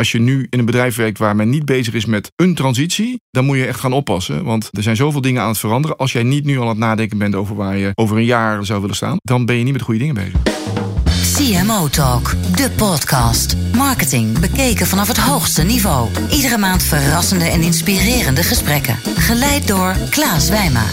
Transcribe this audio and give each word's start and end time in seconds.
Als 0.00 0.12
je 0.12 0.20
nu 0.20 0.46
in 0.50 0.58
een 0.58 0.64
bedrijf 0.64 0.96
werkt 0.96 1.18
waar 1.18 1.36
men 1.36 1.48
niet 1.48 1.64
bezig 1.64 1.94
is 1.94 2.04
met 2.04 2.32
een 2.36 2.54
transitie, 2.54 3.20
dan 3.30 3.44
moet 3.44 3.56
je 3.56 3.66
echt 3.66 3.80
gaan 3.80 3.92
oppassen. 3.92 4.44
Want 4.44 4.68
er 4.72 4.82
zijn 4.82 4.96
zoveel 4.96 5.20
dingen 5.20 5.42
aan 5.42 5.48
het 5.48 5.58
veranderen. 5.58 5.96
Als 5.96 6.12
jij 6.12 6.22
niet 6.22 6.44
nu 6.44 6.60
aan 6.60 6.68
het 6.68 6.78
nadenken 6.78 7.18
bent 7.18 7.34
over 7.34 7.56
waar 7.56 7.76
je 7.76 7.92
over 7.94 8.16
een 8.16 8.24
jaar 8.24 8.64
zou 8.64 8.80
willen 8.80 8.96
staan, 8.96 9.16
dan 9.22 9.46
ben 9.46 9.56
je 9.56 9.64
niet 9.64 9.72
met 9.72 9.82
goede 9.82 10.00
dingen 10.00 10.14
bezig. 10.14 10.40
CMO 11.36 11.88
Talk, 11.88 12.34
de 12.56 12.70
podcast. 12.76 13.56
Marketing 13.74 14.38
bekeken 14.38 14.86
vanaf 14.86 15.08
het 15.08 15.18
hoogste 15.18 15.62
niveau. 15.62 16.08
Iedere 16.30 16.58
maand 16.58 16.82
verrassende 16.82 17.44
en 17.44 17.60
inspirerende 17.60 18.42
gesprekken. 18.42 18.96
Geleid 19.16 19.68
door 19.68 19.96
Klaas 20.10 20.48
Wijma. 20.48 20.84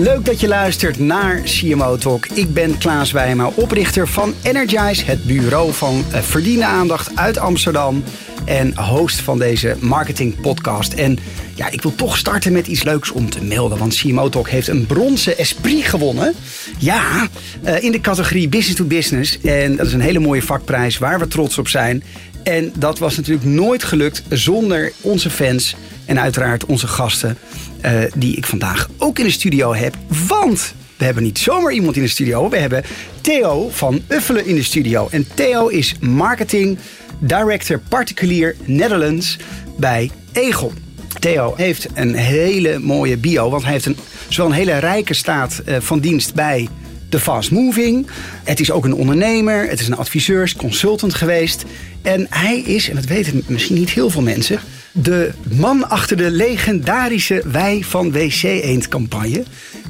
Leuk 0.00 0.24
dat 0.24 0.40
je 0.40 0.48
luistert 0.48 0.98
naar 0.98 1.40
CMO 1.40 1.96
Talk. 1.96 2.26
Ik 2.26 2.54
ben 2.54 2.78
Klaas 2.78 3.12
Wijma, 3.12 3.50
oprichter 3.54 4.08
van 4.08 4.34
Energize, 4.42 5.04
het 5.04 5.24
bureau 5.24 5.72
van 5.72 6.04
eh, 6.12 6.20
verdiende 6.20 6.64
aandacht 6.64 7.16
uit 7.16 7.38
Amsterdam. 7.38 8.04
En 8.44 8.78
host 8.78 9.20
van 9.20 9.38
deze 9.38 9.76
marketing 9.80 10.40
podcast. 10.40 10.92
En 10.92 11.18
ja, 11.54 11.70
ik 11.70 11.82
wil 11.82 11.94
toch 11.94 12.16
starten 12.16 12.52
met 12.52 12.66
iets 12.66 12.82
leuks 12.82 13.10
om 13.10 13.30
te 13.30 13.44
melden. 13.44 13.78
Want 13.78 13.96
CMO 13.96 14.28
Talk 14.28 14.48
heeft 14.48 14.68
een 14.68 14.86
bronzen 14.86 15.38
Esprit 15.38 15.84
gewonnen. 15.84 16.34
Ja, 16.78 17.28
eh, 17.62 17.82
in 17.82 17.92
de 17.92 18.00
categorie 18.00 18.48
Business 18.48 18.76
to 18.76 18.84
Business. 18.84 19.40
En 19.40 19.76
dat 19.76 19.86
is 19.86 19.92
een 19.92 20.00
hele 20.00 20.18
mooie 20.18 20.42
vakprijs 20.42 20.98
waar 20.98 21.18
we 21.18 21.28
trots 21.28 21.58
op 21.58 21.68
zijn. 21.68 22.02
En 22.42 22.72
dat 22.76 22.98
was 22.98 23.16
natuurlijk 23.16 23.46
nooit 23.46 23.84
gelukt 23.84 24.22
zonder 24.28 24.92
onze 25.00 25.30
fans 25.30 25.76
en 26.04 26.20
uiteraard 26.20 26.64
onze 26.64 26.86
gasten. 26.86 27.36
Uh, 27.84 28.02
die 28.14 28.36
ik 28.36 28.46
vandaag 28.46 28.88
ook 28.98 29.18
in 29.18 29.24
de 29.24 29.30
studio 29.30 29.74
heb. 29.74 29.96
Want 30.26 30.74
we 30.96 31.04
hebben 31.04 31.22
niet 31.22 31.38
zomaar 31.38 31.72
iemand 31.72 31.96
in 31.96 32.02
de 32.02 32.08
studio. 32.08 32.48
We 32.48 32.58
hebben 32.58 32.84
Theo 33.20 33.68
van 33.70 34.02
Uffelen 34.08 34.46
in 34.46 34.54
de 34.54 34.62
studio. 34.62 35.08
En 35.10 35.26
Theo 35.34 35.68
is 35.68 35.94
marketing 36.00 36.78
director 37.18 37.80
particulier 37.88 38.56
Netherlands 38.64 39.36
bij 39.78 40.10
Egon. 40.32 40.72
Theo 41.18 41.54
heeft 41.56 41.86
een 41.94 42.14
hele 42.14 42.78
mooie 42.78 43.16
bio, 43.16 43.50
want 43.50 43.62
hij 43.62 43.72
heeft 43.72 43.86
een, 43.86 43.96
zowel 44.28 44.50
een 44.50 44.56
hele 44.56 44.78
rijke 44.78 45.14
staat 45.14 45.62
uh, 45.68 45.76
van 45.80 46.00
dienst 46.00 46.34
bij 46.34 46.68
de 47.08 47.20
Fast 47.20 47.50
Moving. 47.50 48.06
Het 48.44 48.60
is 48.60 48.70
ook 48.70 48.84
een 48.84 48.94
ondernemer, 48.94 49.68
het 49.68 49.80
is 49.80 49.86
een 49.86 49.96
adviseurs, 49.96 50.56
consultant 50.56 51.14
geweest. 51.14 51.64
En 52.02 52.26
hij 52.30 52.58
is, 52.58 52.88
en 52.88 52.94
dat 52.94 53.04
weten 53.04 53.42
misschien 53.46 53.76
niet 53.76 53.90
heel 53.90 54.10
veel 54.10 54.22
mensen, 54.22 54.60
de 54.92 55.30
man 55.50 55.88
achter 55.88 56.16
de 56.16 56.30
legendarische 56.30 57.42
Wij 57.44 57.82
van 57.86 58.12
WC 58.12 58.42
Eend 58.42 58.88
campagne. 58.88 59.42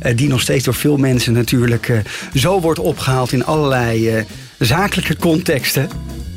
Uh, 0.03 0.17
die 0.17 0.29
nog 0.29 0.41
steeds 0.41 0.65
door 0.65 0.75
veel 0.75 0.97
mensen 0.97 1.33
natuurlijk 1.33 1.89
uh, 1.89 1.99
zo 2.35 2.61
wordt 2.61 2.79
opgehaald 2.79 3.33
in 3.33 3.45
allerlei 3.45 4.17
uh, 4.17 4.23
zakelijke 4.59 5.17
contexten. 5.17 5.89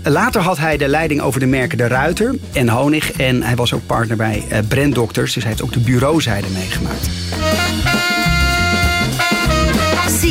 Later 0.03 0.42
had 0.42 0.58
hij 0.58 0.78
de 0.78 0.88
leiding 0.88 1.22
over 1.22 1.39
de 1.39 1.45
merken 1.45 1.78
De 1.78 1.88
Ruiter 1.88 2.36
en 2.53 2.70
Honig. 2.70 3.11
En 3.11 3.44
hij 3.44 3.55
was 3.55 3.73
ook 3.73 3.86
partner 3.86 4.17
bij 4.17 4.44
Brand 4.67 4.95
Doctors. 4.95 5.33
Dus 5.33 5.44
hij 5.44 5.52
heeft 5.52 5.64
ook 5.64 5.73
de 5.73 5.80
bureauzijde 5.80 6.48
meegemaakt. 6.53 7.09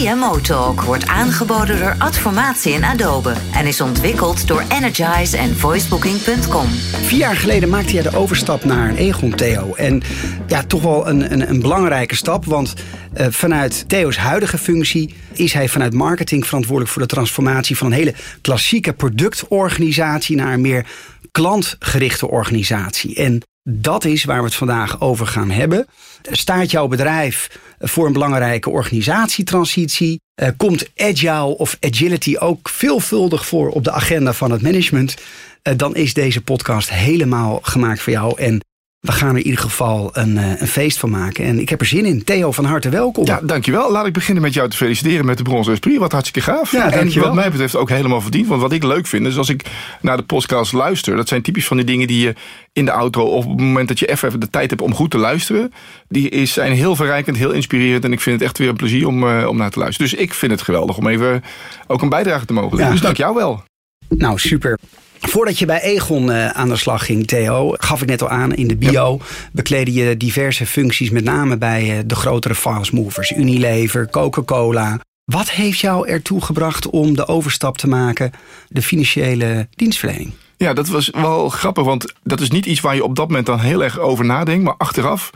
CMO 0.03 0.41
Talk 0.41 0.81
wordt 0.81 1.07
aangeboden 1.07 1.79
door 1.79 1.95
Adformatie 1.99 2.75
en 2.75 2.85
Adobe 2.85 3.35
en 3.53 3.67
is 3.67 3.81
ontwikkeld 3.81 4.47
door 4.47 4.65
Energize 4.69 5.37
en 5.37 5.57
voicebooking.com. 5.57 6.67
Vier 7.03 7.19
jaar 7.19 7.37
geleden 7.37 7.69
maakte 7.69 7.93
jij 7.93 8.03
de 8.03 8.17
overstap 8.17 8.65
naar 8.65 8.89
een 8.89 8.97
Egon 8.97 9.35
Theo. 9.35 9.75
En 9.75 10.03
ja, 10.47 10.63
toch 10.63 10.83
wel 10.83 11.09
een, 11.09 11.33
een, 11.33 11.51
een 11.51 11.61
belangrijke 11.61 12.15
stap, 12.15 12.45
want 12.45 12.75
uh, 13.17 13.27
vanuit 13.31 13.89
Theo's 13.89 14.17
huidige 14.17 14.59
functie 14.59 15.15
is 15.33 15.53
hij 15.53 15.69
vanuit 15.69 15.95
marketing 15.95 16.47
verantwoordelijk 16.47 16.93
voor 16.93 17.03
de 17.03 17.09
transformatie 17.09 17.77
van 17.77 17.87
een 17.87 17.93
hele 17.93 18.15
klassieke 18.41 18.93
productorganisatie 18.93 20.37
naar 20.37 20.53
een 20.53 20.61
meer 20.61 20.87
klantgerichte 21.31 22.29
organisatie. 22.29 23.15
En 23.15 23.43
dat 23.63 24.05
is 24.05 24.25
waar 24.25 24.39
we 24.39 24.45
het 24.45 24.55
vandaag 24.55 25.01
over 25.01 25.27
gaan 25.27 25.51
hebben. 25.51 25.87
Staat 26.23 26.71
jouw 26.71 26.89
bedrijf 26.89 27.59
voor 27.79 28.07
een 28.07 28.13
belangrijke 28.13 28.71
organisatietransitie? 28.71 30.21
Komt 30.57 30.89
agile 30.97 31.57
of 31.59 31.77
agility 31.81 32.37
ook 32.39 32.69
veelvuldig 32.69 33.47
voor 33.47 33.69
op 33.71 33.85
de 33.85 33.93
agenda 33.93 34.33
van 34.33 34.51
het 34.51 34.63
management? 34.63 35.15
Uh, 35.63 35.75
dan 35.77 35.97
is 35.97 36.15
deze 36.15 36.41
podcast 36.41 36.91
helemaal 36.91 37.59
gemaakt 37.63 38.01
voor 38.01 38.13
jou. 38.13 38.41
En 38.41 38.61
we 39.03 39.13
gaan 39.13 39.29
er 39.29 39.37
in 39.37 39.45
ieder 39.45 39.61
geval 39.61 40.11
een, 40.13 40.37
uh, 40.37 40.61
een, 40.61 40.67
feest 40.67 40.99
van 40.99 41.11
maken. 41.11 41.45
En 41.45 41.59
ik 41.59 41.69
heb 41.69 41.81
er 41.81 41.87
zin 41.87 42.05
in. 42.05 42.25
Theo, 42.25 42.53
van 42.53 42.65
harte 42.65 42.89
welkom. 42.89 43.27
Ja, 43.27 43.41
dankjewel. 43.43 43.93
Laat 43.93 44.07
ik 44.07 44.13
beginnen 44.13 44.43
met 44.43 44.55
jou 44.55 44.69
te 44.69 44.77
feliciteren 44.77 45.25
met 45.25 45.37
de 45.37 45.43
Bronzen 45.43 45.73
Esprit. 45.73 45.99
Wat 45.99 46.13
hartstikke 46.13 46.51
gaaf. 46.51 46.73
Ja, 46.73 46.91
en 46.91 47.21
wat 47.21 47.35
mij 47.35 47.51
betreft 47.51 47.77
ook 47.77 47.89
helemaal 47.89 48.21
verdiend. 48.21 48.47
Want 48.47 48.61
wat 48.61 48.73
ik 48.73 48.83
leuk 48.83 49.07
vind, 49.07 49.27
is 49.27 49.37
als 49.37 49.49
ik 49.49 49.65
naar 50.01 50.17
de 50.17 50.23
podcast 50.23 50.73
luister. 50.73 51.17
Dat 51.17 51.29
zijn 51.29 51.43
typisch 51.43 51.67
van 51.67 51.77
die 51.77 51.87
dingen 51.87 52.07
die 52.07 52.21
je 52.21 52.35
in 52.73 52.85
de 52.85 52.91
auto... 52.91 53.23
of 53.23 53.45
op 53.45 53.51
het 53.51 53.61
moment 53.61 53.89
dat 53.89 53.99
je 53.99 54.07
even 54.07 54.41
de 54.41 54.51
tijd 54.51 54.71
hebt 54.71 54.83
om 54.83 54.95
goed 54.95 55.11
te 55.11 55.19
luisteren... 55.19 55.73
die 56.09 56.29
is, 56.29 56.53
zijn 56.53 56.73
heel 56.73 56.97
verrijkend, 56.97 57.37
heel 57.37 57.53
inspirerend. 57.53 58.05
En 58.05 58.13
ik 58.13 58.21
vind 58.21 58.39
het 58.39 58.49
echt 58.49 58.59
weer 58.59 58.69
een 58.69 58.77
plezier 58.77 59.07
om, 59.07 59.25
uh, 59.25 59.49
om 59.49 59.57
naar 59.57 59.71
te 59.71 59.79
luisteren. 59.79 60.11
Dus 60.11 60.21
ik 60.21 60.35
vind 60.35 60.53
het 60.53 60.63
geweldig 60.63 60.97
om 60.97 61.07
even 61.07 61.45
ook 61.87 62.03
een 62.03 62.09
bijdrage 62.09 62.45
te 62.45 62.53
mogen 62.53 62.71
leveren. 62.71 62.87
Ja. 62.87 62.93
Dus 62.93 63.03
dank 63.03 63.17
jou 63.17 63.35
wel. 63.35 63.63
Nou, 64.09 64.39
super. 64.39 64.79
Voordat 65.23 65.59
je 65.59 65.67
bij 65.67 65.81
Egon 65.81 66.31
uh, 66.31 66.49
aan 66.49 66.69
de 66.69 66.77
slag 66.77 67.05
ging, 67.07 67.27
Theo, 67.27 67.75
gaf 67.77 68.03
ik 68.03 68.09
net 68.09 68.23
al 68.23 68.29
aan 68.29 68.55
in 68.55 68.69
de 68.69 68.77
bio, 68.77 69.17
ja. 69.19 69.25
bekleden 69.53 69.95
je 69.95 70.17
diverse 70.17 70.67
functies, 70.67 71.11
met 71.11 71.25
name 71.25 71.59
bij 71.59 71.97
uh, 71.97 72.03
de 72.07 72.15
grotere 72.15 72.55
fast 72.55 72.93
movers, 72.93 73.31
Unilever, 73.31 74.11
Coca-Cola. 74.11 75.01
Wat 75.25 75.51
heeft 75.51 75.79
jou 75.79 76.09
ertoe 76.09 76.41
gebracht 76.41 76.91
om 76.91 77.17
de 77.17 77.27
overstap 77.27 77.79
te 77.79 77.89
maken, 77.89 78.33
de 78.69 78.83
financiële 78.83 79.69
dienstverlening? 79.71 80.33
Ja, 80.57 80.73
dat 80.73 80.89
was 80.89 81.11
wel 81.13 81.49
grappig, 81.49 81.85
want 81.85 82.13
dat 82.23 82.41
is 82.41 82.51
niet 82.51 82.67
iets 82.67 82.81
waar 82.81 82.95
je 82.95 83.05
op 83.05 83.17
dat 83.17 83.29
moment 83.29 83.47
dan 83.47 83.61
heel 83.61 83.85
erg 83.85 83.99
over 83.99 84.25
nadenkt. 84.25 84.65
Maar 84.65 84.77
achteraf 84.79 85.31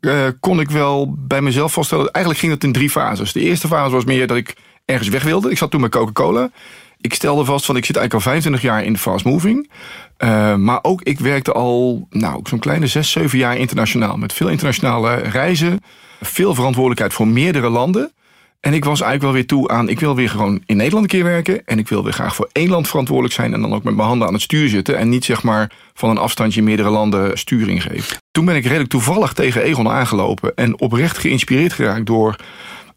uh, 0.00 0.26
kon 0.40 0.60
ik 0.60 0.70
wel 0.70 1.14
bij 1.18 1.40
mezelf 1.40 1.72
vaststellen, 1.72 2.10
eigenlijk 2.10 2.44
ging 2.44 2.52
het 2.52 2.64
in 2.64 2.72
drie 2.72 2.90
fases. 2.90 3.32
De 3.32 3.40
eerste 3.40 3.68
fase 3.68 3.94
was 3.94 4.04
meer 4.04 4.26
dat 4.26 4.36
ik 4.36 4.54
ergens 4.84 5.08
weg 5.08 5.22
wilde. 5.22 5.50
Ik 5.50 5.58
zat 5.58 5.70
toen 5.70 5.80
bij 5.80 5.90
Coca-Cola 5.90 6.50
ik 7.02 7.14
stelde 7.14 7.44
vast 7.44 7.64
van 7.64 7.76
ik 7.76 7.84
zit 7.84 7.96
eigenlijk 7.96 8.26
al 8.26 8.32
25 8.32 8.62
jaar 8.62 8.84
in 8.84 8.92
de 8.92 8.98
fast 8.98 9.24
moving. 9.24 9.70
Uh, 10.18 10.54
maar 10.54 10.78
ook 10.82 11.02
ik 11.02 11.20
werkte 11.20 11.52
al 11.52 12.06
nou, 12.10 12.40
zo'n 12.44 12.58
kleine 12.58 12.86
6, 12.86 13.10
7 13.10 13.38
jaar 13.38 13.56
internationaal. 13.56 14.16
Met 14.16 14.32
veel 14.32 14.48
internationale 14.48 15.14
reizen. 15.14 15.80
Veel 16.20 16.54
verantwoordelijkheid 16.54 17.12
voor 17.12 17.28
meerdere 17.28 17.68
landen. 17.68 18.12
En 18.60 18.74
ik 18.74 18.84
was 18.84 19.00
eigenlijk 19.00 19.22
wel 19.22 19.32
weer 19.32 19.46
toe 19.46 19.68
aan, 19.68 19.88
ik 19.88 20.00
wil 20.00 20.14
weer 20.14 20.28
gewoon 20.28 20.62
in 20.66 20.76
Nederland 20.76 21.04
een 21.04 21.10
keer 21.10 21.24
werken. 21.24 21.62
En 21.64 21.78
ik 21.78 21.88
wil 21.88 22.02
weer 22.04 22.12
graag 22.12 22.34
voor 22.34 22.48
één 22.52 22.68
land 22.68 22.88
verantwoordelijk 22.88 23.34
zijn. 23.34 23.54
En 23.54 23.60
dan 23.60 23.74
ook 23.74 23.82
met 23.82 23.94
mijn 23.94 24.08
handen 24.08 24.26
aan 24.26 24.32
het 24.32 24.42
stuur 24.42 24.68
zitten. 24.68 24.98
En 24.98 25.08
niet 25.08 25.24
zeg 25.24 25.42
maar 25.42 25.70
van 25.94 26.10
een 26.10 26.18
afstandje 26.18 26.62
meerdere 26.62 26.90
landen 26.90 27.38
sturing 27.38 27.82
geven. 27.82 28.16
Toen 28.30 28.44
ben 28.44 28.56
ik 28.56 28.64
redelijk 28.64 28.90
toevallig 28.90 29.32
tegen 29.32 29.62
Egon 29.62 29.88
aangelopen. 29.88 30.52
En 30.54 30.80
oprecht 30.80 31.18
geïnspireerd 31.18 31.72
geraakt 31.72 32.06
door 32.06 32.36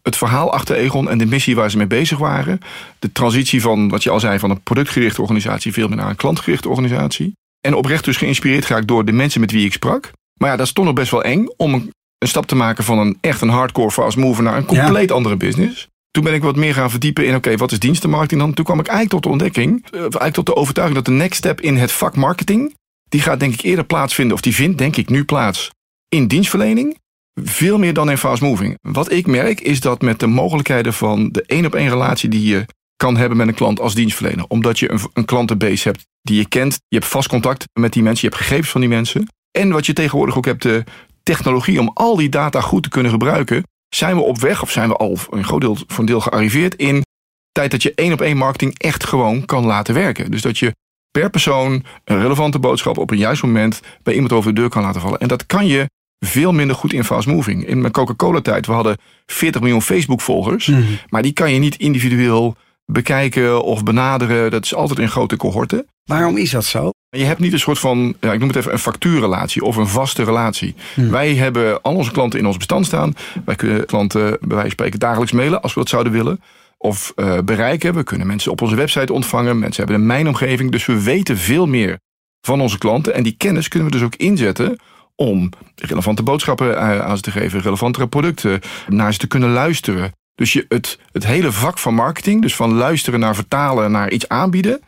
het 0.06 0.16
verhaal 0.16 0.52
achter 0.52 0.76
Egon 0.76 1.10
en 1.10 1.18
de 1.18 1.26
missie 1.26 1.54
waar 1.54 1.70
ze 1.70 1.76
mee 1.76 1.86
bezig 1.86 2.18
waren. 2.18 2.60
De 2.98 3.12
transitie 3.12 3.60
van, 3.60 3.88
wat 3.88 4.02
je 4.02 4.10
al 4.10 4.20
zei, 4.20 4.38
van 4.38 4.50
een 4.50 4.62
productgerichte 4.62 5.20
organisatie 5.20 5.72
veel 5.72 5.88
meer 5.88 5.96
naar 5.96 6.08
een 6.08 6.16
klantgerichte 6.16 6.68
organisatie. 6.68 7.32
En 7.60 7.74
oprecht 7.74 8.04
dus 8.04 8.16
geïnspireerd 8.16 8.64
geraakt 8.64 8.88
door 8.88 9.04
de 9.04 9.12
mensen 9.12 9.40
met 9.40 9.50
wie 9.50 9.64
ik 9.64 9.72
sprak. 9.72 10.10
Maar 10.40 10.50
ja, 10.50 10.56
dat 10.56 10.68
stond 10.68 10.86
nog 10.86 10.96
best 10.96 11.10
wel 11.10 11.22
eng 11.22 11.46
om 11.56 11.74
een, 11.74 11.90
een 12.18 12.28
stap 12.28 12.46
te 12.46 12.54
maken 12.54 12.84
van 12.84 12.98
een 12.98 13.18
echt 13.20 13.40
een 13.40 13.48
hardcore 13.48 13.90
fast 13.90 14.16
mover 14.16 14.42
naar 14.42 14.56
een 14.56 14.64
compleet 14.64 15.08
ja. 15.08 15.14
andere 15.14 15.36
business. 15.36 15.88
Toen 16.10 16.24
ben 16.24 16.34
ik 16.34 16.42
wat 16.42 16.56
meer 16.56 16.74
gaan 16.74 16.90
verdiepen 16.90 17.24
in, 17.24 17.28
oké, 17.28 17.38
okay, 17.38 17.56
wat 17.56 17.72
is 17.72 17.78
dienstenmarketing 17.78 18.40
dan? 18.40 18.54
Toen 18.54 18.64
kwam 18.64 18.78
ik 18.78 18.86
eigenlijk 18.86 19.14
tot 19.14 19.22
de 19.22 19.28
ontdekking, 19.28 19.86
eigenlijk 19.90 20.34
tot 20.34 20.46
de 20.46 20.56
overtuiging 20.56 20.98
dat 20.98 21.14
de 21.14 21.20
next 21.20 21.38
step 21.38 21.60
in 21.60 21.76
het 21.76 21.92
vak 21.92 22.16
marketing, 22.16 22.74
die 23.08 23.20
gaat 23.20 23.40
denk 23.40 23.52
ik 23.52 23.60
eerder 23.60 23.84
plaatsvinden, 23.84 24.34
of 24.34 24.40
die 24.40 24.54
vindt 24.54 24.78
denk 24.78 24.96
ik 24.96 25.08
nu 25.08 25.24
plaats 25.24 25.70
in 26.08 26.26
dienstverlening 26.26 26.96
veel 27.44 27.78
meer 27.78 27.92
dan 27.92 28.10
in 28.10 28.18
fast 28.18 28.42
moving. 28.42 28.78
Wat 28.80 29.12
ik 29.12 29.26
merk 29.26 29.60
is 29.60 29.80
dat 29.80 30.02
met 30.02 30.20
de 30.20 30.26
mogelijkheden 30.26 30.92
van 30.92 31.28
de 31.28 31.42
één 31.46 31.66
op 31.66 31.74
één 31.74 31.88
relatie 31.88 32.28
die 32.28 32.46
je 32.46 32.64
kan 32.96 33.16
hebben 33.16 33.36
met 33.36 33.48
een 33.48 33.54
klant 33.54 33.80
als 33.80 33.94
dienstverlener. 33.94 34.44
Omdat 34.48 34.78
je 34.78 34.90
een, 34.90 35.00
een 35.12 35.24
klantenbase 35.24 35.88
hebt 35.88 36.06
die 36.22 36.36
je 36.36 36.48
kent. 36.48 36.78
Je 36.88 36.96
hebt 36.96 37.10
vast 37.10 37.28
contact 37.28 37.64
met 37.72 37.92
die 37.92 38.02
mensen. 38.02 38.28
Je 38.28 38.34
hebt 38.34 38.46
gegevens 38.46 38.70
van 38.70 38.80
die 38.80 38.90
mensen. 38.90 39.28
En 39.58 39.70
wat 39.70 39.86
je 39.86 39.92
tegenwoordig 39.92 40.36
ook 40.36 40.44
hebt, 40.44 40.62
de 40.62 40.84
technologie 41.22 41.80
om 41.80 41.90
al 41.94 42.16
die 42.16 42.28
data 42.28 42.60
goed 42.60 42.82
te 42.82 42.88
kunnen 42.88 43.10
gebruiken. 43.10 43.62
Zijn 43.88 44.16
we 44.16 44.22
op 44.22 44.38
weg 44.38 44.62
of 44.62 44.70
zijn 44.70 44.88
we 44.88 44.96
al 44.96 45.18
een 45.30 45.44
groot 45.44 45.60
deel, 45.60 45.76
voor 45.86 45.98
een 45.98 46.06
deel 46.06 46.20
gearriveerd 46.20 46.74
in 46.74 47.04
tijd 47.52 47.70
dat 47.70 47.82
je 47.82 47.94
één 47.94 48.12
op 48.12 48.20
één 48.20 48.36
marketing 48.36 48.78
echt 48.78 49.04
gewoon 49.04 49.44
kan 49.44 49.66
laten 49.66 49.94
werken. 49.94 50.30
Dus 50.30 50.42
dat 50.42 50.58
je 50.58 50.74
per 51.10 51.30
persoon 51.30 51.84
een 52.04 52.20
relevante 52.20 52.58
boodschap 52.58 52.98
op 52.98 53.10
een 53.10 53.18
juist 53.18 53.42
moment 53.42 53.80
bij 54.02 54.14
iemand 54.14 54.32
over 54.32 54.54
de 54.54 54.60
deur 54.60 54.68
kan 54.68 54.82
laten 54.82 55.00
vallen. 55.00 55.18
En 55.18 55.28
dat 55.28 55.46
kan 55.46 55.66
je 55.66 55.88
veel 56.18 56.52
minder 56.52 56.76
goed 56.76 56.92
in 56.92 57.04
fast 57.04 57.26
moving. 57.26 57.66
In 57.66 57.80
mijn 57.80 57.92
Coca-Cola 57.92 58.40
tijd, 58.40 58.66
we 58.66 58.72
hadden 58.72 58.96
40 59.26 59.60
miljoen 59.60 59.82
Facebook 59.82 60.20
volgers. 60.20 60.66
Mm 60.66 60.74
-hmm. 60.74 60.98
Maar 61.08 61.22
die 61.22 61.32
kan 61.32 61.52
je 61.52 61.58
niet 61.58 61.76
individueel 61.76 62.56
bekijken 62.86 63.62
of 63.62 63.82
benaderen. 63.82 64.50
Dat 64.50 64.64
is 64.64 64.74
altijd 64.74 64.98
in 64.98 65.08
grote 65.08 65.36
cohorten. 65.36 65.86
Waarom 66.04 66.36
is 66.36 66.50
dat 66.50 66.64
zo? 66.64 66.90
Je 67.08 67.24
hebt 67.24 67.40
niet 67.40 67.52
een 67.52 67.58
soort 67.58 67.78
van, 67.78 68.16
ja, 68.20 68.32
ik 68.32 68.38
noem 68.38 68.48
het 68.48 68.56
even 68.56 68.72
een 68.72 68.78
factuurrelatie 68.78 69.62
of 69.62 69.76
een 69.76 69.88
vaste 69.88 70.24
relatie. 70.24 70.74
Hmm. 70.94 71.10
Wij 71.10 71.34
hebben 71.34 71.82
al 71.82 71.94
onze 71.94 72.10
klanten 72.10 72.38
in 72.38 72.46
ons 72.46 72.56
bestand 72.56 72.86
staan. 72.86 73.14
Wij 73.44 73.54
kunnen 73.54 73.86
klanten 73.86 74.20
bij 74.22 74.38
wijze 74.40 74.60
van 74.60 74.70
spreken 74.70 74.98
dagelijks 74.98 75.32
mailen 75.32 75.62
als 75.62 75.74
we 75.74 75.80
dat 75.80 75.88
zouden 75.88 76.12
willen. 76.12 76.40
of 76.78 77.12
uh, 77.16 77.38
bereik 77.44 77.82
hebben. 77.82 78.02
We 78.02 78.08
kunnen 78.08 78.26
mensen 78.26 78.52
op 78.52 78.62
onze 78.62 78.76
website 78.76 79.12
ontvangen. 79.12 79.58
Mensen 79.58 79.84
hebben 79.84 80.00
een 80.00 80.06
mijnomgeving. 80.06 80.70
Dus 80.70 80.86
we 80.86 81.02
weten 81.02 81.38
veel 81.38 81.66
meer 81.66 81.98
van 82.40 82.60
onze 82.60 82.78
klanten. 82.78 83.14
En 83.14 83.22
die 83.22 83.34
kennis 83.36 83.68
kunnen 83.68 83.90
we 83.90 83.96
dus 83.96 84.06
ook 84.06 84.14
inzetten 84.14 84.78
om 85.16 85.48
relevante 85.74 86.22
boodschappen 86.22 86.80
aan 87.04 87.16
ze 87.16 87.22
te 87.22 87.30
geven, 87.30 87.60
relevantere 87.60 88.06
producten, 88.06 88.60
naar 88.88 89.12
ze 89.12 89.18
te 89.18 89.26
kunnen 89.26 89.50
luisteren. 89.50 90.12
Dus 90.34 90.52
je, 90.52 90.64
het, 90.68 90.98
het 91.12 91.26
hele 91.26 91.52
vak 91.52 91.78
van 91.78 91.94
marketing, 91.94 92.42
dus 92.42 92.54
van 92.54 92.72
luisteren 92.72 93.20
naar 93.20 93.34
vertalen 93.34 93.90
naar 93.90 94.10
iets 94.10 94.28
aanbieden, 94.28 94.80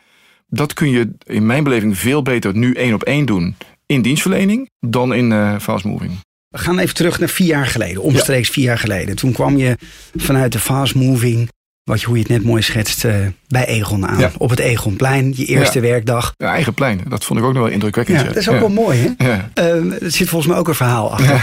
dat 0.47 0.73
kun 0.73 0.89
je 0.89 1.11
in 1.23 1.45
mijn 1.45 1.63
beleving 1.63 1.97
veel 1.97 2.21
beter 2.21 2.55
nu 2.55 2.73
één 2.73 2.93
op 2.93 3.03
één 3.03 3.25
doen 3.25 3.55
in 3.85 4.01
dienstverlening 4.01 4.69
dan 4.79 5.13
in 5.13 5.31
uh, 5.31 5.59
fast 5.59 5.85
moving. 5.85 6.11
We 6.49 6.57
gaan 6.57 6.79
even 6.79 6.95
terug 6.95 7.19
naar 7.19 7.29
vier 7.29 7.47
jaar 7.47 7.67
geleden, 7.67 8.01
omstreeks 8.01 8.49
vier 8.49 8.63
jaar 8.63 8.77
geleden. 8.77 9.15
Toen 9.15 9.31
kwam 9.31 9.57
je 9.57 9.77
vanuit 10.15 10.51
de 10.51 10.59
fast 10.59 10.95
moving, 10.95 11.49
wat 11.89 12.01
je, 12.01 12.07
hoe 12.07 12.15
je 12.15 12.21
het 12.21 12.31
net 12.31 12.43
mooi 12.43 12.61
schetst, 12.61 13.03
uh, 13.05 13.15
bij 13.47 13.65
Egon 13.65 14.07
aan. 14.07 14.31
Op 14.37 14.49
het 14.49 14.59
Egonplein, 14.59 15.33
je 15.35 15.45
eerste 15.45 15.79
werkdag. 15.79 16.33
Ja, 16.37 16.51
eigen 16.51 16.73
plein. 16.73 17.01
Dat 17.07 17.25
vond 17.25 17.39
ik 17.39 17.45
ook 17.45 17.53
nog 17.53 17.63
wel 17.63 17.71
indrukwekkend. 17.71 18.19
Ja, 18.19 18.25
dat 18.25 18.35
is 18.35 18.49
ook 18.49 18.59
wel 18.59 18.69
mooi, 18.69 19.15
hè? 19.17 19.25
Uh, 19.27 20.03
er 20.03 20.11
zit 20.11 20.29
volgens 20.29 20.51
mij 20.51 20.59
ook 20.59 20.67
een 20.67 20.75
verhaal 20.75 21.11
achter. 21.11 21.41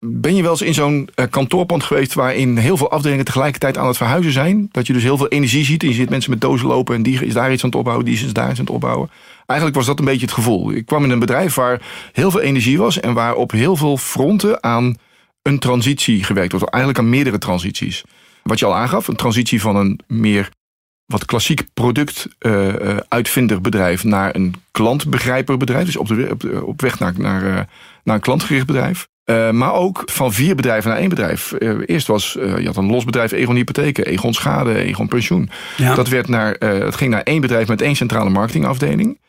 Ben 0.00 0.36
je 0.36 0.42
wel 0.42 0.50
eens 0.50 0.62
in 0.62 0.74
zo'n 0.74 1.08
uh, 1.16 1.26
kantoorpand 1.30 1.82
geweest 1.82 2.14
waarin 2.14 2.56
heel 2.56 2.76
veel 2.76 2.90
afdelingen 2.90 3.24
tegelijkertijd 3.24 3.78
aan 3.78 3.86
het 3.86 3.96
verhuizen 3.96 4.32
zijn? 4.32 4.68
Dat 4.72 4.86
je 4.86 4.92
dus 4.92 5.02
heel 5.02 5.16
veel 5.16 5.28
energie 5.28 5.64
ziet 5.64 5.82
en 5.82 5.88
je 5.88 5.94
ziet 5.94 6.10
mensen 6.10 6.30
met 6.30 6.40
dozen 6.40 6.66
lopen 6.66 6.94
en 6.94 7.02
die 7.02 7.24
is 7.24 7.32
daar 7.32 7.52
iets 7.52 7.62
aan 7.62 7.68
het 7.68 7.78
opbouwen, 7.78 8.04
die 8.06 8.14
is 8.14 8.32
daar 8.32 8.50
iets 8.50 8.58
aan 8.58 8.64
het 8.64 8.74
opbouwen. 8.74 9.10
Eigenlijk 9.46 9.78
was 9.78 9.86
dat 9.86 9.98
een 9.98 10.04
beetje 10.04 10.26
het 10.26 10.34
gevoel. 10.34 10.72
Ik 10.72 10.86
kwam 10.86 11.04
in 11.04 11.10
een 11.10 11.18
bedrijf 11.18 11.54
waar 11.54 11.80
heel 12.12 12.30
veel 12.30 12.40
energie 12.40 12.78
was 12.78 13.00
en 13.00 13.14
waar 13.14 13.34
op 13.34 13.50
heel 13.50 13.76
veel 13.76 13.96
fronten 13.96 14.62
aan 14.62 14.96
een 15.42 15.58
transitie 15.58 16.24
gewerkt 16.24 16.52
wordt. 16.52 16.70
Eigenlijk 16.70 17.02
aan 17.02 17.10
meerdere 17.10 17.38
transities. 17.38 18.04
Wat 18.42 18.58
je 18.58 18.66
al 18.66 18.76
aangaf, 18.76 19.08
een 19.08 19.16
transitie 19.16 19.60
van 19.60 19.76
een 19.76 20.00
meer 20.06 20.50
wat 21.08 21.24
klassiek 21.24 21.66
product 21.74 22.28
uh, 22.40 22.96
uitvinderbedrijf 23.08 24.04
naar 24.04 24.34
een 24.34 24.54
klantbegrijperbedrijf. 24.70 25.84
Dus 25.84 25.96
op, 25.96 26.08
de, 26.08 26.28
op, 26.30 26.62
op 26.62 26.80
weg 26.80 26.98
naar, 26.98 27.12
naar, 27.16 27.42
uh, 27.42 27.60
naar 28.04 28.14
een 28.14 28.20
klantgericht 28.20 28.66
bedrijf. 28.66 29.08
Uh, 29.24 29.50
maar 29.50 29.72
ook 29.72 30.02
van 30.06 30.32
vier 30.32 30.54
bedrijven 30.54 30.90
naar 30.90 30.98
één 30.98 31.08
bedrijf. 31.08 31.54
Eerst 31.86 32.06
was, 32.06 32.32
je 32.32 32.62
had 32.64 32.76
een 32.76 32.90
los 32.90 33.04
bedrijf 33.04 33.32
Egon 33.32 33.54
Hypotheken, 33.54 34.06
Egon 34.06 34.34
Schade, 34.34 34.74
Egon 34.74 35.08
Pensioen. 35.08 35.50
Ja. 35.76 35.94
Dat 35.94 36.08
werd 36.08 36.28
naar, 36.28 36.54
het 36.58 36.96
ging 36.96 37.10
naar 37.10 37.22
één 37.22 37.40
bedrijf 37.40 37.68
met 37.68 37.82
één 37.82 37.96
centrale 37.96 38.30
marketingafdeling. 38.30 39.20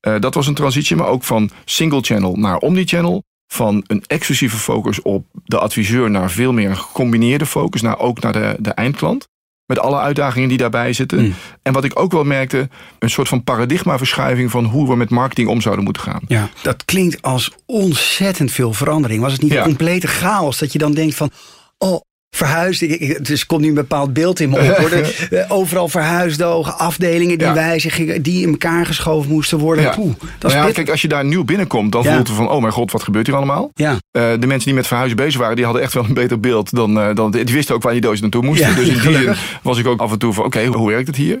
dat 0.00 0.34
was 0.34 0.46
een 0.46 0.54
transitie, 0.54 0.96
maar 0.96 1.06
ook 1.06 1.24
van 1.24 1.50
single 1.64 2.00
channel 2.00 2.36
naar 2.36 2.56
omnichannel. 2.56 3.24
Van 3.48 3.84
een 3.86 4.04
exclusieve 4.06 4.56
focus 4.56 5.02
op 5.02 5.26
de 5.44 5.58
adviseur 5.58 6.10
naar 6.10 6.30
veel 6.30 6.52
meer 6.52 6.70
een 6.70 6.78
gecombineerde 6.78 7.46
focus, 7.46 7.82
naar 7.82 7.98
ook 7.98 8.20
naar 8.20 8.32
de, 8.32 8.56
de 8.58 8.70
eindklant. 8.70 9.28
Met 9.66 9.78
alle 9.78 9.98
uitdagingen 9.98 10.48
die 10.48 10.58
daarbij 10.58 10.92
zitten. 10.92 11.24
Mm. 11.24 11.34
En 11.62 11.72
wat 11.72 11.84
ik 11.84 11.98
ook 11.98 12.12
wel 12.12 12.24
merkte, 12.24 12.68
een 12.98 13.10
soort 13.10 13.28
van 13.28 13.44
paradigmaverschuiving 13.44 14.50
van 14.50 14.64
hoe 14.64 14.88
we 14.88 14.96
met 14.96 15.10
marketing 15.10 15.48
om 15.48 15.60
zouden 15.60 15.84
moeten 15.84 16.02
gaan. 16.02 16.20
Ja, 16.28 16.48
dat 16.62 16.84
klinkt 16.84 17.22
als 17.22 17.52
ontzettend 17.66 18.52
veel 18.52 18.72
verandering. 18.72 19.22
Was 19.22 19.32
het 19.32 19.42
niet 19.42 19.52
ja. 19.52 19.58
een 19.58 19.64
complete 19.64 20.06
chaos 20.06 20.58
dat 20.58 20.72
je 20.72 20.78
dan 20.78 20.92
denkt 20.92 21.14
van, 21.14 21.30
oh, 21.78 22.00
verhuisd. 22.30 22.82
Ik, 22.82 23.24
dus 23.24 23.46
komt 23.46 23.60
nu 23.60 23.68
een 23.68 23.74
bepaald 23.74 24.12
beeld 24.12 24.40
in 24.40 24.50
me 24.50 24.56
op. 24.56 24.66
Eh, 25.30 25.44
overal 25.48 25.88
verhuisdogen, 25.88 26.78
afdelingen 26.78 27.38
die 27.38 27.46
ja. 27.46 27.54
wijzigen, 27.54 28.22
die 28.22 28.42
in 28.42 28.48
elkaar 28.48 28.86
geschoven 28.86 29.30
moesten 29.30 29.58
worden. 29.58 29.84
Ja. 29.84 29.90
Poeh, 29.90 30.14
dat 30.38 30.52
nou 30.52 30.66
ja, 30.66 30.72
kijk, 30.72 30.90
als 30.90 31.02
je 31.02 31.08
daar 31.08 31.24
nieuw 31.24 31.44
binnenkomt, 31.44 31.92
dan 31.92 32.04
voelt 32.04 32.28
het 32.28 32.30
van, 32.30 32.50
oh 32.50 32.60
mijn 32.60 32.72
god, 32.72 32.92
wat 32.92 33.02
gebeurt 33.02 33.26
hier 33.26 33.36
allemaal? 33.36 33.70
Ja. 33.74 33.92
Uh, 33.92 33.98
de 34.12 34.46
mensen 34.46 34.64
die 34.64 34.74
met 34.74 34.86
verhuizen 34.86 35.16
bezig 35.16 35.40
waren, 35.40 35.56
die 35.56 35.64
hadden 35.64 35.82
echt 35.82 35.92
wel 35.92 36.04
een 36.04 36.14
beter 36.14 36.40
beeld 36.40 36.74
dan, 36.74 36.98
uh, 36.98 37.14
dan 37.14 37.30
die 37.30 37.44
wisten 37.44 37.74
ook 37.74 37.82
waar 37.82 37.92
die 37.92 38.00
doos 38.00 38.20
naartoe 38.20 38.42
moesten. 38.42 38.74
dus 38.74 38.88
in 38.88 38.92
die 38.92 39.02
zin 39.02 39.34
was 39.62 39.78
ik 39.78 39.86
ook 39.86 40.00
af 40.00 40.12
en 40.12 40.18
toe 40.18 40.32
van, 40.32 40.44
oké, 40.44 40.58
okay, 40.58 40.70
hoe 40.70 40.88
werkt 40.88 41.06
het 41.06 41.16
hier? 41.16 41.40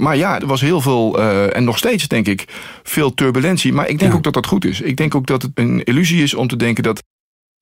Maar 0.00 0.16
ja, 0.16 0.40
er 0.40 0.46
was 0.46 0.60
heel 0.60 0.80
veel, 0.80 1.20
uh, 1.20 1.56
en 1.56 1.64
nog 1.64 1.78
steeds 1.78 2.08
denk 2.08 2.26
ik, 2.26 2.44
veel 2.82 3.14
turbulentie. 3.14 3.72
Maar 3.72 3.88
ik 3.88 3.98
denk 3.98 4.14
ook 4.14 4.22
dat 4.22 4.34
dat 4.34 4.46
goed 4.46 4.64
is. 4.64 4.80
Ik 4.80 4.96
denk 4.96 5.14
ook 5.14 5.26
dat 5.26 5.42
het 5.42 5.50
een 5.54 5.84
illusie 5.84 6.22
is 6.22 6.34
om 6.34 6.48
te 6.48 6.56
denken 6.56 6.82
dat 6.82 7.02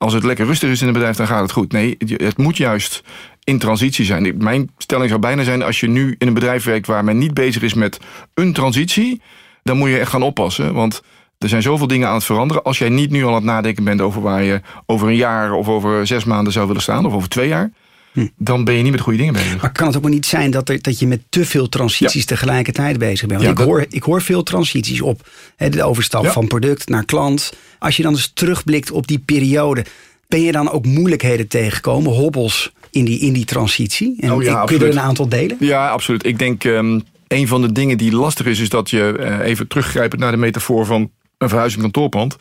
als 0.02 0.12
het 0.12 0.25
lekker 0.25 0.46
rustig 0.46 0.70
is 0.70 0.81
in 0.81 0.87
een 0.87 0.93
bedrijf, 0.93 1.16
dan 1.16 1.26
gaat 1.26 1.43
het 1.43 1.52
goed. 1.52 1.72
Nee, 1.72 1.96
het 2.16 2.38
moet 2.38 2.56
juist 2.56 3.02
in 3.44 3.58
transitie 3.58 4.04
zijn. 4.04 4.34
Mijn 4.38 4.70
stelling 4.78 5.08
zou 5.08 5.20
bijna 5.20 5.43
zijn, 5.43 5.62
als 5.62 5.81
je 5.81 5.88
nu 5.88 6.14
in 6.19 6.26
een 6.26 6.34
bedrijf 6.34 6.64
werkt 6.64 6.87
waar 6.87 7.04
men 7.04 7.19
niet 7.19 7.34
bezig 7.34 7.62
is 7.62 7.75
met 7.75 8.00
een 8.34 8.52
transitie, 8.52 9.22
dan 9.62 9.76
moet 9.76 9.88
je 9.88 9.99
echt 9.99 10.10
gaan 10.10 10.22
oppassen. 10.22 10.75
Want 10.75 11.02
er 11.38 11.49
zijn 11.49 11.62
zoveel 11.62 11.87
dingen 11.87 12.08
aan 12.08 12.14
het 12.14 12.25
veranderen. 12.25 12.62
Als 12.62 12.78
jij 12.78 12.88
niet 12.88 13.10
nu 13.10 13.22
al 13.22 13.28
aan 13.28 13.34
het 13.34 13.44
nadenken 13.44 13.84
bent 13.84 14.00
over 14.00 14.22
waar 14.22 14.43
je 14.43 14.60
over 14.87 15.08
een 15.08 15.16
jaar 15.16 15.52
of 15.52 15.69
over 15.69 16.06
zes 16.06 16.25
maanden 16.25 16.52
zou 16.52 16.66
willen 16.66 16.82
staan, 16.82 17.06
of 17.06 17.12
over 17.12 17.28
twee 17.28 17.48
jaar, 17.48 17.70
Hm. 18.12 18.26
dan 18.37 18.64
ben 18.64 18.75
je 18.75 18.82
niet 18.82 18.93
met 18.93 19.00
goede 19.00 19.19
dingen 19.19 19.32
bezig. 19.32 19.61
Maar 19.61 19.73
kan 19.73 19.87
het 19.87 19.97
ook 19.97 20.09
niet 20.09 20.26
zijn 20.26 20.50
dat, 20.50 20.69
er, 20.69 20.82
dat 20.82 20.99
je 20.99 21.06
met 21.06 21.20
te 21.29 21.44
veel 21.44 21.69
transities 21.69 22.20
ja. 22.20 22.26
tegelijkertijd 22.26 22.99
bezig 22.99 23.26
bent? 23.26 23.43
Want 23.43 23.56
ja, 23.56 23.62
ik, 23.62 23.69
hoor, 23.69 23.87
ik 23.88 24.03
hoor 24.03 24.23
veel 24.23 24.43
transities 24.43 25.00
op. 25.00 25.29
Hè, 25.56 25.69
de 25.69 25.82
overstap 25.82 26.25
ja. 26.25 26.32
van 26.32 26.47
product 26.47 26.88
naar 26.88 27.05
klant. 27.05 27.53
Als 27.79 27.97
je 27.97 28.03
dan 28.03 28.12
eens 28.12 28.31
terugblikt 28.35 28.91
op 28.91 29.06
die 29.06 29.19
periode, 29.19 29.85
ben 30.29 30.43
je 30.43 30.53
dan 30.53 30.70
ook 30.70 30.87
moeilijkheden 30.87 31.49
tegengekomen, 31.49 32.12
hobbels 32.12 32.73
in 32.91 33.05
die, 33.05 33.19
in 33.19 33.32
die 33.32 33.44
transitie? 33.44 34.17
En 34.20 34.32
oh 34.32 34.43
ja, 34.43 34.65
kun 34.65 34.79
je 34.79 34.85
er 34.85 34.91
een 34.91 35.00
aantal 35.00 35.29
delen? 35.29 35.56
Ja, 35.61 35.88
absoluut. 35.88 36.26
Ik 36.26 36.38
denk 36.38 36.65
um, 36.65 37.03
een 37.29 37.49
van 37.49 37.62
de 37.62 37.73
dingen 37.73 37.99
die 37.99 38.12
lastig 38.12 38.47
is, 38.47 38.58
is 38.58 38.69
dat 38.69 38.91
je 38.91 39.17
uh, 39.20 39.38
even 39.38 39.69
teruggrijpend 39.69 40.20
naar 40.20 40.31
de 40.31 40.37
metafoor 40.37 40.87
van 40.87 41.11
een 41.38 41.49
verhuizing 41.49 41.82
kantoorpand. 41.82 42.37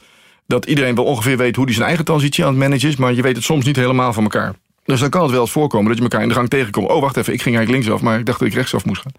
Dat 0.48 0.66
iedereen 0.66 0.96
wel 0.96 1.06
ongeveer 1.06 1.38
weet 1.38 1.56
hoe 1.56 1.66
die 1.66 1.76
zijn 1.76 1.88
eigen 1.88 2.06
transitie 2.06 2.44
aan 2.44 2.50
het 2.50 2.60
managen 2.60 2.90
is, 2.90 2.96
maar 2.96 3.14
je 3.14 3.22
weet 3.22 3.36
het 3.36 3.46
soms 3.46 3.66
niet 3.66 3.76
helemaal 3.76 4.14
van 4.14 4.24
elkaar. 4.24 4.56
Dus 4.92 5.00
dan 5.00 5.10
kan 5.10 5.22
het 5.22 5.32
wel 5.32 5.42
eens 5.42 5.52
voorkomen 5.52 5.88
dat 5.88 5.98
je 5.98 6.04
elkaar 6.04 6.22
in 6.22 6.28
de 6.28 6.34
gang 6.34 6.50
tegenkomt. 6.50 6.90
Oh, 6.90 7.02
wacht 7.02 7.18
even, 7.18 7.34
ik 7.34 7.42
ging 7.42 7.56
eigenlijk 7.56 7.86
linksaf, 7.86 8.06
maar 8.06 8.20
ik 8.20 8.26
dacht 8.26 8.40
dat 8.40 8.48
ik 8.48 8.54
rechtsaf 8.54 8.86
moest 8.86 9.02
gaan. 9.02 9.12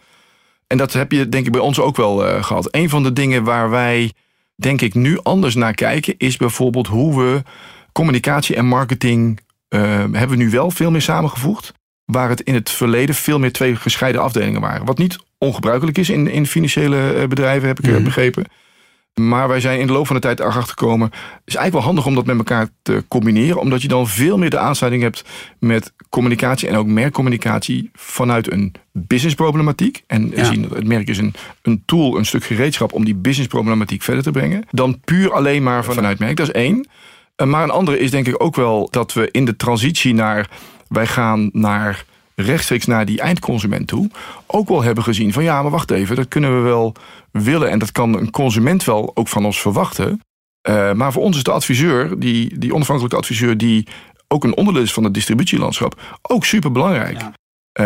En 0.67 0.77
dat 0.77 0.93
heb 0.93 1.13
je 1.13 1.29
denk 1.29 1.47
ik 1.47 1.53
bij 1.53 1.61
ons 1.61 1.81
ook 1.81 1.97
wel 1.97 2.29
uh, 2.29 2.45
gehad. 2.45 2.69
Een 2.71 2.89
van 2.89 3.03
de 3.03 3.13
dingen 3.13 3.45
waar 3.45 3.71
wij 3.71 4.13
denk 4.55 4.81
ik 4.81 4.95
nu 4.95 5.19
anders 5.23 5.55
naar 5.55 5.75
kijken... 5.75 6.15
is 6.19 6.37
bijvoorbeeld 6.37 6.87
hoe 6.87 7.23
we 7.23 7.43
communicatie 7.93 8.57
en 8.57 8.67
marketing... 8.67 9.41
Uh, 9.69 9.81
hebben 9.83 10.29
we 10.29 10.37
nu 10.37 10.51
wel 10.51 10.71
veel 10.71 10.91
meer 10.91 11.03
samengevoegd. 11.03 11.73
Waar 12.05 12.29
het 12.29 12.41
in 12.41 12.55
het 12.55 12.71
verleden 12.71 13.15
veel 13.15 13.39
meer 13.39 13.53
twee 13.53 13.77
gescheiden 13.77 14.23
afdelingen 14.23 14.61
waren. 14.61 14.87
Wat 14.87 14.99
niet 14.99 15.19
ongebruikelijk 15.39 15.99
is 15.99 16.11
in, 16.11 16.29
in 16.29 16.47
financiële 16.47 17.15
uh, 17.17 17.27
bedrijven, 17.27 17.69
heb 17.69 17.81
ik 17.81 17.91
mm 17.91 18.05
begrepen. 18.05 18.45
Maar 19.21 19.49
wij 19.49 19.61
zijn 19.61 19.81
in 19.81 19.87
de 19.87 19.93
loop 19.93 20.07
van 20.07 20.17
de 20.17 20.23
tijd 20.23 20.41
erachter 20.41 20.63
gekomen. 20.63 21.07
Het 21.11 21.43
is 21.45 21.55
eigenlijk 21.55 21.73
wel 21.73 21.83
handig 21.83 22.07
om 22.07 22.15
dat 22.15 22.27
met 22.27 22.37
elkaar 22.37 22.69
te 22.83 23.05
combineren. 23.09 23.61
Omdat 23.61 23.83
je 23.83 23.89
dan 23.89 24.09
veel 24.09 24.39
meer 24.39 24.51
de 24.51 24.59
aansluiting 24.59 25.03
hebt 25.03 25.25
met 25.59 25.93
communicatie 26.09 26.69
en 26.69 26.77
ook 26.77 26.87
merkcommunicatie 26.87 27.91
vanuit 27.95 28.53
een 28.53 28.75
businessproblematiek. 28.93 30.03
En 30.07 30.33
ja. 30.35 30.45
zien, 30.45 30.63
het 30.75 30.87
merk 30.87 31.09
is 31.09 31.19
een, 31.19 31.35
een 31.63 31.83
tool, 31.87 32.19
een 32.19 32.27
stuk 32.27 32.45
gereedschap 32.45 32.93
om 32.93 33.05
die 33.05 33.15
businessproblematiek 33.15 34.03
verder 34.03 34.23
te 34.23 34.31
brengen. 34.31 34.65
Dan 34.71 35.01
puur 35.01 35.33
alleen 35.33 35.63
maar 35.63 35.85
vanuit 35.85 36.19
merk. 36.19 36.37
Dat 36.37 36.47
is 36.47 36.53
één. 36.53 36.87
Maar 37.45 37.63
een 37.63 37.71
andere 37.71 37.99
is 37.99 38.11
denk 38.11 38.27
ik 38.27 38.43
ook 38.43 38.57
wel 38.57 38.89
dat 38.91 39.13
we 39.13 39.29
in 39.31 39.45
de 39.45 39.57
transitie 39.57 40.15
naar. 40.15 40.49
Wij 40.89 41.07
gaan 41.07 41.51
naar 41.53 42.05
rechtstreeks 42.35 42.87
naar 42.87 43.07
die 43.07 43.21
eindconsument 43.21 43.87
toe 43.87 44.11
ook 44.47 44.69
wel 44.69 44.83
hebben 44.83 45.05
gezien 45.05 45.33
van 45.33 45.43
ja, 45.43 45.63
maar 45.63 45.71
wacht 45.71 45.91
even, 45.91 46.17
dat 46.17 46.29
kunnen 46.29 46.57
we 46.57 46.61
wel 46.69 46.95
willen 47.31 47.71
en 47.71 47.79
dat 47.79 47.93
kan 47.93 48.19
een 48.19 48.31
consument 48.31 48.85
wel 48.85 49.11
ook 49.15 49.29
van 49.29 49.45
ons 49.45 49.61
verwachten. 49.61 50.21
Uh, 50.69 50.93
maar 50.93 51.13
voor 51.13 51.23
ons 51.23 51.37
is 51.37 51.43
de 51.43 51.51
adviseur, 51.51 52.19
die, 52.19 52.59
die 52.59 52.75
onafhankelijke 52.75 53.17
adviseur, 53.17 53.57
die 53.57 53.87
ook 54.29 54.45
een 54.45 54.57
onderdeel 54.57 54.83
is 54.83 54.93
van 54.93 55.05
het 55.05 55.15
distributielandschap, 55.15 56.19
ook 56.23 56.45
super 56.45 56.73
belangrijk. 56.73 57.21
Ja. 57.21 57.33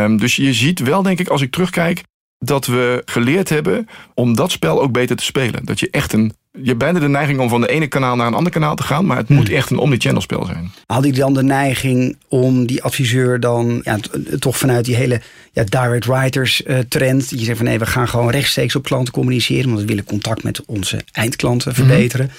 Um, 0.05 0.17
dus 0.17 0.37
je 0.37 0.53
ziet 0.53 0.81
wel, 0.81 1.03
denk 1.03 1.19
ik, 1.19 1.29
als 1.29 1.43
ik 1.43 1.50
terugkijk, 1.50 2.03
dat 2.38 2.67
we 2.67 3.03
geleerd 3.05 3.49
hebben 3.49 3.88
om 4.15 4.35
dat 4.35 4.50
spel 4.50 4.83
ook 4.83 4.93
beter 4.93 5.17
te 5.17 5.25
spelen. 5.25 5.65
Dat 5.65 5.81
je 5.81 5.91
echt 5.91 6.12
een. 6.12 6.35
Je 6.63 6.67
hebt 6.67 6.79
bijna 6.79 6.99
de 6.99 7.09
neiging 7.09 7.41
om 7.41 7.49
van 7.49 7.61
de 7.61 7.69
ene 7.69 7.87
kanaal 7.87 8.17
naar 8.17 8.27
een 8.27 8.35
ander 8.35 8.53
kanaal 8.53 8.75
te 8.75 8.83
gaan, 8.83 9.07
maar 9.07 9.17
het 9.17 9.29
hmm. 9.29 9.37
moet 9.37 9.51
echt 9.51 9.71
een 9.71 9.79
omnichannel 9.79 10.21
spel 10.21 10.45
zijn. 10.45 10.73
Had 10.87 11.05
ik 11.05 11.17
dan 11.17 11.35
de 11.35 11.43
neiging 11.43 12.17
om 12.29 12.67
die 12.67 12.83
adviseur 12.83 13.41
dan 13.41 13.81
ja, 13.85 13.99
toch 14.39 14.59
vanuit 14.59 14.85
die 14.85 14.97
hele 14.97 15.21
ja, 15.53 15.65
direct 15.65 16.07
writers 16.07 16.63
uh, 16.67 16.79
trend. 16.79 17.31
Je 17.31 17.45
zegt 17.45 17.57
van 17.57 17.67
nee, 17.67 17.79
we 17.79 17.87
gaan 17.87 18.09
gewoon 18.09 18.31
rechtstreeks 18.31 18.77
op 18.77 18.85
klanten 18.85 19.13
communiceren, 19.13 19.69
want 19.69 19.81
we 19.81 19.87
willen 19.87 20.05
contact 20.05 20.43
met 20.43 20.65
onze 20.67 21.05
eindklanten 21.13 21.75
hmm. 21.75 21.87
verbeteren. 21.87 22.31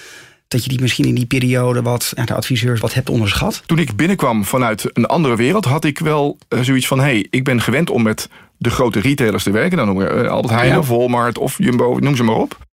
Dat 0.47 0.63
je 0.63 0.69
die 0.69 0.81
misschien 0.81 1.05
in 1.05 1.15
die 1.15 1.25
periode 1.25 1.81
wat 1.81 2.11
ja, 2.15 2.25
de 2.25 2.33
adviseurs 2.33 2.79
wat 2.79 2.93
hebt 2.93 3.09
onderschat? 3.09 3.63
Toen 3.65 3.79
ik 3.79 3.95
binnenkwam 3.95 4.45
vanuit 4.45 4.89
een 4.93 5.05
andere 5.05 5.35
wereld, 5.35 5.65
had 5.65 5.83
ik 5.83 5.99
wel 5.99 6.37
uh, 6.49 6.59
zoiets 6.59 6.87
van: 6.87 6.97
hé, 6.97 7.03
hey, 7.03 7.27
ik 7.29 7.43
ben 7.43 7.61
gewend 7.61 7.89
om 7.89 8.03
met 8.03 8.29
de 8.57 8.69
grote 8.69 8.99
retailers 8.99 9.43
te 9.43 9.51
werken. 9.51 9.77
Dan 9.77 9.85
noemen 9.85 10.15
we 10.15 10.23
uh, 10.23 10.29
Albert 10.29 10.53
Heijn 10.53 10.71
ja. 10.71 10.79
of 10.79 10.87
Walmart 10.87 11.37
of 11.37 11.55
Jumbo, 11.57 11.97
noem 11.99 12.15
ze 12.15 12.23
maar 12.23 12.35
op. 12.35 12.66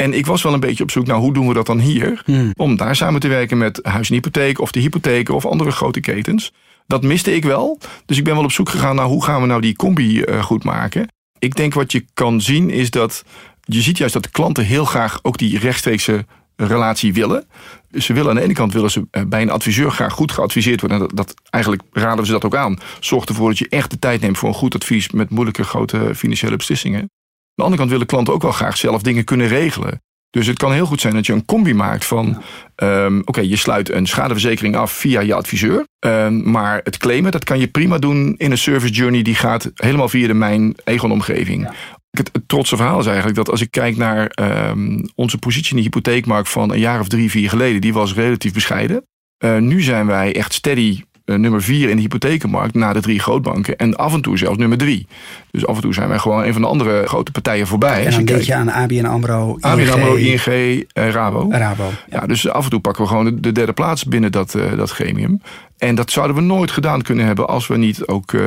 En 0.00 0.14
ik 0.14 0.26
was 0.26 0.42
wel 0.42 0.52
een 0.52 0.60
beetje 0.60 0.82
op 0.82 0.90
zoek 0.90 1.06
naar 1.06 1.16
hoe 1.16 1.32
doen 1.32 1.48
we 1.48 1.54
dat 1.54 1.66
dan 1.66 1.78
hier? 1.78 2.22
Hmm. 2.24 2.52
Om 2.56 2.76
daar 2.76 2.96
samen 2.96 3.20
te 3.20 3.28
werken 3.28 3.58
met 3.58 3.80
Huis 3.82 4.08
en 4.08 4.14
Hypotheek 4.14 4.60
of 4.60 4.70
de 4.70 4.80
hypotheken 4.80 5.34
of 5.34 5.46
andere 5.46 5.70
grote 5.70 6.00
ketens. 6.00 6.52
Dat 6.86 7.02
miste 7.02 7.34
ik 7.34 7.44
wel. 7.44 7.78
Dus 8.06 8.18
ik 8.18 8.24
ben 8.24 8.34
wel 8.34 8.44
op 8.44 8.52
zoek 8.52 8.68
gegaan 8.68 8.96
naar 8.96 9.04
hoe 9.04 9.24
gaan 9.24 9.40
we 9.40 9.46
nou 9.46 9.60
die 9.60 9.76
combi 9.76 10.22
uh, 10.24 10.42
goed 10.44 10.64
maken. 10.64 11.08
Ik 11.38 11.56
denk 11.56 11.74
wat 11.74 11.92
je 11.92 12.04
kan 12.14 12.40
zien 12.40 12.70
is 12.70 12.90
dat 12.90 13.24
je 13.60 13.80
ziet 13.80 13.98
juist 13.98 14.14
dat 14.14 14.22
de 14.22 14.30
klanten 14.30 14.64
heel 14.64 14.84
graag 14.84 15.18
ook 15.22 15.38
die 15.38 15.58
rechtstreekse 15.58 16.24
relatie 16.56 17.12
willen. 17.12 17.44
Ze 17.92 18.12
willen 18.12 18.30
aan 18.30 18.36
de 18.36 18.42
ene 18.42 18.52
kant 18.52 18.72
willen 18.72 18.90
ze 18.90 19.06
eh, 19.10 19.22
bij 19.26 19.42
een 19.42 19.50
adviseur 19.50 19.90
graag 19.90 20.12
goed 20.12 20.32
geadviseerd 20.32 20.80
worden. 20.80 21.00
En 21.00 21.06
dat, 21.06 21.16
dat, 21.16 21.34
eigenlijk 21.50 21.82
raden 21.92 22.18
we 22.18 22.26
ze 22.26 22.32
dat 22.32 22.44
ook 22.44 22.56
aan. 22.56 22.78
Zorg 23.00 23.24
ervoor 23.24 23.48
dat 23.48 23.58
je 23.58 23.68
echt 23.68 23.90
de 23.90 23.98
tijd 23.98 24.20
neemt 24.20 24.38
voor 24.38 24.48
een 24.48 24.54
goed 24.54 24.74
advies 24.74 25.10
met 25.10 25.30
moeilijke 25.30 25.64
grote 25.64 26.14
financiële 26.14 26.56
beslissingen. 26.56 27.10
Aan 27.60 27.66
de 27.66 27.72
andere 27.72 27.88
kant 27.88 27.90
willen 27.90 28.06
klanten 28.06 28.34
ook 28.34 28.42
wel 28.42 28.60
graag 28.60 28.76
zelf 28.76 29.02
dingen 29.02 29.24
kunnen 29.24 29.48
regelen. 29.48 30.02
Dus 30.30 30.46
het 30.46 30.58
kan 30.58 30.72
heel 30.72 30.86
goed 30.86 31.00
zijn 31.00 31.14
dat 31.14 31.26
je 31.26 31.32
een 31.32 31.44
combi 31.44 31.74
maakt 31.74 32.04
van... 32.04 32.42
Um, 32.82 33.22
oké, 33.24 33.40
je 33.40 33.56
sluit 33.56 33.90
een 33.90 34.06
schadeverzekering 34.06 34.76
af 34.76 34.92
via 34.92 35.20
je 35.20 35.34
adviseur. 35.34 35.84
Um, 36.06 36.50
maar 36.50 36.80
het 36.84 36.96
claimen, 36.96 37.32
dat 37.32 37.44
kan 37.44 37.58
je 37.58 37.68
prima 37.68 37.98
doen 37.98 38.34
in 38.36 38.50
een 38.50 38.58
service 38.58 38.92
journey... 38.92 39.22
die 39.22 39.34
gaat 39.34 39.70
helemaal 39.74 40.08
via 40.08 40.26
de 40.26 40.34
mijn 40.34 40.74
Egon-omgeving. 40.84 41.62
Ja. 41.62 41.74
Het, 42.10 42.30
het, 42.32 42.48
trotse 42.48 42.76
verhaal 42.76 42.98
is 42.98 43.06
eigenlijk 43.06 43.36
dat 43.36 43.50
als 43.50 43.60
ik 43.60 43.70
kijk 43.70 43.96
naar 43.96 44.32
um, 44.70 45.08
onze 45.14 45.38
positie 45.38 45.70
in 45.70 45.76
de 45.76 45.82
hypotheekmarkt... 45.82 46.48
van 46.48 46.72
een 46.72 46.78
jaar 46.78 47.00
of 47.00 47.08
drie, 47.08 47.30
vier 47.30 47.48
geleden, 47.48 47.80
die 47.80 47.92
was 47.92 48.14
relatief 48.14 48.52
bescheiden. 48.52 49.06
Uh, 49.44 49.56
nu 49.56 49.82
zijn 49.82 50.06
wij 50.06 50.34
echt 50.34 50.52
steady 50.52 51.02
nummer 51.38 51.62
vier 51.62 51.88
in 51.88 51.96
de 51.96 52.02
hypothekenmarkt 52.02 52.74
na 52.74 52.92
de 52.92 53.00
drie 53.00 53.20
grootbanken. 53.20 53.76
En 53.76 53.96
af 53.96 54.14
en 54.14 54.20
toe 54.20 54.38
zelfs 54.38 54.58
nummer 54.58 54.78
drie. 54.78 55.06
Dus 55.50 55.66
af 55.66 55.76
en 55.76 55.82
toe 55.82 55.94
zijn 55.94 56.08
wij 56.08 56.18
gewoon 56.18 56.44
een 56.44 56.52
van 56.52 56.62
de 56.62 56.68
andere 56.68 57.06
grote 57.06 57.30
partijen 57.30 57.66
voorbij. 57.66 58.04
En 58.04 58.10
dan 58.10 58.24
denk 58.24 58.42
je 58.42 58.54
aan 58.54 58.70
ABN 58.70 59.04
AMRO, 59.04 59.48
ING. 59.50 59.64
ABN 59.64 59.88
AMRO, 59.88 60.14
ING, 60.14 60.46
uh, 60.46 60.84
Rabo. 60.92 61.48
Rabo. 61.50 61.84
Ja. 61.84 62.20
ja. 62.20 62.26
dus 62.26 62.48
af 62.48 62.64
en 62.64 62.70
toe 62.70 62.80
pakken 62.80 63.02
we 63.02 63.08
gewoon 63.08 63.24
de, 63.24 63.40
de 63.40 63.52
derde 63.52 63.72
plaats 63.72 64.04
binnen 64.04 64.32
dat, 64.32 64.54
uh, 64.54 64.76
dat 64.76 64.90
gremium. 64.90 65.40
En 65.78 65.94
dat 65.94 66.10
zouden 66.10 66.36
we 66.36 66.42
nooit 66.42 66.70
gedaan 66.70 67.02
kunnen 67.02 67.26
hebben 67.26 67.48
als 67.48 67.66
we 67.66 67.76
niet 67.76 68.06
ook 68.06 68.32
uh, 68.32 68.42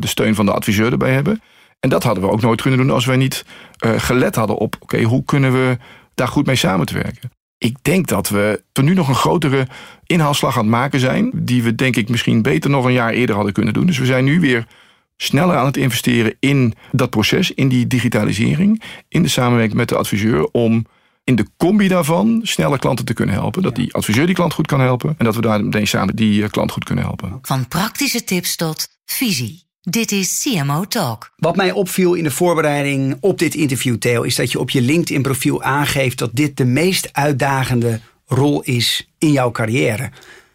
de 0.00 0.06
steun 0.06 0.34
van 0.34 0.46
de 0.46 0.52
adviseur 0.52 0.92
erbij 0.92 1.12
hebben. 1.12 1.42
En 1.80 1.88
dat 1.88 2.02
hadden 2.02 2.24
we 2.24 2.30
ook 2.30 2.40
nooit 2.40 2.62
kunnen 2.62 2.80
doen 2.80 2.90
als 2.90 3.06
wij 3.06 3.16
niet 3.16 3.44
gelet 3.78 4.34
hadden 4.34 4.56
op, 4.56 4.74
oké, 4.74 4.94
okay, 4.94 5.06
hoe 5.06 5.24
kunnen 5.24 5.52
we 5.52 5.78
daar 6.14 6.28
goed 6.28 6.46
mee 6.46 6.56
samen 6.56 6.86
te 6.86 6.94
werken. 6.94 7.30
Ik 7.58 7.76
denk 7.82 8.06
dat 8.06 8.28
we 8.28 8.62
tot 8.72 8.84
nu 8.84 8.94
nog 8.94 9.08
een 9.08 9.14
grotere 9.14 9.66
inhaalslag 10.06 10.56
aan 10.56 10.62
het 10.62 10.70
maken 10.70 11.00
zijn. 11.00 11.30
Die 11.34 11.62
we 11.62 11.74
denk 11.74 11.96
ik 11.96 12.08
misschien 12.08 12.42
beter 12.42 12.70
nog 12.70 12.84
een 12.84 12.92
jaar 12.92 13.12
eerder 13.12 13.34
hadden 13.34 13.52
kunnen 13.52 13.74
doen. 13.74 13.86
Dus 13.86 13.98
we 13.98 14.06
zijn 14.06 14.24
nu 14.24 14.40
weer 14.40 14.66
sneller 15.16 15.56
aan 15.56 15.66
het 15.66 15.76
investeren 15.76 16.36
in 16.40 16.74
dat 16.92 17.10
proces, 17.10 17.50
in 17.50 17.68
die 17.68 17.86
digitalisering. 17.86 18.82
In 19.08 19.22
de 19.22 19.28
samenwerking 19.28 19.76
met 19.76 19.88
de 19.88 19.96
adviseur 19.96 20.48
om 20.50 20.86
in 21.24 21.36
de 21.36 21.46
combi 21.56 21.88
daarvan 21.88 22.40
sneller 22.42 22.78
klanten 22.78 23.04
te 23.04 23.14
kunnen 23.14 23.34
helpen. 23.34 23.62
Dat 23.62 23.74
die 23.74 23.94
adviseur 23.94 24.26
die 24.26 24.34
klant 24.34 24.52
goed 24.52 24.66
kan 24.66 24.80
helpen. 24.80 25.14
En 25.18 25.24
dat 25.24 25.34
we 25.34 25.40
daar 25.40 25.64
meteen 25.64 25.86
samen 25.86 26.16
die 26.16 26.48
klant 26.48 26.70
goed 26.70 26.84
kunnen 26.84 27.04
helpen. 27.04 27.38
Van 27.42 27.68
praktische 27.68 28.24
tips 28.24 28.56
tot 28.56 28.88
visie. 29.04 29.65
Dit 29.88 30.12
is 30.12 30.42
CMO 30.42 30.84
Talk. 30.84 31.30
Wat 31.36 31.56
mij 31.56 31.72
opviel 31.72 32.14
in 32.14 32.24
de 32.24 32.30
voorbereiding 32.30 33.16
op 33.20 33.38
dit 33.38 33.54
interview, 33.54 33.96
Theo, 33.96 34.22
is 34.22 34.34
dat 34.34 34.52
je 34.52 34.60
op 34.60 34.70
je 34.70 34.82
LinkedIn-profiel 34.82 35.62
aangeeft 35.62 36.18
dat 36.18 36.30
dit 36.32 36.56
de 36.56 36.64
meest 36.64 37.08
uitdagende 37.12 38.00
rol 38.24 38.62
is 38.62 39.10
in 39.18 39.32
jouw 39.32 39.50
carrière. 39.50 40.10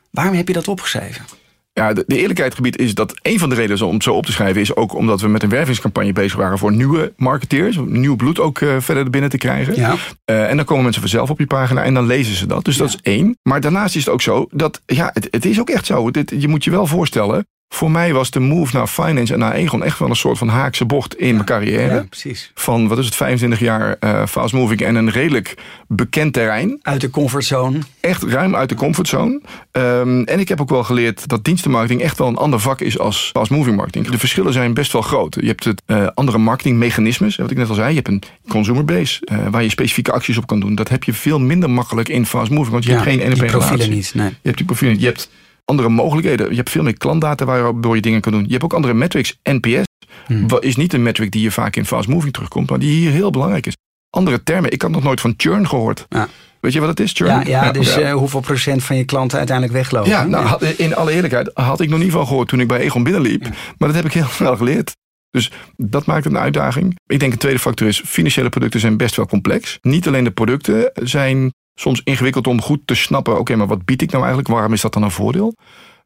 Waarom 0.10 0.36
heb 0.36 0.48
je 0.48 0.54
dat 0.54 0.68
opgeschreven? 0.68 1.26
Ja, 1.74 1.94
de, 1.94 2.04
de 2.08 2.18
eerlijkheidsgebied 2.18 2.78
is 2.78 2.94
dat 2.94 3.20
een 3.22 3.40
van 3.40 3.50
de 3.50 3.56
redenen 3.56 3.88
om 3.88 3.94
het 3.94 4.04
zo 4.04 4.14
op 4.14 4.26
te 4.26 4.32
schrijven 4.32 4.62
is 4.62 4.76
ook 4.76 4.94
omdat 4.94 5.22
we 5.22 5.28
met 5.28 5.44
een 5.44 5.50
wervingscampagne 5.50 6.14
bezig 6.14 6.38
waren 6.38 6.58
voor 6.58 6.74
nieuwe 6.74 7.14
marketeers, 7.18 7.78
om 7.78 8.00
nieuw 8.00 8.16
bloed 8.16 8.40
ook 8.40 8.60
uh, 8.60 8.76
verder 8.80 9.10
binnen 9.10 9.30
te 9.30 9.38
krijgen. 9.38 9.76
Ja. 9.76 9.96
Uh, 10.26 10.50
en 10.50 10.56
dan 10.56 10.66
komen 10.66 10.84
mensen 10.84 11.02
vanzelf 11.02 11.30
op 11.30 11.40
je 11.40 11.48
pagina 11.48 11.84
en 11.84 11.94
dan 11.94 12.06
lezen 12.06 12.36
ze 12.36 12.46
dat. 12.46 12.66
Dus 12.66 12.76
ja. 12.76 12.82
dat 12.82 12.90
is 12.90 13.00
één. 13.02 13.38
Maar 13.44 13.62
daarnaast 13.62 13.96
is 13.96 14.06
het 14.06 14.14
ook 14.14 14.22
zo 14.22 14.48
dat, 14.52 14.82
ja, 14.86 15.10
het, 15.14 15.28
het 15.32 15.46
is 15.46 15.60
ook 15.60 15.70
echt 15.70 15.86
zo. 15.86 16.12
Dit, 16.12 16.34
je 16.38 16.48
moet 16.48 16.64
je 16.64 16.72
wel 16.72 16.88
voorstellen, 16.88 17.46
voor 17.74 17.92
mij 17.92 18.14
was 18.14 18.32
de 18.32 18.40
move 18.40 18.76
naar 18.78 18.88
finance 18.88 19.34
en 19.34 19.40
naar 19.40 19.54
Egon 19.54 19.84
echt 19.84 20.00
wel 20.00 20.10
een 20.10 20.16
soort 20.16 20.38
van 20.38 20.48
haakse 20.48 20.86
bocht 20.86 21.16
in 21.16 21.28
ja, 21.28 21.34
mijn 21.34 21.46
carrière. 21.46 21.94
Ja, 21.94 22.06
precies. 22.10 22.52
Van, 22.56 22.88
wat 22.88 22.98
is 22.98 23.06
het, 23.06 23.16
25 23.16 23.60
jaar 23.60 23.96
uh, 24.00 24.26
fast 24.26 24.54
moving 24.54 24.82
en 24.82 24.96
een 24.96 25.10
redelijk 25.10 25.58
bekend 25.88 26.34
terrein. 26.34 26.80
Uit 26.82 27.02
de 27.02 27.10
comfortzone. 27.10 27.80
Echt 28.00 28.24
ruim 28.24 28.56
uit 28.56 28.70
de 28.70 28.76
comfortzone. 28.76 29.42
Um, 29.72 30.24
en 30.24 30.40
ik 30.40 30.48
heb 30.48 30.62
ook 30.62 30.70
wel 30.70 30.84
geleerd 30.84 31.28
dat 31.28 31.44
dienstenmarketing 31.44 32.02
echt 32.02 32.18
wel 32.18 32.28
een 32.28 32.36
ander 32.36 32.60
vak 32.60 32.82
is 32.82 33.00
als 33.00 33.30
fast 33.34 33.52
moving 33.52 33.76
marketing. 33.76 34.08
De 34.08 34.20
verschillen 34.20 34.54
zijn 34.54 34.74
best 34.74 34.92
wel 34.92 35.02
groot. 35.02 35.38
Je 35.40 35.48
hebt 35.48 35.64
het 35.64 35.82
uh, 35.88 36.08
andere 36.14 36.38
marketingmechanismes, 36.38 37.36
wat 37.36 37.52
ik 37.52 37.58
net 37.58 37.70
al 37.70 37.76
zei. 37.76 37.90
Je 37.90 37.96
hebt 37.96 38.08
een 38.08 38.24
consumer 38.48 38.86
base 38.86 39.28
uh, 39.32 39.48
waar 39.52 39.64
je 39.64 39.70
specifieke 39.70 40.12
acties 40.12 40.38
op 40.38 40.48
kan 40.48 40.60
doen. 40.60 40.76
Dat 40.76 40.90
heb 40.90 41.04
je 41.04 41.14
veel 41.14 41.40
minder 41.40 41.70
makkelijk 41.70 42.10
in 42.10 42.26
fast 42.26 42.52
moving, 42.52 42.72
want 42.72 42.84
je 42.84 42.90
ja, 42.90 42.96
hebt 42.96 43.10
geen 43.10 43.34
die 43.34 43.46
profielen 43.46 43.90
niet. 43.90 44.12
Nee. 44.14 44.28
Je 44.28 44.36
hebt 44.42 44.58
die 44.58 44.66
profielen 44.66 44.94
niet. 44.94 45.04
Je 45.04 45.08
hebt 45.08 45.30
andere 45.72 45.90
mogelijkheden. 45.90 46.50
Je 46.50 46.56
hebt 46.56 46.70
veel 46.70 46.84
meer 46.84 46.98
klantdata 46.98 47.46
waardoor 47.46 47.96
je 47.96 48.02
dingen 48.02 48.22
kan 48.22 48.32
doen. 48.32 48.44
Je 48.44 48.52
hebt 48.52 48.64
ook 48.64 48.74
andere 48.74 48.94
metrics. 48.94 49.40
NPS 49.44 49.84
hmm. 50.26 50.48
is 50.60 50.76
niet 50.76 50.94
een 50.94 51.04
metric 51.04 51.32
die 51.32 51.42
je 51.42 51.52
vaak 51.52 51.76
in 51.76 51.86
fast 51.86 52.08
moving 52.08 52.34
terugkomt, 52.34 52.70
maar 52.70 52.80
die 52.80 52.92
hier 52.92 53.12
heel 53.12 53.32
belangrijk 53.32 53.66
is. 53.66 53.76
Andere 54.10 54.44
termen. 54.44 54.72
Ik 54.72 54.82
had 54.82 54.92
nog 54.92 55.04
nooit 55.04 55.22
van 55.22 55.34
churn 55.38 55.68
gehoord. 55.68 56.06
Ja. 56.10 56.28
Weet 56.60 56.74
je 56.74 56.80
wat 56.80 56.90
het 56.90 57.00
is, 57.00 57.12
churn? 57.14 57.30
Ja, 57.30 57.42
ja 57.46 57.72
dus 57.72 57.98
uh, 57.98 58.14
hoeveel 58.14 58.40
procent 58.40 58.84
van 58.84 58.96
je 58.96 59.04
klanten 59.04 59.38
uiteindelijk 59.38 59.78
weglopen? 59.78 60.10
Ja, 60.10 60.26
nou, 60.26 60.66
in 60.66 60.96
alle 60.96 61.12
eerlijkheid 61.12 61.52
had 61.54 61.80
ik 61.80 61.90
nog 61.90 62.00
niet 62.00 62.12
van 62.12 62.28
gehoord 62.28 62.48
toen 62.48 62.60
ik 62.60 62.68
bij 62.68 62.80
Egon 62.80 63.04
binnenliep. 63.04 63.42
Maar 63.78 63.88
dat 63.88 63.96
heb 63.96 64.06
ik 64.06 64.14
heel 64.14 64.28
snel 64.40 64.58
geleerd. 64.58 64.92
Dus 65.30 65.52
dat 65.78 66.06
maakt 66.06 66.24
het 66.24 66.34
een 66.34 66.40
uitdaging. 66.40 67.00
Ik 67.06 67.20
denk 67.20 67.32
een 67.32 67.38
tweede 67.38 67.60
factor 67.60 67.88
is, 67.88 68.02
financiële 68.06 68.50
producten 68.50 68.80
zijn 68.80 68.98
best 68.98 69.16
wel 69.16 69.26
complex. 69.28 69.78
Niet 69.82 70.08
alleen 70.08 70.24
de 70.24 70.32
producten 70.32 70.92
zijn 70.94 71.52
soms 71.76 72.02
ingewikkeld 72.04 72.48
om 72.48 72.62
goed 72.62 72.80
te 72.86 72.96
snappen. 72.96 73.34
Oké, 73.34 73.42
okay, 73.42 73.56
maar 73.56 73.68
wat 73.68 73.86
bied 73.86 74.02
ik 74.02 74.10
nou 74.10 74.24
eigenlijk? 74.24 74.54
Waarom 74.54 74.74
is 74.74 74.82
dat 74.82 74.94
dan 74.94 75.04
een 75.04 75.12
voordeel? 75.12 75.56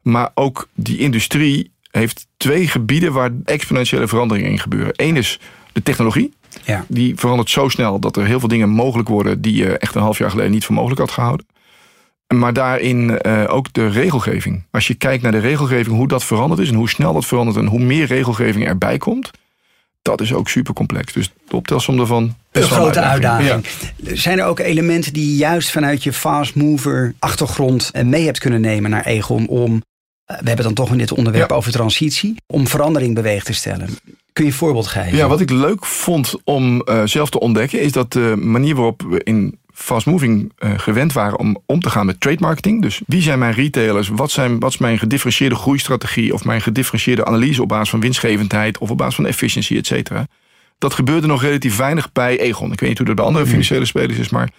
Maar 0.02 0.30
ook 0.34 0.68
die 0.74 0.98
industrie 0.98 1.70
heeft 1.90 2.26
twee 2.36 2.68
gebieden 2.68 3.12
waar 3.12 3.30
exponentiële 3.44 4.08
veranderingen 4.08 4.50
in 4.50 4.58
gebeuren. 4.58 4.92
Eén 4.96 5.16
is 5.16 5.40
de 5.72 5.82
technologie. 5.82 6.32
Ja. 6.64 6.84
Die 6.88 7.16
verandert 7.16 7.50
zo 7.50 7.68
snel 7.68 7.98
dat 7.98 8.16
er 8.16 8.26
heel 8.26 8.40
veel 8.40 8.48
dingen 8.48 8.68
mogelijk 8.68 9.08
worden 9.08 9.40
die 9.40 9.54
je 9.54 9.78
echt 9.78 9.94
een 9.94 10.02
half 10.02 10.18
jaar 10.18 10.30
geleden 10.30 10.50
niet 10.50 10.64
voor 10.64 10.74
mogelijk 10.74 11.00
had 11.00 11.10
gehouden. 11.10 11.46
Maar 12.34 12.52
daarin 12.52 13.18
uh, 13.26 13.44
ook 13.46 13.72
de 13.72 13.88
regelgeving. 13.88 14.64
Als 14.70 14.86
je 14.86 14.94
kijkt 14.94 15.22
naar 15.22 15.32
de 15.32 15.38
regelgeving, 15.38 15.96
hoe 15.96 16.08
dat 16.08 16.24
veranderd 16.24 16.60
is 16.60 16.68
en 16.68 16.74
hoe 16.74 16.88
snel 16.88 17.12
dat 17.12 17.26
verandert 17.26 17.56
en 17.56 17.66
hoe 17.66 17.80
meer 17.80 18.06
regelgeving 18.06 18.66
erbij 18.66 18.98
komt, 18.98 19.30
dat 20.06 20.20
is 20.20 20.32
ook 20.32 20.48
super 20.48 20.74
complex. 20.74 21.12
Dus 21.12 21.32
de 21.48 21.56
optelsom 21.56 21.96
daarvan. 21.96 22.34
Een 22.52 22.62
grote 22.62 23.00
uitdaging. 23.00 23.50
uitdaging. 23.50 23.66
Ja. 23.96 24.16
Zijn 24.16 24.38
er 24.38 24.44
ook 24.44 24.58
elementen 24.58 25.12
die 25.12 25.30
je 25.30 25.36
juist 25.36 25.70
vanuit 25.70 26.02
je 26.02 26.12
fast 26.12 26.54
mover 26.54 27.14
achtergrond 27.18 27.90
mee 28.04 28.24
hebt 28.24 28.38
kunnen 28.38 28.60
nemen 28.60 28.90
naar 28.90 29.04
Egon 29.04 29.48
om 29.48 29.82
we 30.26 30.46
hebben 30.46 30.64
dan 30.64 30.74
toch 30.74 30.90
in 30.90 30.98
dit 30.98 31.12
onderwerp 31.12 31.50
ja. 31.50 31.56
over 31.56 31.72
transitie. 31.72 32.36
Om 32.46 32.66
verandering 32.66 33.14
beweeg 33.14 33.44
te 33.44 33.54
stellen. 33.54 33.88
Kun 34.32 34.44
je 34.44 34.50
een 34.50 34.56
voorbeeld 34.56 34.86
geven? 34.86 35.16
Ja, 35.16 35.28
wat 35.28 35.40
ik 35.40 35.50
leuk 35.50 35.84
vond 35.86 36.34
om 36.44 36.82
uh, 36.84 37.02
zelf 37.04 37.30
te 37.30 37.40
ontdekken... 37.40 37.80
is 37.80 37.92
dat 37.92 38.12
de 38.12 38.34
manier 38.36 38.74
waarop 38.74 39.02
we 39.08 39.20
in 39.24 39.58
fast 39.78 40.06
moving 40.06 40.52
uh, 40.58 40.70
gewend 40.76 41.12
waren 41.12 41.38
om 41.38 41.62
om 41.66 41.80
te 41.80 41.90
gaan 41.90 42.06
met 42.06 42.20
trade 42.20 42.40
marketing. 42.40 42.82
Dus 42.82 43.00
wie 43.06 43.22
zijn 43.22 43.38
mijn 43.38 43.52
retailers? 43.52 44.08
Wat, 44.08 44.30
zijn, 44.30 44.58
wat 44.58 44.70
is 44.70 44.78
mijn 44.78 44.98
gedifferentieerde 44.98 45.54
groeistrategie? 45.54 46.34
Of 46.34 46.44
mijn 46.44 46.60
gedifferentieerde 46.60 47.24
analyse 47.24 47.62
op 47.62 47.68
basis 47.68 47.90
van 47.90 48.00
winstgevendheid... 48.00 48.78
of 48.78 48.90
op 48.90 48.98
basis 48.98 49.14
van 49.14 49.26
efficiëntie, 49.26 49.78
et 49.78 49.86
cetera. 49.86 50.26
Dat 50.78 50.94
gebeurde 50.94 51.26
nog 51.26 51.42
relatief 51.42 51.76
weinig 51.76 52.12
bij 52.12 52.38
Egon. 52.40 52.72
Ik 52.72 52.80
weet 52.80 52.88
niet 52.88 52.98
hoe 52.98 53.06
dat 53.06 53.16
bij 53.16 53.24
andere 53.24 53.46
financiële 53.46 53.84
spelers 53.84 54.18
is, 54.18 54.28
maar... 54.28 54.50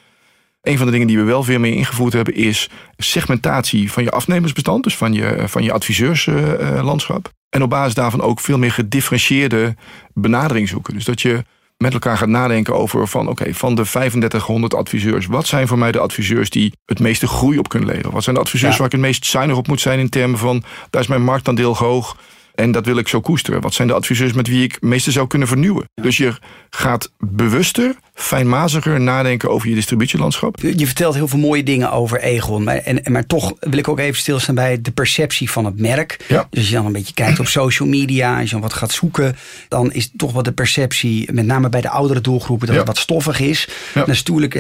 Een 0.61 0.77
van 0.77 0.85
de 0.85 0.91
dingen 0.91 1.07
die 1.07 1.17
we 1.17 1.23
wel 1.23 1.43
veel 1.43 1.59
meer 1.59 1.73
ingevoerd 1.73 2.13
hebben 2.13 2.33
is 2.33 2.69
segmentatie 2.97 3.91
van 3.91 4.03
je 4.03 4.11
afnemersbestand, 4.11 4.83
dus 4.83 4.95
van 4.95 5.13
je, 5.13 5.43
van 5.45 5.63
je 5.63 5.71
adviseurslandschap. 5.71 7.31
en 7.49 7.63
op 7.63 7.69
basis 7.69 7.93
daarvan 7.93 8.21
ook 8.21 8.39
veel 8.39 8.57
meer 8.57 8.71
gedifferentieerde 8.71 9.75
benadering 10.13 10.69
zoeken. 10.69 10.93
Dus 10.93 11.05
dat 11.05 11.21
je 11.21 11.45
met 11.77 11.93
elkaar 11.93 12.17
gaat 12.17 12.29
nadenken 12.29 12.75
over 12.75 13.07
van 13.07 13.21
oké, 13.21 13.41
okay, 13.41 13.53
van 13.53 13.75
de 13.75 13.83
3500 13.83 14.73
adviseurs, 14.73 15.25
wat 15.25 15.47
zijn 15.47 15.67
voor 15.67 15.77
mij 15.77 15.91
de 15.91 15.99
adviseurs 15.99 16.49
die 16.49 16.73
het 16.85 16.99
meeste 16.99 17.27
groei 17.27 17.57
op 17.57 17.69
kunnen 17.69 17.89
leveren? 17.89 18.11
Wat 18.11 18.23
zijn 18.23 18.35
de 18.35 18.41
adviseurs 18.41 18.71
ja. 18.71 18.77
waar 18.77 18.87
ik 18.87 18.91
het 18.91 19.01
meest 19.01 19.25
zuinig 19.25 19.57
op 19.57 19.67
moet 19.67 19.81
zijn 19.81 19.99
in 19.99 20.09
termen 20.09 20.39
van 20.39 20.63
daar 20.89 21.01
is 21.01 21.07
mijn 21.07 21.23
marktaandeel 21.23 21.77
hoog 21.77 22.17
en 22.55 22.71
dat 22.71 22.85
wil 22.85 22.97
ik 22.97 23.07
zo 23.07 23.21
koesteren? 23.21 23.61
Wat 23.61 23.73
zijn 23.73 23.87
de 23.87 23.93
adviseurs 23.93 24.33
met 24.33 24.47
wie 24.47 24.63
ik 24.63 24.71
het 24.71 24.81
meeste 24.81 25.11
zou 25.11 25.27
kunnen 25.27 25.47
vernieuwen? 25.47 25.89
Dus 25.95 26.17
je 26.17 26.37
gaat 26.69 27.11
bewuster, 27.17 27.95
fijnmaziger 28.19 29.01
nadenken 29.01 29.49
over 29.49 29.69
je 29.69 29.75
distributielandschap. 29.75 30.59
Je 30.75 30.85
vertelt 30.85 31.15
heel 31.15 31.27
veel 31.27 31.39
mooie 31.39 31.63
dingen 31.63 31.91
over 31.91 32.19
Egon. 32.19 32.63
Maar, 32.63 32.77
en, 32.77 33.11
maar 33.11 33.25
toch 33.25 33.53
wil 33.59 33.77
ik 33.77 33.87
ook 33.87 33.99
even 33.99 34.17
stilstaan 34.17 34.55
bij 34.55 34.81
de 34.81 34.91
perceptie 34.91 35.51
van 35.51 35.65
het 35.65 35.79
merk. 35.79 36.25
Ja. 36.27 36.47
Dus 36.49 36.59
als 36.59 36.69
je 36.69 36.75
dan 36.75 36.85
een 36.85 36.91
beetje 36.91 37.13
kijkt 37.13 37.39
op 37.39 37.47
social 37.47 37.87
media, 37.87 38.35
als 38.35 38.43
je 38.43 38.51
dan 38.51 38.61
wat 38.61 38.73
gaat 38.73 38.91
zoeken, 38.91 39.35
dan 39.67 39.91
is 39.91 40.11
toch 40.17 40.31
wat 40.31 40.45
de 40.45 40.51
perceptie, 40.51 41.31
met 41.33 41.45
name 41.45 41.69
bij 41.69 41.81
de 41.81 41.89
oudere 41.89 42.21
doelgroepen, 42.21 42.67
dat 42.67 42.75
ja. 42.75 42.81
het 42.81 42.91
wat 42.91 42.97
stoffig 42.97 43.39
is. 43.39 43.67
Ja. 43.93 44.03
Natuurlijk 44.05 44.55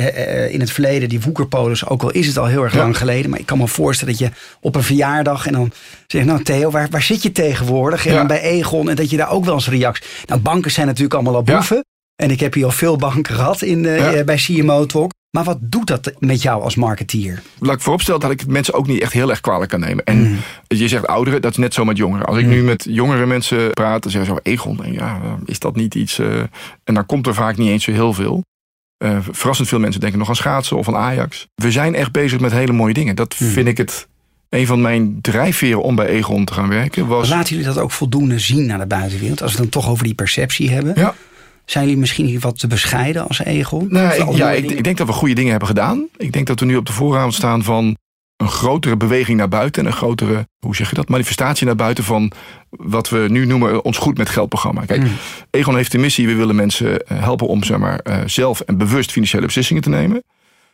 in 0.51 0.59
het 0.59 0.71
verleden 0.71 1.09
die 1.09 1.21
woekerpolis, 1.21 1.87
ook 1.87 2.03
al 2.03 2.11
is 2.11 2.27
het 2.27 2.37
al 2.37 2.45
heel 2.45 2.63
erg 2.63 2.75
lang 2.75 2.97
geleden. 2.97 3.29
Maar 3.29 3.39
ik 3.39 3.45
kan 3.45 3.57
me 3.57 3.67
voorstellen 3.67 4.17
dat 4.17 4.27
je 4.27 4.31
op 4.61 4.75
een 4.75 4.83
verjaardag 4.83 5.45
en 5.47 5.53
dan 5.53 5.71
zeg 6.07 6.25
nou 6.25 6.43
Theo, 6.43 6.71
waar, 6.71 6.87
waar 6.89 7.01
zit 7.01 7.23
je 7.23 7.31
tegenwoordig? 7.31 8.05
En 8.05 8.13
dan 8.13 8.27
bij 8.27 8.41
Egon 8.41 8.89
en 8.89 8.95
dat 8.95 9.09
je 9.09 9.17
daar 9.17 9.31
ook 9.31 9.45
wel 9.45 9.53
eens 9.53 9.69
reactie. 9.69 10.05
Nou, 10.25 10.41
banken 10.41 10.71
zijn 10.71 10.87
natuurlijk 10.87 11.13
allemaal 11.13 11.35
al 11.35 11.43
boeven. 11.43 11.85
En 12.17 12.31
ik 12.31 12.39
heb 12.39 12.53
hier 12.53 12.65
al 12.65 12.71
veel 12.71 12.95
banken 12.95 13.35
gehad 13.35 13.61
in, 13.61 13.83
uh, 13.83 14.21
bij 14.21 14.35
CMO 14.35 14.85
Talk. 14.85 15.11
Maar 15.29 15.43
wat 15.43 15.57
doet 15.61 15.87
dat 15.87 16.13
met 16.19 16.41
jou 16.41 16.63
als 16.63 16.75
marketeer? 16.75 17.41
Laat 17.59 17.75
ik 17.75 17.81
vooropstellen 17.81 18.19
dat 18.19 18.31
ik 18.31 18.39
het 18.39 18.49
mensen 18.49 18.73
ook 18.73 18.87
niet 18.87 19.01
echt 19.01 19.13
heel 19.13 19.29
erg 19.29 19.41
kwalijk 19.41 19.69
kan 19.69 19.79
nemen. 19.79 20.03
En 20.03 20.17
mm. 20.17 20.37
je 20.67 20.87
zegt 20.87 21.07
ouderen, 21.07 21.41
dat 21.41 21.51
is 21.51 21.57
net 21.57 21.73
zo 21.73 21.85
met 21.85 21.97
jongeren. 21.97 22.25
Als 22.25 22.37
ik 22.37 22.43
mm. 22.43 22.49
nu 22.49 22.63
met 22.63 22.85
jongere 22.89 23.25
mensen 23.25 23.73
praat, 23.73 24.03
dan 24.03 24.11
zeggen 24.11 24.35
ze: 24.35 24.51
Egon, 24.51 24.79
ja, 24.91 25.21
is 25.45 25.59
dat 25.59 25.75
niet 25.75 25.95
iets. 25.95 26.19
Uh, 26.19 26.39
en 26.83 26.93
dan 26.93 27.05
komt 27.05 27.27
er 27.27 27.33
vaak 27.33 27.57
niet 27.57 27.69
eens 27.69 27.83
zo 27.83 27.91
heel 27.91 28.13
veel. 28.13 28.43
Uh, 29.03 29.17
verrassend 29.31 29.67
veel 29.67 29.79
mensen 29.79 30.01
denken 30.01 30.19
nog 30.19 30.29
aan 30.29 30.35
schaatsen 30.35 30.77
of 30.77 30.87
aan 30.87 30.95
Ajax. 30.95 31.47
We 31.55 31.71
zijn 31.71 31.95
echt 31.95 32.11
bezig 32.11 32.39
met 32.39 32.51
hele 32.51 32.73
mooie 32.73 32.93
dingen. 32.93 33.15
Dat 33.15 33.35
Hmm. 33.37 33.47
vind 33.47 33.67
ik 33.67 33.77
het 33.77 34.07
een 34.49 34.67
van 34.67 34.81
mijn 34.81 35.21
drijfveren 35.21 35.81
om 35.81 35.95
bij 35.95 36.07
Egon 36.07 36.45
te 36.45 36.53
gaan 36.53 36.69
werken. 36.69 37.07
Was, 37.07 37.29
Laten 37.29 37.49
jullie 37.49 37.73
dat 37.73 37.77
ook 37.83 37.91
voldoende 37.91 38.39
zien 38.39 38.65
naar 38.65 38.79
de 38.79 38.85
buitenwereld? 38.85 39.41
Als 39.41 39.53
we 39.53 39.61
het 39.61 39.71
dan 39.71 39.81
toch 39.81 39.91
over 39.91 40.03
die 40.03 40.13
perceptie 40.15 40.69
hebben. 40.69 40.93
ja, 40.95 41.15
Zijn 41.69 41.83
jullie 41.83 41.99
misschien 41.99 42.39
wat 42.39 42.59
te 42.59 42.67
bescheiden 42.67 43.27
als 43.27 43.39
Egon? 43.43 43.87
nou, 43.89 44.13
ik, 44.31 44.37
ja 44.37 44.51
ik, 44.51 44.71
ik 44.71 44.83
denk 44.83 44.97
dat 44.97 45.07
we 45.07 45.13
goede 45.13 45.33
dingen 45.33 45.49
hebben 45.49 45.67
gedaan. 45.67 46.07
Ik 46.17 46.31
denk 46.33 46.47
dat 46.47 46.59
we 46.59 46.65
nu 46.65 46.75
op 46.75 46.85
de 46.85 46.91
vooravond 46.93 47.33
staan 47.33 47.63
van 47.63 47.97
een 48.37 48.47
grotere 48.47 48.97
beweging 48.97 49.37
naar 49.37 49.47
buiten. 49.49 49.81
En 49.83 49.87
een 49.91 49.97
grotere, 49.97 50.47
hoe 50.59 50.75
zeg 50.75 50.89
je 50.89 50.95
dat, 50.95 51.09
manifestatie 51.09 51.65
naar 51.65 51.75
buiten 51.75 52.03
van 52.03 52.31
wat 52.69 53.09
we 53.09 53.25
nu 53.29 53.45
noemen 53.45 53.83
ons 53.85 53.97
goed 53.97 54.17
met 54.17 54.29
geld 54.29 54.49
programma. 54.49 54.85
Kijk, 54.85 55.01
Hmm. 55.01 55.15
Egon 55.49 55.75
heeft 55.75 55.91
de 55.91 55.97
missie, 55.97 56.27
we 56.27 56.33
willen 56.35 56.55
mensen 56.55 57.05
eh, 57.05 57.19
helpen 57.19 57.47
om 57.47 57.63
zeg 57.63 57.77
maar, 57.77 57.99
eh, 57.99 58.17
zelf 58.25 58.59
en 58.59 58.77
bewust 58.77 59.11
financiële 59.11 59.45
beslissingen 59.45 59.81
te 59.83 59.89
nemen. 59.89 60.23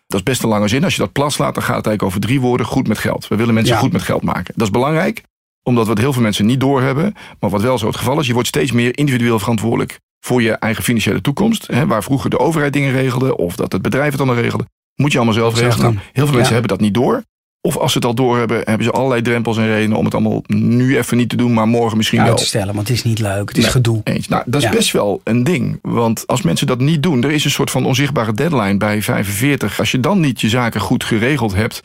Dat 0.08 0.20
is 0.20 0.24
best 0.24 0.44
een 0.44 0.50
lange 0.50 0.68
zin. 0.68 0.84
Als 0.84 0.96
je 0.96 1.02
dat 1.02 1.12
plat 1.12 1.34
slaat, 1.34 1.54
dan 1.54 1.64
gaat 1.64 1.76
het 1.76 1.86
eigenlijk 1.88 2.04
over 2.04 2.28
drie 2.28 2.42
woorden. 2.42 2.66
Goed 2.66 2.88
met 2.88 2.98
geld. 2.98 3.28
We 3.28 3.36
willen 3.36 3.54
mensen 3.54 3.74
Ja. 3.74 3.80
goed 3.80 3.92
met 3.92 4.02
geld 4.02 4.24
maken. 4.24 4.54
Dat 4.56 4.68
is 4.68 4.74
belangrijk, 4.74 5.24
omdat 5.64 5.88
wat 5.88 5.98
heel 5.98 6.14
veel 6.14 6.22
mensen 6.22 6.46
niet 6.46 6.60
doorhebben. 6.60 7.14
Maar 7.40 7.50
wat 7.50 7.62
wel 7.62 7.78
zo 7.78 7.88
het 7.88 7.96
geval 7.98 8.20
is, 8.20 8.28
je 8.28 8.34
wordt 8.34 8.48
steeds 8.48 8.72
meer 8.72 8.98
individueel 8.98 9.40
verantwoordelijk 9.40 10.00
voor 10.26 10.42
je 10.42 10.52
eigen 10.52 10.84
financiële 10.84 11.22
toekomst. 11.22 11.68
Hè, 11.68 11.88
waar 11.88 12.04
vroeger 12.04 12.30
de 12.30 12.40
overheid 12.40 12.74
dingen 12.74 12.92
regelde, 12.92 13.38
of 13.38 13.56
dat 13.56 13.72
het 13.72 13.82
bedrijf 13.82 14.10
het 14.18 14.18
dan 14.28 14.34
regelde. 14.36 14.66
Moet 14.96 15.12
je 15.12 15.18
allemaal 15.18 15.36
zelf 15.36 15.60
regelen. 15.60 15.94
Nou, 15.94 15.96
heel 15.96 16.26
veel 16.26 16.26
mensen 16.36 16.44
Ja. 16.44 16.60
hebben 16.60 16.68
dat 16.70 16.80
niet 16.80 16.94
door. 16.94 17.24
Of 17.62 17.78
als 17.78 17.92
ze 17.92 17.98
het 17.98 18.08
al 18.08 18.14
door 18.16 18.38
hebben, 18.38 18.62
hebben 18.64 18.84
ze 18.84 18.92
allerlei 18.92 19.22
drempels 19.22 19.58
en 19.58 19.68
redenen 19.68 19.98
om 19.98 20.06
het 20.06 20.14
allemaal 20.14 20.44
nu 20.48 20.98
even 20.98 21.18
niet 21.18 21.30
te 21.30 21.36
doen, 21.36 21.54
maar 21.54 21.68
morgen 21.68 21.98
misschien 21.98 22.20
uit 22.20 22.28
wel. 22.28 22.38
te 22.38 22.46
stellen, 22.46 22.74
want 22.76 22.88
het 22.88 22.98
is 22.98 23.04
niet 23.04 23.20
leuk. 23.20 23.48
Het 23.50 23.58
is 23.58 23.64
Nee. 23.64 23.72
gedoe. 23.72 24.02
Eens. 24.04 24.28
Nou, 24.28 24.44
dat 24.46 24.62
is 24.62 24.68
Ja. 24.70 24.74
best 24.76 24.92
wel 24.92 25.22
een 25.24 25.44
ding. 25.44 25.80
Want 25.82 26.28
als 26.28 26.42
mensen 26.42 26.68
dat 26.68 26.80
niet 26.80 27.04
doen, 27.04 27.24
er 27.24 27.32
is 27.32 27.46
een 27.46 27.52
soort 27.52 27.72
van 27.72 27.86
onzichtbare 27.86 28.34
deadline 28.34 28.78
bij 28.78 29.02
45. 29.02 29.80
Als 29.80 29.92
je 29.92 30.00
dan 30.00 30.20
niet 30.20 30.42
je 30.42 30.50
zaken 30.50 30.82
goed 30.82 31.04
geregeld 31.04 31.56
hebt 31.56 31.82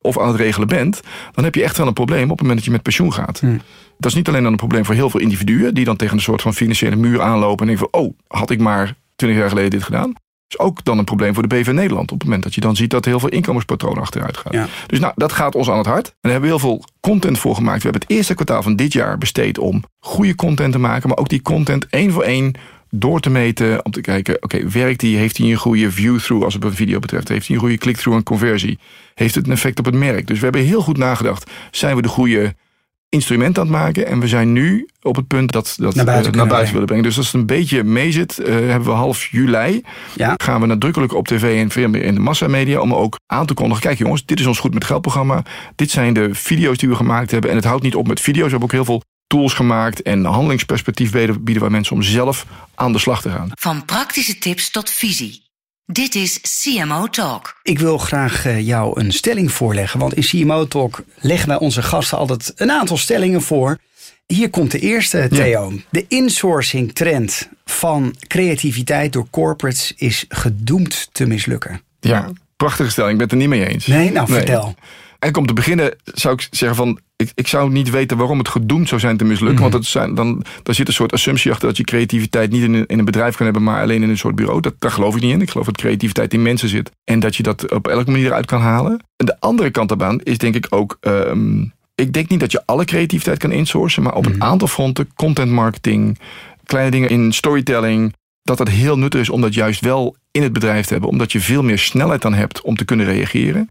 of 0.00 0.18
aan 0.18 0.28
het 0.28 0.36
regelen 0.36 0.68
bent, 0.68 1.00
dan 1.32 1.44
heb 1.44 1.54
je 1.54 1.62
echt 1.62 1.76
wel 1.76 1.86
een 1.86 1.92
probleem 1.92 2.22
op 2.24 2.30
het 2.30 2.40
moment 2.40 2.56
dat 2.56 2.64
je 2.66 2.70
met 2.72 2.82
pensioen 2.82 3.12
gaat. 3.12 3.40
Hm. 3.40 3.56
Dat 4.00 4.10
is 4.10 4.16
niet 4.16 4.28
alleen 4.28 4.42
dan 4.42 4.52
een 4.52 4.58
probleem 4.58 4.84
voor 4.84 4.94
heel 4.94 5.10
veel 5.10 5.20
individuen 5.20 5.74
die 5.74 5.84
dan 5.84 5.96
tegen 5.96 6.16
een 6.16 6.22
soort 6.22 6.42
van 6.42 6.54
financiële 6.54 6.96
muur 6.96 7.22
aanlopen 7.22 7.60
en 7.60 7.66
denken 7.66 7.88
van, 7.92 8.02
oh, 8.02 8.14
had 8.26 8.50
ik 8.50 8.60
maar 8.60 8.94
20 9.16 9.38
jaar 9.38 9.48
geleden 9.48 9.70
dit 9.70 9.82
gedaan. 9.82 10.12
is 10.48 10.58
ook 10.58 10.84
dan 10.84 10.98
een 10.98 11.04
probleem 11.04 11.34
voor 11.34 11.48
de 11.48 11.54
BV 11.54 11.70
Nederland. 11.72 12.12
Op 12.12 12.18
het 12.18 12.24
moment 12.24 12.42
dat 12.42 12.54
je 12.54 12.60
dan 12.60 12.76
ziet 12.76 12.90
dat 12.90 13.04
heel 13.04 13.20
veel 13.20 13.28
inkomenspatronen 13.28 14.02
achteruit 14.02 14.36
gaan. 14.36 14.52
Ja. 14.52 14.66
Dus 14.86 14.98
nou, 14.98 15.12
dat 15.16 15.32
gaat 15.32 15.54
ons 15.54 15.70
aan 15.70 15.78
het 15.78 15.86
hart. 15.86 16.06
En 16.06 16.14
daar 16.20 16.32
hebben 16.32 16.50
we 16.50 16.56
heel 16.56 16.68
veel 16.68 16.84
content 17.00 17.38
voor 17.38 17.54
gemaakt. 17.54 17.82
We 17.82 17.88
hebben 17.88 18.02
het 18.08 18.10
eerste 18.10 18.34
kwartaal 18.34 18.62
van 18.62 18.76
dit 18.76 18.92
jaar 18.92 19.18
besteed 19.18 19.58
om 19.58 19.84
goede 19.98 20.34
content 20.34 20.72
te 20.72 20.78
maken. 20.78 21.08
Maar 21.08 21.18
ook 21.18 21.28
die 21.28 21.42
content 21.42 21.86
één 21.86 22.12
voor 22.12 22.22
één 22.22 22.54
door 22.90 23.20
te 23.20 23.30
meten. 23.30 23.84
Om 23.84 23.90
te 23.90 24.00
kijken, 24.00 24.42
oké, 24.42 24.68
werkt 24.68 25.00
die? 25.00 25.16
Heeft 25.16 25.36
hij 25.36 25.50
een 25.50 25.56
goede 25.56 25.90
view-through 25.90 26.44
als 26.44 26.54
het 26.54 26.64
een 26.64 26.74
video 26.74 26.98
betreft? 26.98 27.28
Heeft 27.28 27.46
hij 27.46 27.56
een 27.56 27.62
goede 27.62 27.78
click-through 27.78 28.18
en 28.18 28.24
conversie? 28.24 28.78
Heeft 29.14 29.34
het 29.34 29.46
een 29.46 29.52
effect 29.52 29.78
op 29.78 29.84
het 29.84 29.94
merk? 29.94 30.26
Dus 30.26 30.38
we 30.38 30.44
hebben 30.44 30.62
heel 30.62 30.82
goed 30.82 30.96
nagedacht. 30.96 31.50
Zijn 31.70 31.96
we 31.96 32.02
de 32.02 32.08
goede 32.08 32.54
instrument 33.10 33.58
aan 33.58 33.64
het 33.64 33.72
maken? 33.72 34.06
En 34.06 34.20
we 34.20 34.28
zijn 34.28 34.52
nu 34.52 34.88
op 35.02 35.16
het 35.16 35.26
punt 35.26 35.52
dat 35.52 35.74
dat 35.78 35.94
Naar 35.94 36.04
buiten 36.04 36.32
eh, 36.32 36.38
naar 36.38 36.46
buiten 36.46 36.72
willen 36.72 36.86
brengen. 36.86 37.04
Dus 37.04 37.16
als 37.16 37.26
het 37.26 37.34
een 37.34 37.46
beetje 37.46 37.84
meezit, 37.84 38.38
eh, 38.38 38.54
hebben 38.54 38.84
we 38.88 38.90
half 38.90 39.26
juli 39.26 39.82
Ja. 40.14 40.34
gaan 40.36 40.60
we 40.60 40.66
nadrukkelijk 40.66 41.14
op 41.14 41.28
tv 41.28 41.60
en 41.60 41.70
veel 41.70 41.88
meer 41.88 42.02
in 42.02 42.14
de 42.14 42.20
massamedia 42.20 42.80
om 42.80 42.94
ook 42.94 43.18
aan 43.26 43.46
te 43.46 43.54
kondigen. 43.54 43.82
Kijk 43.82 43.98
jongens, 43.98 44.26
dit 44.26 44.40
is 44.40 44.46
ons 44.46 44.58
goed 44.58 44.74
met 44.74 44.84
geldprogramma. 44.84 45.42
Dit 45.74 45.90
zijn 45.90 46.14
de 46.14 46.34
video's 46.34 46.76
die 46.78 46.88
we 46.88 46.94
gemaakt 46.94 47.30
hebben. 47.30 47.50
En 47.50 47.56
het 47.56 47.64
houdt 47.64 47.82
niet 47.82 47.94
op 47.94 48.06
met 48.06 48.20
video's. 48.20 48.44
We 48.44 48.50
hebben 48.50 48.68
ook 48.68 48.74
heel 48.74 48.84
veel 48.84 49.02
tools 49.26 49.54
gemaakt 49.54 50.02
en 50.02 50.24
handelingsperspectief 50.24 51.10
bieden, 51.12 51.44
bieden 51.44 51.62
wij 51.62 51.72
mensen 51.72 51.96
om 51.96 52.02
zelf 52.02 52.46
aan 52.74 52.92
de 52.92 52.98
slag 52.98 53.22
te 53.22 53.30
gaan. 53.30 53.48
Van 53.52 53.84
praktische 53.84 54.38
tips 54.38 54.70
tot 54.70 54.90
visie. 54.90 55.48
Dit 55.92 56.14
is 56.14 56.40
CMO 56.40 57.06
Talk. 57.06 57.60
Ik 57.62 57.78
wil 57.78 57.98
graag 57.98 58.46
eh, 58.46 58.66
jou 58.66 59.00
een 59.00 59.12
stelling 59.12 59.52
voorleggen. 59.52 60.00
Want 60.00 60.14
in 60.14 60.22
CMO 60.22 60.66
Talk 60.68 61.02
leggen 61.20 61.48
wij 61.48 61.58
onze 61.58 61.82
gasten 61.82 62.18
altijd 62.18 62.52
een 62.56 62.70
aantal 62.70 62.96
stellingen 62.96 63.42
voor. 63.42 63.78
Hier 64.26 64.50
komt 64.50 64.70
de 64.70 64.78
eerste, 64.78 65.28
Theo. 65.30 65.72
De 65.90 66.04
insourcing 66.08 66.92
trend 66.92 67.48
van 67.64 68.14
creativiteit 68.26 69.12
door 69.12 69.26
corporates 69.30 69.94
is 69.96 70.24
gedoemd 70.28 71.08
te 71.12 71.26
mislukken. 71.26 71.80
Ja, 72.00 72.30
prachtige 72.56 72.90
stelling. 72.90 73.12
Ik 73.12 73.18
ben 73.18 73.26
het 73.26 73.36
er 73.36 73.48
niet 73.48 73.58
mee 73.58 73.72
eens. 73.72 73.86
Nee, 73.86 74.10
nou 74.10 74.26
vertel. 74.26 74.74
En 75.18 75.36
om 75.36 75.46
te 75.46 75.52
beginnen 75.52 75.96
zou 76.04 76.34
ik 76.34 76.48
zeggen 76.50 76.76
van... 76.76 77.00
Ik, 77.20 77.30
ik 77.34 77.46
zou 77.46 77.70
niet 77.70 77.90
weten 77.90 78.16
waarom 78.16 78.38
het 78.38 78.48
gedoemd 78.48 78.88
zou 78.88 79.00
zijn 79.00 79.16
te 79.16 79.24
mislukken. 79.24 79.62
Mhm. 79.62 79.70
Want 79.72 79.86
zijn, 79.86 80.14
dan, 80.14 80.42
daar 80.62 80.74
zit 80.74 80.88
een 80.88 80.94
soort 80.94 81.12
assumptie 81.12 81.50
achter... 81.50 81.68
dat 81.68 81.76
je 81.76 81.84
creativiteit 81.84 82.50
niet 82.50 82.62
in 82.62 82.74
een, 82.74 82.86
in 82.86 82.98
een 82.98 83.04
bedrijf 83.04 83.36
kan 83.36 83.44
hebben... 83.44 83.62
maar 83.62 83.82
alleen 83.82 84.02
in 84.02 84.08
een 84.08 84.18
soort 84.18 84.34
bureau. 84.34 84.60
Dat, 84.60 84.74
daar 84.78 84.90
geloof 84.90 85.14
ik 85.16 85.22
niet 85.22 85.32
in. 85.32 85.40
Ik 85.40 85.50
geloof 85.50 85.66
dat 85.66 85.76
creativiteit 85.76 86.34
in 86.34 86.42
mensen 86.42 86.68
zit. 86.68 86.90
En 87.04 87.20
dat 87.20 87.36
je 87.36 87.42
dat 87.42 87.70
op 87.72 87.88
elke 87.88 88.10
manier 88.10 88.32
uit 88.32 88.46
kan 88.46 88.60
halen. 88.60 89.04
En 89.16 89.26
de 89.26 89.40
andere 89.40 89.70
kant 89.70 89.88
daarvan 89.88 90.20
is 90.20 90.38
denk 90.38 90.54
ik 90.54 90.66
ook... 90.70 90.96
ehm, 91.00 91.62
ik 91.94 92.12
denk 92.12 92.28
niet 92.28 92.40
dat 92.40 92.52
je 92.52 92.62
alle 92.64 92.84
creativiteit 92.84 93.38
kan 93.38 93.52
insourcen... 93.52 94.02
maar 94.02 94.14
op 94.14 94.24
Mhm. 94.24 94.34
een 94.34 94.42
aantal 94.42 94.68
fronten, 94.68 95.10
content 95.14 95.50
marketing... 95.50 96.18
kleine 96.64 96.90
dingen 96.90 97.08
in 97.08 97.32
storytelling... 97.32 98.14
dat 98.42 98.58
het 98.58 98.68
heel 98.68 98.98
nuttig 98.98 99.20
is 99.20 99.30
om 99.30 99.40
dat 99.40 99.54
juist 99.54 99.80
wel 99.80 100.16
in 100.30 100.42
het 100.42 100.52
bedrijf 100.52 100.86
te 100.86 100.92
hebben. 100.92 101.10
Omdat 101.10 101.32
je 101.32 101.40
veel 101.40 101.62
meer 101.62 101.78
snelheid 101.78 102.22
dan 102.22 102.34
hebt 102.34 102.60
om 102.60 102.76
te 102.76 102.84
kunnen 102.84 103.06
reageren. 103.06 103.68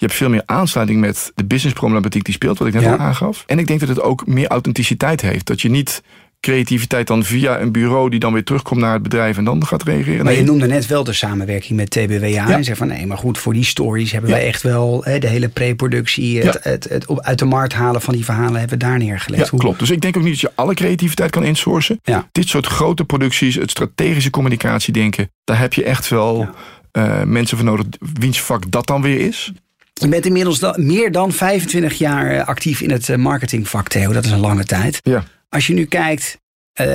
Je 0.00 0.06
hebt 0.06 0.18
veel 0.18 0.28
meer 0.28 0.42
aansluiting 0.46 1.00
met 1.00 1.32
de 1.34 1.44
businessproblematiek 1.44 2.24
die 2.24 2.34
speelt, 2.34 2.58
wat 2.58 2.68
ik 2.68 2.74
net 2.74 2.82
Ja. 2.82 2.92
al 2.92 2.98
aangaf. 2.98 3.44
En 3.46 3.58
ik 3.58 3.66
denk 3.66 3.80
dat 3.80 3.88
het 3.88 4.00
ook 4.00 4.26
meer 4.26 4.46
authenticiteit 4.48 5.20
heeft. 5.20 5.46
Dat 5.46 5.60
je 5.60 5.70
niet 5.70 6.02
creativiteit 6.40 7.06
dan 7.06 7.24
via 7.24 7.60
een 7.60 7.72
bureau 7.72 8.10
die 8.10 8.18
dan 8.20 8.32
weer 8.32 8.44
terugkomt 8.44 8.80
naar 8.80 8.92
het 8.92 9.02
bedrijf 9.02 9.36
en 9.36 9.44
dan 9.44 9.66
gaat 9.66 9.82
reageren. 9.82 10.24
Maar 10.24 10.34
je 10.34 10.42
noemde 10.42 10.66
net 10.66 10.86
wel 10.86 11.04
de 11.04 11.12
samenwerking 11.12 11.76
met 11.78 11.90
TBWA. 11.90 12.26
Ja. 12.26 12.50
En 12.50 12.64
zei 12.64 12.76
van 12.76 12.86
nee, 12.86 13.06
maar 13.06 13.18
goed, 13.18 13.38
voor 13.38 13.52
die 13.52 13.64
stories 13.64 14.12
hebben 14.12 14.30
Ja. 14.30 14.36
wij 14.36 14.46
echt 14.46 14.62
wel 14.62 15.00
hè, 15.04 15.18
de 15.18 15.26
hele 15.26 15.48
pre-productie, 15.48 16.36
het, 16.42 16.44
Ja. 16.62 16.70
het, 16.70 16.84
het, 16.88 17.22
uit 17.22 17.38
de 17.38 17.44
markt 17.44 17.72
halen 17.72 18.00
van 18.00 18.14
die 18.14 18.24
verhalen 18.24 18.58
hebben 18.60 18.78
we 18.78 18.84
daar 18.84 18.98
neergelegd. 18.98 19.44
ja, 19.44 19.50
Hoe- 19.50 19.60
klopt. 19.60 19.78
Dus 19.78 19.90
ik 19.90 20.00
denk 20.00 20.16
ook 20.16 20.22
niet 20.22 20.32
dat 20.32 20.40
je 20.40 20.52
alle 20.54 20.74
creativiteit 20.74 21.30
kan 21.30 21.44
insourcen. 21.44 22.00
Dit 22.32 22.48
soort 22.48 22.66
grote 22.66 23.04
producties, 23.04 23.54
het 23.54 23.70
strategische 23.70 24.30
communicatie 24.30 24.92
denken, 24.92 25.30
daar 25.44 25.58
heb 25.58 25.72
je 25.74 25.84
echt 25.84 26.08
wel 26.08 26.48
eh, 26.92 27.22
mensen 27.22 27.56
voor 27.56 27.66
nodig 27.66 27.86
wiens 28.20 28.40
vak 28.40 28.70
dat 28.70 28.86
dan 28.86 29.02
weer 29.02 29.20
is. 29.20 29.52
Je 30.00 30.08
bent 30.08 30.26
inmiddels 30.26 30.58
da- 30.58 30.74
meer 30.78 31.12
dan 31.12 31.32
25 31.32 31.94
jaar 31.94 32.30
eh, 32.30 32.46
actief 32.46 32.80
in 32.80 32.90
het 32.90 33.08
eh, 33.08 33.16
marketingvak, 33.16 33.88
Theo. 33.88 34.12
Dat 34.12 34.24
is 34.24 34.30
een 34.30 34.38
lange 34.38 34.64
tijd. 34.64 34.98
Ja. 35.02 35.24
Als 35.48 35.66
je 35.66 35.74
nu 35.74 35.84
kijkt 35.84 36.38
eh, 36.72 36.86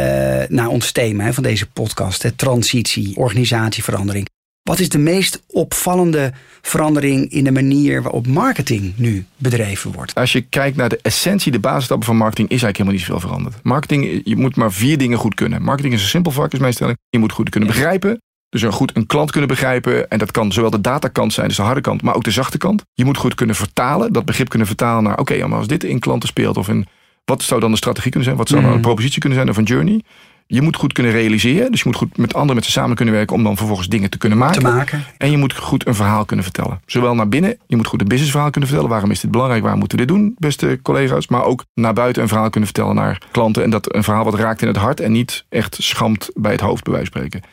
naar 0.48 0.68
ons 0.68 0.92
thema 0.92 1.24
hè, 1.24 1.34
van 1.34 1.44
deze 1.44 1.66
podcast, 1.70 2.24
hè, 2.24 2.32
transitie, 2.32 3.16
organisatieverandering. 3.18 4.28
Wat 4.64 4.80
is 4.80 4.90
de 4.90 4.98
meest 4.98 5.42
opvallende 5.48 6.32
verandering 6.62 7.32
in 7.32 7.44
de 7.44 7.52
manier 7.52 8.02
waarop 8.02 8.28
marketing 8.28 8.94
nu 8.98 9.26
bedreven 9.38 9.92
wordt? 9.92 10.16
Als 10.16 10.32
je 10.32 10.42
kijkt 10.42 10.78
naar 10.78 10.90
de 10.90 11.00
essentie, 11.02 11.52
de 11.52 11.60
basisstappen 11.60 12.06
van 12.08 12.18
marketing, 12.18 12.50
is 12.50 12.64
eigenlijk 12.64 12.78
helemaal 12.78 13.00
niet 13.00 13.08
zoveel 13.08 13.28
veranderd. 13.30 13.64
Marketing, 13.64 14.22
je 14.24 14.36
moet 14.36 14.56
maar 14.56 14.72
vier 14.72 14.98
dingen 14.98 15.18
goed 15.18 15.34
kunnen. 15.36 15.62
Marketing 15.62 15.94
is 15.94 16.02
een 16.02 16.08
simpel 16.08 16.32
vak, 16.32 16.54
is 16.54 16.60
mijn 16.60 16.74
stelling. 16.74 16.98
Je 17.10 17.20
moet 17.20 17.32
goed 17.32 17.50
kunnen 17.50 17.70
begrijpen. 17.70 18.22
Dus 18.56 18.64
een 18.64 18.72
goed 18.72 18.96
een 18.96 19.06
klant 19.06 19.32
kunnen 19.32 19.50
begrijpen. 19.50 20.10
En 20.10 20.18
dat 20.18 20.32
kan 20.32 20.52
zowel 20.52 20.70
de 20.70 20.82
datakant 20.82 21.34
zijn, 21.34 21.48
dus 21.48 21.56
de 21.56 21.62
harde 21.62 21.82
kant, 21.82 22.02
maar 22.02 22.16
ook 22.16 22.24
de 22.24 22.32
zachte 22.32 22.58
kant. 22.58 22.84
Je 22.94 23.06
moet 23.06 23.18
goed 23.18 23.36
kunnen 23.36 23.56
vertalen, 23.56 24.14
dat 24.14 24.26
begrip 24.26 24.50
kunnen 24.50 24.68
vertalen 24.68 25.04
naar, 25.04 25.18
oké, 25.20 25.48
maar 25.48 25.58
als 25.58 25.68
dit 25.68 25.84
in 25.84 26.00
klanten 26.00 26.30
speelt, 26.30 26.58
of 26.58 26.68
in, 26.68 26.88
wat 27.26 27.44
zou 27.44 27.60
dan 27.60 27.72
de 27.72 27.78
strategie 27.78 28.10
kunnen 28.12 28.24
zijn? 28.28 28.38
Wat 28.40 28.48
zou 28.48 28.60
dan 28.62 28.70
Mhm. 28.70 28.78
een 28.80 28.86
propositie 28.86 29.20
kunnen 29.20 29.38
zijn 29.38 29.50
of 29.50 29.58
een 29.58 29.64
journey? 29.64 30.02
Je 30.48 30.62
moet 30.62 30.76
goed 30.76 30.94
kunnen 30.94 31.12
realiseren, 31.12 31.72
dus 31.72 31.80
je 31.80 31.86
moet 31.90 31.96
goed 31.98 32.18
met 32.18 32.34
anderen 32.34 32.56
met 32.56 32.66
ze 32.66 32.72
samen 32.72 32.96
kunnen 32.96 33.14
werken 33.14 33.36
om 33.36 33.44
dan 33.44 33.58
vervolgens 33.58 33.88
dingen 33.88 34.10
te 34.10 34.18
kunnen 34.18 34.38
maken. 34.38 34.62
Te 34.62 34.68
maken. 34.68 35.04
En 35.18 35.32
je 35.32 35.38
moet 35.38 35.54
goed 35.54 35.88
een 35.88 35.96
verhaal 35.96 36.26
kunnen 36.26 36.46
vertellen. 36.46 36.82
Zowel 36.86 37.16
naar 37.16 37.30
binnen, 37.30 37.58
je 37.68 37.76
moet 37.76 37.88
goed 37.88 38.02
een 38.02 38.08
businessverhaal 38.08 38.50
kunnen 38.50 38.70
vertellen. 38.70 38.92
Waarom 38.94 39.12
is 39.12 39.20
dit 39.20 39.32
belangrijk? 39.32 39.62
Waarom 39.62 39.80
moeten 39.80 39.98
we 40.00 40.06
dit 40.06 40.16
doen, 40.16 40.36
beste 40.38 40.80
collega's? 40.82 41.28
Maar 41.28 41.44
ook 41.44 41.66
naar 41.74 41.94
buiten 41.94 42.22
een 42.22 42.28
verhaal 42.28 42.50
kunnen 42.50 42.70
vertellen 42.70 42.96
naar 42.96 43.22
klanten. 43.32 43.64
En 43.64 43.70
dat 43.70 43.96
een 43.96 44.04
verhaal 44.04 44.24
wat 44.24 44.36
raakt 44.36 44.62
in 44.62 44.68
het 44.68 44.78
hart 44.78 45.00
en 45.00 45.12
niet 45.12 45.46
echt 45.50 45.78
schamt 45.80 46.30
bij 46.34 46.52
het 46.52 46.62
hoofd, 46.62 46.84
bij 46.84 46.94
wijze 46.94 47.12
van 47.12 47.22
spreken. 47.22 47.50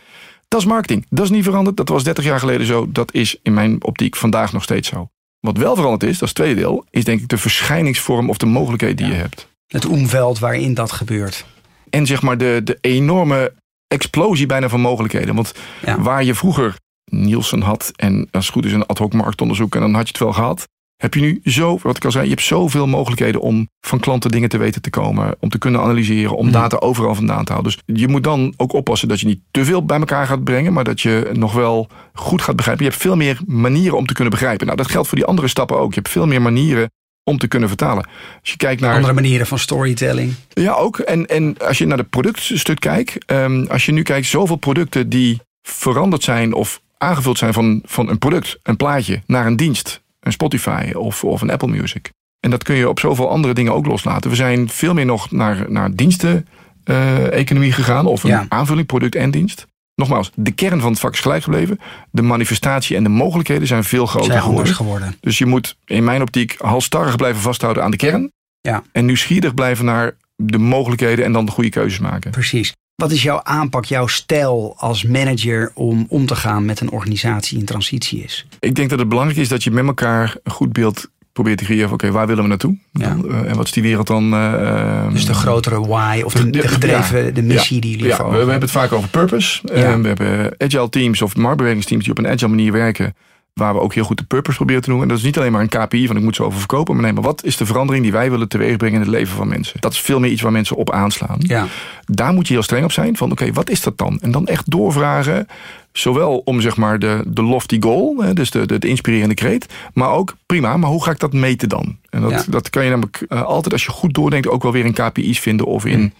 Dat 0.52 0.60
is 0.60 0.66
marketing. 0.66 1.06
Dat 1.10 1.24
is 1.24 1.30
niet 1.30 1.44
veranderd. 1.44 1.76
Dat 1.76 1.88
was 1.88 2.04
30 2.04 2.24
jaar 2.24 2.38
geleden 2.38 2.66
zo. 2.66 2.86
Dat 2.92 3.14
is 3.14 3.36
in 3.42 3.54
mijn 3.54 3.84
optiek 3.84 4.16
vandaag 4.16 4.52
nog 4.52 4.62
steeds 4.62 4.88
zo. 4.88 5.08
Wat 5.40 5.56
wel 5.56 5.74
veranderd 5.74 6.02
is, 6.02 6.18
dat 6.18 6.22
is 6.22 6.28
het 6.28 6.34
tweede 6.34 6.60
deel, 6.60 6.84
is 6.90 7.04
denk 7.04 7.20
ik 7.20 7.28
de 7.28 7.38
verschijningsvorm 7.38 8.30
of 8.30 8.36
de 8.36 8.46
mogelijkheid 8.46 8.96
die 8.96 9.06
Ja. 9.06 9.12
je 9.12 9.18
hebt. 9.18 9.48
Het 9.66 9.86
omveld 9.86 10.38
waarin 10.38 10.74
dat 10.74 10.92
gebeurt. 10.92 11.44
En 11.90 12.06
zeg 12.06 12.22
maar 12.22 12.38
de, 12.38 12.60
de 12.64 12.78
enorme 12.80 13.52
explosie 13.88 14.46
bijna 14.46 14.68
van 14.68 14.80
mogelijkheden. 14.80 15.34
Want 15.34 15.54
Ja. 15.84 16.00
waar 16.00 16.24
je 16.24 16.34
vroeger 16.34 16.76
Nielsen 17.04 17.60
had 17.60 17.92
en 17.96 18.28
als 18.30 18.44
het 18.44 18.54
goed 18.54 18.64
is 18.64 18.72
een 18.72 18.86
ad 18.86 18.98
hoc 18.98 19.12
marktonderzoek 19.12 19.74
en 19.74 19.80
dan 19.80 19.94
had 19.94 20.02
je 20.02 20.08
het 20.12 20.22
wel 20.22 20.32
gehad. 20.32 20.68
Heb 21.02 21.14
je 21.14 21.20
nu 21.20 21.40
zo, 21.44 21.78
wat 21.82 21.96
ik 21.96 22.04
al 22.04 22.10
zei, 22.10 22.24
je 22.24 22.30
hebt 22.30 22.42
zoveel 22.42 22.86
mogelijkheden 22.86 23.40
om 23.40 23.68
van 23.80 24.00
klanten 24.00 24.30
dingen 24.30 24.48
te 24.48 24.58
weten 24.58 24.82
te 24.82 24.90
komen. 24.90 25.34
Om 25.40 25.48
te 25.48 25.58
kunnen 25.58 25.80
analyseren, 25.80 26.36
om 26.36 26.44
Mhm. 26.44 26.54
data 26.54 26.76
overal 26.76 27.14
vandaan 27.14 27.44
te 27.44 27.52
halen. 27.52 27.64
Dus 27.70 27.96
je 27.98 28.08
moet 28.08 28.24
dan 28.24 28.54
ook 28.56 28.72
oppassen 28.72 29.08
dat 29.08 29.20
je 29.20 29.26
niet 29.26 29.40
te 29.50 29.64
veel 29.64 29.84
bij 29.84 29.98
elkaar 29.98 30.26
gaat 30.26 30.44
brengen. 30.44 30.72
Maar 30.72 30.84
dat 30.84 31.00
je 31.00 31.30
nog 31.32 31.52
wel 31.52 31.88
goed 32.14 32.42
gaat 32.42 32.56
begrijpen. 32.56 32.84
Je 32.84 32.90
hebt 32.90 33.02
veel 33.02 33.16
meer 33.16 33.40
manieren 33.46 33.96
om 33.96 34.06
te 34.06 34.12
kunnen 34.14 34.32
begrijpen. 34.32 34.66
Nou, 34.66 34.78
dat 34.78 34.90
geldt 34.90 35.08
voor 35.08 35.18
die 35.18 35.26
andere 35.26 35.48
stappen 35.48 35.78
ook. 35.78 35.94
Je 35.94 36.00
hebt 36.00 36.12
veel 36.12 36.26
meer 36.26 36.42
manieren 36.42 36.90
om 37.24 37.38
te 37.38 37.48
kunnen 37.48 37.68
vertalen. 37.68 38.04
Als 38.40 38.50
je 38.50 38.56
kijkt 38.56 38.80
naar... 38.80 38.94
Andere 38.94 39.12
manieren 39.12 39.46
van 39.46 39.58
storytelling. 39.58 40.34
Ja, 40.52 40.72
ook. 40.72 40.98
En, 40.98 41.26
en 41.26 41.54
als 41.58 41.78
je 41.78 41.86
naar 41.86 41.96
de 41.96 42.04
productstuk 42.04 42.80
kijkt, 42.80 43.24
ehm, 43.24 43.64
als 43.68 43.86
je 43.86 43.92
nu 43.92 44.02
kijkt, 44.02 44.26
zoveel 44.26 44.56
producten 44.56 45.08
die 45.08 45.40
veranderd 45.62 46.22
zijn 46.22 46.52
of 46.54 46.80
aangevuld 46.98 47.38
zijn 47.38 47.52
van, 47.52 47.82
van 47.84 48.08
een 48.08 48.18
product, 48.18 48.58
een 48.62 48.76
plaatje, 48.76 49.22
naar 49.26 49.46
een 49.46 49.56
dienst. 49.56 50.01
Een 50.22 50.32
Spotify 50.32 50.90
of, 50.94 51.24
of 51.24 51.40
een 51.40 51.50
Apple 51.50 51.68
Music. 51.68 52.10
En 52.40 52.50
dat 52.50 52.62
kun 52.64 52.74
je 52.76 52.88
op 52.88 53.00
zoveel 53.00 53.28
andere 53.30 53.54
dingen 53.54 53.74
ook 53.74 53.86
loslaten. 53.86 54.30
We 54.30 54.36
zijn 54.36 54.68
veel 54.68 54.94
meer 54.94 55.06
nog 55.06 55.30
naar, 55.30 55.64
naar 55.70 55.94
diensten-economie 55.94 57.72
gegaan. 57.72 58.06
Of 58.06 58.22
een 58.24 58.30
Ja. 58.30 58.46
aanvulling, 58.48 58.86
product 58.86 59.14
en 59.14 59.30
dienst. 59.30 59.66
Nogmaals, 59.94 60.30
de 60.34 60.50
kern 60.52 60.80
van 60.80 60.90
het 60.90 61.00
vak 61.00 61.12
is 61.12 61.20
gelijk 61.20 61.42
gebleven. 61.42 61.78
De 62.10 62.22
manifestatie 62.22 62.96
en 62.96 63.02
de 63.02 63.08
mogelijkheden 63.08 63.66
zijn 63.66 63.84
veel 63.84 64.06
groter 64.06 64.32
Zijn 64.32 64.42
anders 64.44 64.70
geworden. 64.70 65.04
geworden. 65.04 65.18
Dus 65.20 65.38
je 65.38 65.46
moet 65.46 65.76
in 65.84 66.04
mijn 66.04 66.22
optiek 66.22 66.54
halstarrig 66.58 67.16
blijven 67.16 67.40
vasthouden 67.42 67.82
aan 67.82 67.90
de 67.90 67.96
kern. 67.96 68.30
Ja. 68.60 68.82
En 68.92 69.04
nieuwsgierig 69.06 69.54
blijven 69.54 69.84
naar 69.84 70.16
de 70.36 70.58
mogelijkheden 70.58 71.24
en 71.24 71.32
dan 71.32 71.44
de 71.46 71.52
goede 71.52 71.70
keuzes 71.70 71.98
maken. 71.98 72.30
Precies. 72.30 72.72
Wat 72.94 73.10
is 73.10 73.22
jouw 73.22 73.40
aanpak, 73.42 73.84
jouw 73.84 74.06
stijl 74.06 74.74
als 74.78 75.02
manager 75.04 75.70
om 75.74 76.06
om 76.08 76.26
te 76.26 76.34
gaan 76.34 76.64
met 76.64 76.80
een 76.80 76.90
organisatie 76.90 77.50
die 77.50 77.58
in 77.58 77.64
transitie 77.66 78.22
is? 78.24 78.46
Ik 78.60 78.74
denk 78.74 78.90
dat 78.90 78.98
het 78.98 79.08
belangrijk 79.08 79.38
is 79.40 79.48
dat 79.48 79.64
je 79.64 79.70
met 79.70 79.86
elkaar 79.86 80.36
een 80.42 80.52
goed 80.52 80.72
beeld 80.72 81.10
probeert 81.32 81.58
te 81.58 81.64
creëren. 81.64 81.84
van, 81.88 81.94
Oké, 81.94 82.10
waar 82.10 82.26
willen 82.26 82.42
we 82.42 82.48
naartoe? 82.48 82.76
Ja. 82.92 83.08
Dan, 83.08 83.30
eh, 83.30 83.50
en 83.50 83.56
wat 83.56 83.64
is 83.66 83.72
die 83.72 83.82
wereld 83.82 84.06
dan? 84.06 84.32
eh, 84.34 85.12
Dus 85.12 85.26
de 85.26 85.34
grotere 85.34 85.80
why 85.80 86.22
of 86.24 86.32
de, 86.34 86.50
de 86.50 86.58
Ja, 86.62 86.68
gedreven, 86.68 87.34
de 87.34 87.42
missie 87.42 87.74
ja, 87.76 87.80
die 87.82 87.90
jullie 87.90 88.06
ja, 88.06 88.28
we, 88.30 88.36
hebben 88.36 88.60
het 88.60 88.70
vaak 88.70 88.92
over 88.92 89.08
purpose. 89.08 89.68
Eh, 89.68 89.94
we 90.00 90.06
hebben 90.08 90.54
agile 90.58 90.88
teams 90.88 91.22
of 91.22 91.36
marktbewegingsteams 91.36 92.02
die 92.04 92.12
op 92.12 92.18
een 92.18 92.28
agile 92.28 92.48
manier 92.48 92.72
werken. 92.72 93.14
Waar 93.52 93.74
we 93.74 93.80
ook 93.80 93.94
heel 93.94 94.04
goed 94.04 94.18
de 94.18 94.24
purpose 94.24 94.56
proberen 94.56 94.82
te 94.82 94.90
doen. 94.90 95.02
En 95.02 95.08
dat 95.08 95.18
is 95.18 95.24
niet 95.24 95.38
alleen 95.38 95.52
maar 95.52 95.60
een 95.60 95.68
KPI 95.86 96.06
van 96.06 96.16
ik 96.16 96.22
moet 96.22 96.36
zoveel 96.36 96.58
verkopen. 96.58 96.94
Maar 96.94 97.02
nee, 97.04 97.12
maar 97.12 97.22
wat 97.22 97.44
is 97.44 97.56
de 97.56 97.66
verandering 97.66 98.04
die 98.04 98.12
wij 98.12 98.30
willen 98.30 98.48
teweegbrengen 98.48 98.94
in 98.96 99.06
het 99.06 99.10
leven 99.14 99.36
van 99.36 99.48
mensen? 99.48 99.80
Dat 99.80 99.92
is 99.92 100.00
veel 100.00 100.20
meer 100.20 100.30
iets 100.30 100.42
waar 100.42 100.52
mensen 100.52 100.76
op 100.76 100.90
aanslaan. 100.90 101.36
Ja, 101.38 101.66
Daar 102.04 102.32
moet 102.32 102.46
je 102.48 102.52
heel 102.54 102.62
streng 102.62 102.84
op 102.84 102.92
zijn. 102.92 103.16
Van 103.16 103.30
oké, 103.30 103.52
wat 103.52 103.70
is 103.70 103.80
dat 103.80 103.98
dan? 103.98 104.18
En 104.20 104.30
dan 104.30 104.46
echt 104.46 104.70
doorvragen. 104.70 105.46
Zowel 105.92 106.38
om 106.44 106.60
zeg 106.60 106.76
maar 106.76 106.98
de, 106.98 107.22
de 107.26 107.42
lofty 107.42 107.80
goal, 107.80 108.34
dus 108.34 108.50
de, 108.50 108.66
de, 108.66 108.78
de 108.78 108.88
inspirerende 108.88 109.34
kreet. 109.34 109.66
Maar 109.94 110.10
ook 110.10 110.34
prima, 110.46 110.76
maar 110.76 110.90
hoe 110.90 111.04
ga 111.04 111.10
ik 111.10 111.18
dat 111.18 111.32
meten 111.32 111.68
dan? 111.68 111.98
En 112.10 112.20
dat, 112.20 112.30
Ja. 112.30 112.42
dat 112.48 112.70
kan 112.70 112.84
je 112.84 112.90
namelijk 112.90 113.24
eh, 113.28 113.42
altijd 113.42 113.72
als 113.72 113.84
je 113.84 113.90
goed 113.90 114.14
doordenkt 114.14 114.48
ook 114.48 114.62
wel 114.62 114.72
weer 114.72 114.84
in 114.84 114.92
KPI's 114.92 115.40
vinden. 115.40 115.66
Of 115.66 115.84
in 115.84 116.00
Mm. 116.00 116.12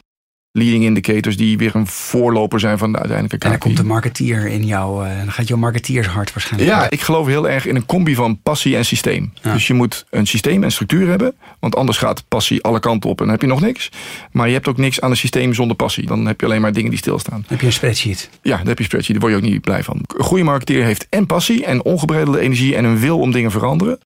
Leading 0.52 0.84
indicators 0.84 1.36
die 1.36 1.58
weer 1.58 1.74
een 1.74 1.86
voorloper 1.86 2.60
zijn 2.60 2.78
van 2.78 2.92
de 2.92 2.98
uiteindelijke 2.98 3.34
en 3.34 3.40
KPI. 3.40 3.58
dan 3.58 3.68
komt 3.68 3.76
de 3.76 3.92
marketeer 3.92 4.46
in 4.46 4.64
jou, 4.64 5.06
eh, 5.06 5.18
dan 5.18 5.32
gaat 5.32 5.48
jouw 5.48 5.56
marketeershart 5.56 6.32
waarschijnlijk. 6.32 6.70
Ja, 6.70 6.90
ik 6.90 7.00
geloof 7.00 7.26
heel 7.26 7.48
erg 7.48 7.66
in 7.66 7.76
een 7.76 7.86
combi 7.86 8.14
van 8.14 8.40
passie 8.42 8.76
en 8.76 8.84
systeem. 8.84 9.32
Ja. 9.42 9.52
Dus 9.52 9.66
je 9.66 9.74
moet 9.74 10.06
een 10.10 10.26
systeem 10.26 10.64
en 10.64 10.72
structuur 10.72 11.08
hebben. 11.08 11.34
Want 11.60 11.76
anders 11.76 11.98
gaat 11.98 12.24
passie 12.28 12.62
alle 12.62 12.80
kanten 12.80 13.10
op 13.10 13.18
en 13.18 13.24
dan 13.24 13.32
heb 13.32 13.42
je 13.42 13.48
nog 13.48 13.60
niks. 13.60 13.90
Maar 14.30 14.46
je 14.46 14.52
hebt 14.52 14.68
ook 14.68 14.76
niks 14.76 15.00
aan 15.00 15.10
een 15.10 15.16
systeem 15.16 15.54
zonder 15.54 15.76
passie. 15.76 16.06
Dan 16.06 16.26
heb 16.26 16.40
je 16.40 16.46
alleen 16.46 16.60
maar 16.60 16.72
dingen 16.72 16.90
die 16.90 16.98
stilstaan. 16.98 17.40
Dan 17.40 17.44
heb 17.48 17.60
je 17.60 17.66
een 17.66 17.72
spreadsheet. 17.72 18.30
Ja, 18.42 18.56
daar 18.56 18.66
heb 18.66 18.78
je 18.78 18.84
spreadsheet. 18.84 19.20
Daar 19.20 19.30
word 19.30 19.40
je 19.40 19.46
ook 19.46 19.52
niet 19.52 19.62
blij 19.62 19.82
van. 19.82 19.96
Een 20.16 20.24
goede 20.24 20.44
marketeer 20.44 20.84
heeft 20.84 21.06
en 21.10 21.26
passie 21.26 21.64
en 21.64 21.84
ongebreidelde 21.84 22.40
energie 22.40 22.76
en 22.76 22.84
een 22.84 22.98
wil 22.98 23.18
om 23.18 23.32
dingen 23.32 23.50
te 23.50 23.58
veranderen. 23.58 23.98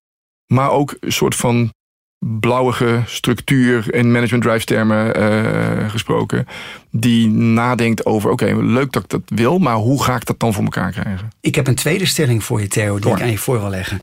Maar 0.47 0.71
ook 0.71 0.97
een 0.99 1.11
soort 1.11 1.35
van 1.35 1.71
blauwige 2.19 3.01
structuur 3.05 3.93
in 3.93 4.11
management 4.11 4.43
drives 4.43 4.65
termen 4.65 5.15
eh, 5.15 5.89
gesproken. 5.89 6.47
Die 6.91 7.27
nadenkt 7.27 8.05
over, 8.05 8.29
oké, 8.29 8.55
leuk 8.55 8.91
dat 8.91 9.03
ik 9.03 9.09
dat 9.09 9.21
wil, 9.25 9.57
maar 9.59 9.75
hoe 9.75 10.03
ga 10.03 10.15
ik 10.15 10.25
dat 10.25 10.39
dan 10.39 10.53
voor 10.53 10.63
elkaar 10.63 10.91
krijgen? 10.91 11.31
Ik 11.41 11.55
heb 11.55 11.67
een 11.67 11.75
tweede 11.75 12.05
stelling 12.05 12.43
voor 12.43 12.61
je, 12.61 12.67
Theo, 12.67 12.99
die 12.99 13.11
ik 13.11 13.21
aan 13.21 13.31
je 13.31 13.37
voor 13.37 13.59
wil 13.59 13.69
leggen. 13.69 13.99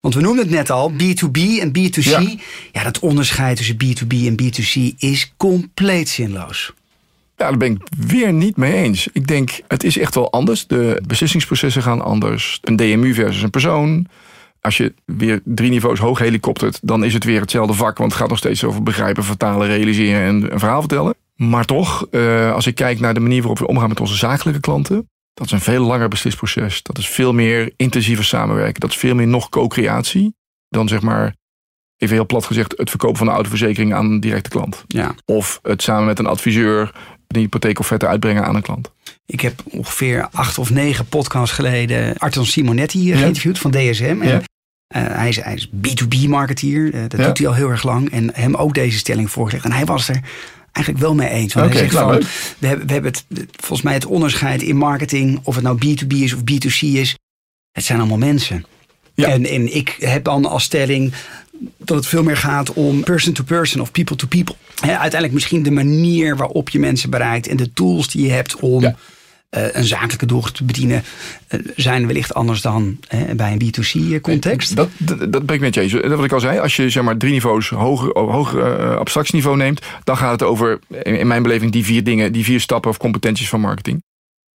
Want 0.00 0.14
we 0.14 0.20
noemden 0.20 0.44
het 0.44 0.54
net 0.54 0.70
al, 0.70 0.92
B2B 0.92 1.60
en 1.60 1.68
B2C. 1.68 2.02
Ja. 2.02 2.34
Ja. 2.72 2.82
dat 2.82 2.98
onderscheid 2.98 3.56
tussen 3.56 3.76
B2B 3.76 4.16
en 4.26 4.36
B2C 4.42 4.98
is 4.98 5.32
compleet 5.36 6.08
zinloos. 6.08 6.72
Ja, 7.36 7.48
daar 7.48 7.56
ben 7.56 7.72
ik 7.72 7.82
weer 8.06 8.32
niet 8.32 8.56
mee 8.56 8.72
eens. 8.72 9.08
Ik 9.12 9.26
denk, 9.26 9.60
het 9.68 9.84
is 9.84 9.98
echt 9.98 10.14
wel 10.14 10.32
anders. 10.32 10.66
De 10.66 11.02
beslissingsprocessen 11.06 11.82
gaan 11.82 12.02
anders. 12.02 12.60
Een 12.62 12.76
DMU 12.76 13.14
versus 13.14 13.42
een 13.42 13.50
persoon. 13.50 14.06
Als 14.66 14.76
je 14.76 14.94
weer 15.04 15.40
drie 15.44 15.70
niveaus 15.70 15.98
hoog 15.98 16.18
helikoptert, 16.18 16.78
dan 16.82 17.04
is 17.04 17.14
het 17.14 17.24
weer 17.24 17.40
hetzelfde 17.40 17.72
vak. 17.74 17.98
Want 17.98 18.10
het 18.12 18.20
gaat 18.20 18.28
nog 18.28 18.38
steeds 18.38 18.64
over 18.64 18.82
begrijpen, 18.82 19.24
vertalen, 19.24 19.66
realiseren 19.66 20.20
en 20.22 20.52
een 20.52 20.58
verhaal 20.58 20.80
vertellen. 20.80 21.14
Maar 21.36 21.64
toch, 21.64 22.06
eh, 22.10 22.52
als 22.52 22.66
ik 22.66 22.74
kijk 22.74 23.00
naar 23.00 23.14
de 23.14 23.20
manier 23.20 23.38
waarop 23.38 23.58
we 23.58 23.66
omgaan 23.66 23.88
met 23.88 24.00
onze 24.00 24.16
zakelijke 24.16 24.60
klanten. 24.60 25.08
Dat 25.34 25.46
is 25.46 25.52
een 25.52 25.60
veel 25.60 25.84
langer 25.84 26.08
beslisproces. 26.08 26.82
Dat 26.82 26.98
is 26.98 27.08
veel 27.08 27.32
meer 27.32 27.72
intensiever 27.76 28.24
samenwerken. 28.24 28.80
Dat 28.80 28.90
is 28.90 28.96
veel 28.96 29.14
meer 29.14 29.26
nog 29.26 29.48
co-creatie. 29.48 30.34
Dan 30.68 30.88
zeg 30.88 31.00
maar, 31.00 31.34
even 31.96 32.14
heel 32.16 32.26
plat 32.26 32.44
gezegd, 32.44 32.74
het 32.76 32.90
verkopen 32.90 33.16
van 33.18 33.26
de 33.26 33.32
autoverzekering 33.32 33.94
aan 33.94 34.10
een 34.10 34.20
directe 34.20 34.50
klant. 34.50 34.84
Ja. 34.86 35.14
Of 35.24 35.58
het 35.62 35.82
samen 35.82 36.06
met 36.06 36.18
een 36.18 36.26
adviseur 36.26 36.94
een 37.28 37.40
hypotheekofferte 37.40 38.06
uitbrengen 38.06 38.44
aan 38.44 38.54
een 38.56 38.62
klant. 38.62 38.90
Ik 39.26 39.40
heb 39.40 39.60
ongeveer 39.70 40.28
acht 40.32 40.58
of 40.58 40.70
negen 40.70 41.06
podcasts 41.06 41.54
geleden 41.54 42.16
Arton 42.18 42.46
Simonetti 42.46 42.98
eh, 43.00 43.06
Ja. 43.14 43.16
geïnterviewd 43.20 43.58
van 43.58 43.70
DSM. 43.70 44.16
En 44.22 44.28
Ja. 44.28 44.40
Eh, 44.86 45.02
hij, 45.06 45.28
is, 45.28 45.36
hij 45.42 45.54
is 45.54 45.68
B2B-marketeer, 45.68 46.94
eh, 46.94 47.00
dat 47.08 47.20
Ja. 47.20 47.26
doet 47.26 47.38
hij 47.38 47.46
al 47.46 47.54
heel 47.54 47.70
erg 47.70 47.82
lang. 47.82 48.10
En 48.10 48.30
hem 48.34 48.54
ook 48.54 48.74
deze 48.74 48.98
stelling 48.98 49.30
voorgelegd. 49.30 49.64
En 49.64 49.72
hij 49.72 49.84
was 49.84 50.08
er 50.08 50.20
eigenlijk 50.72 51.04
wel 51.04 51.14
mee 51.14 51.28
eens. 51.28 51.54
Want 51.54 51.66
Oké, 51.66 51.76
hij 51.76 51.84
zegt 51.88 51.98
nou, 52.04 52.12
van, 52.12 52.30
we 52.58 52.66
hebben, 52.66 52.86
we 52.86 52.92
hebben 52.92 53.12
het, 53.12 53.46
volgens 53.56 53.82
mij 53.82 53.94
het 53.94 54.06
onderscheid 54.06 54.62
in 54.62 54.76
marketing, 54.76 55.40
of 55.42 55.54
het 55.54 55.64
nou 55.64 55.78
B2B 55.86 56.06
is 56.16 56.32
of 56.34 56.40
B2C 56.40 56.78
is, 56.80 57.16
het 57.72 57.84
zijn 57.84 57.98
allemaal 57.98 58.18
mensen. 58.18 58.64
Ja. 59.14 59.28
En, 59.28 59.46
en 59.46 59.74
ik 59.76 59.96
heb 59.98 60.24
dan 60.24 60.44
als 60.46 60.62
stelling 60.62 61.12
dat 61.78 61.96
het 61.96 62.06
veel 62.06 62.22
meer 62.22 62.36
gaat 62.36 62.72
om 62.72 63.04
person 63.04 63.32
to 63.32 63.44
person 63.44 63.80
of 63.80 63.90
people 63.90 64.16
to 64.16 64.26
people. 64.26 64.54
Uiteindelijk 64.80 65.32
misschien 65.32 65.62
de 65.62 65.70
manier 65.70 66.36
waarop 66.36 66.68
je 66.68 66.78
mensen 66.78 67.10
bereikt 67.10 67.46
en 67.46 67.56
de 67.56 67.72
tools 67.72 68.08
die 68.10 68.26
je 68.26 68.32
hebt 68.32 68.56
om 68.56 68.80
Ja. 68.82 68.96
Eh, 69.48 69.74
een 69.74 69.84
zakelijke 69.84 70.26
doelgroep 70.26 70.54
te 70.54 70.64
bedienen, 70.64 71.04
eh, 71.48 71.60
zijn 71.76 72.06
wellicht 72.06 72.34
anders 72.34 72.60
dan 72.60 72.98
eh, 73.08 73.20
bij 73.36 73.52
een 73.52 73.58
B2C-context. 73.58 74.76
Dat, 74.76 74.88
dat, 74.98 75.32
dat 75.32 75.46
ben 75.46 75.54
ik 75.54 75.60
met 75.60 75.74
je 75.74 75.80
eens. 75.80 75.92
Dat 75.92 76.08
wat 76.08 76.24
ik 76.24 76.32
al 76.32 76.40
zei, 76.40 76.58
als 76.58 76.76
je 76.76 76.90
zeg 76.90 77.02
maar 77.02 77.16
drie 77.16 77.32
niveaus 77.32 77.68
hoger, 77.68 78.18
hoger 78.18 78.80
eh, 78.80 78.96
abstractieniveau 78.96 79.56
neemt, 79.56 79.86
dan 80.04 80.16
gaat 80.16 80.32
het 80.32 80.42
over, 80.42 80.78
in 81.02 81.26
mijn 81.26 81.42
beleving, 81.42 81.72
die 81.72 81.84
vier 81.84 82.04
dingen, 82.04 82.32
die 82.32 82.44
vier 82.44 82.60
stappen 82.60 82.90
of 82.90 82.96
competenties 82.96 83.48
van 83.48 83.60
marketing. 83.60 84.02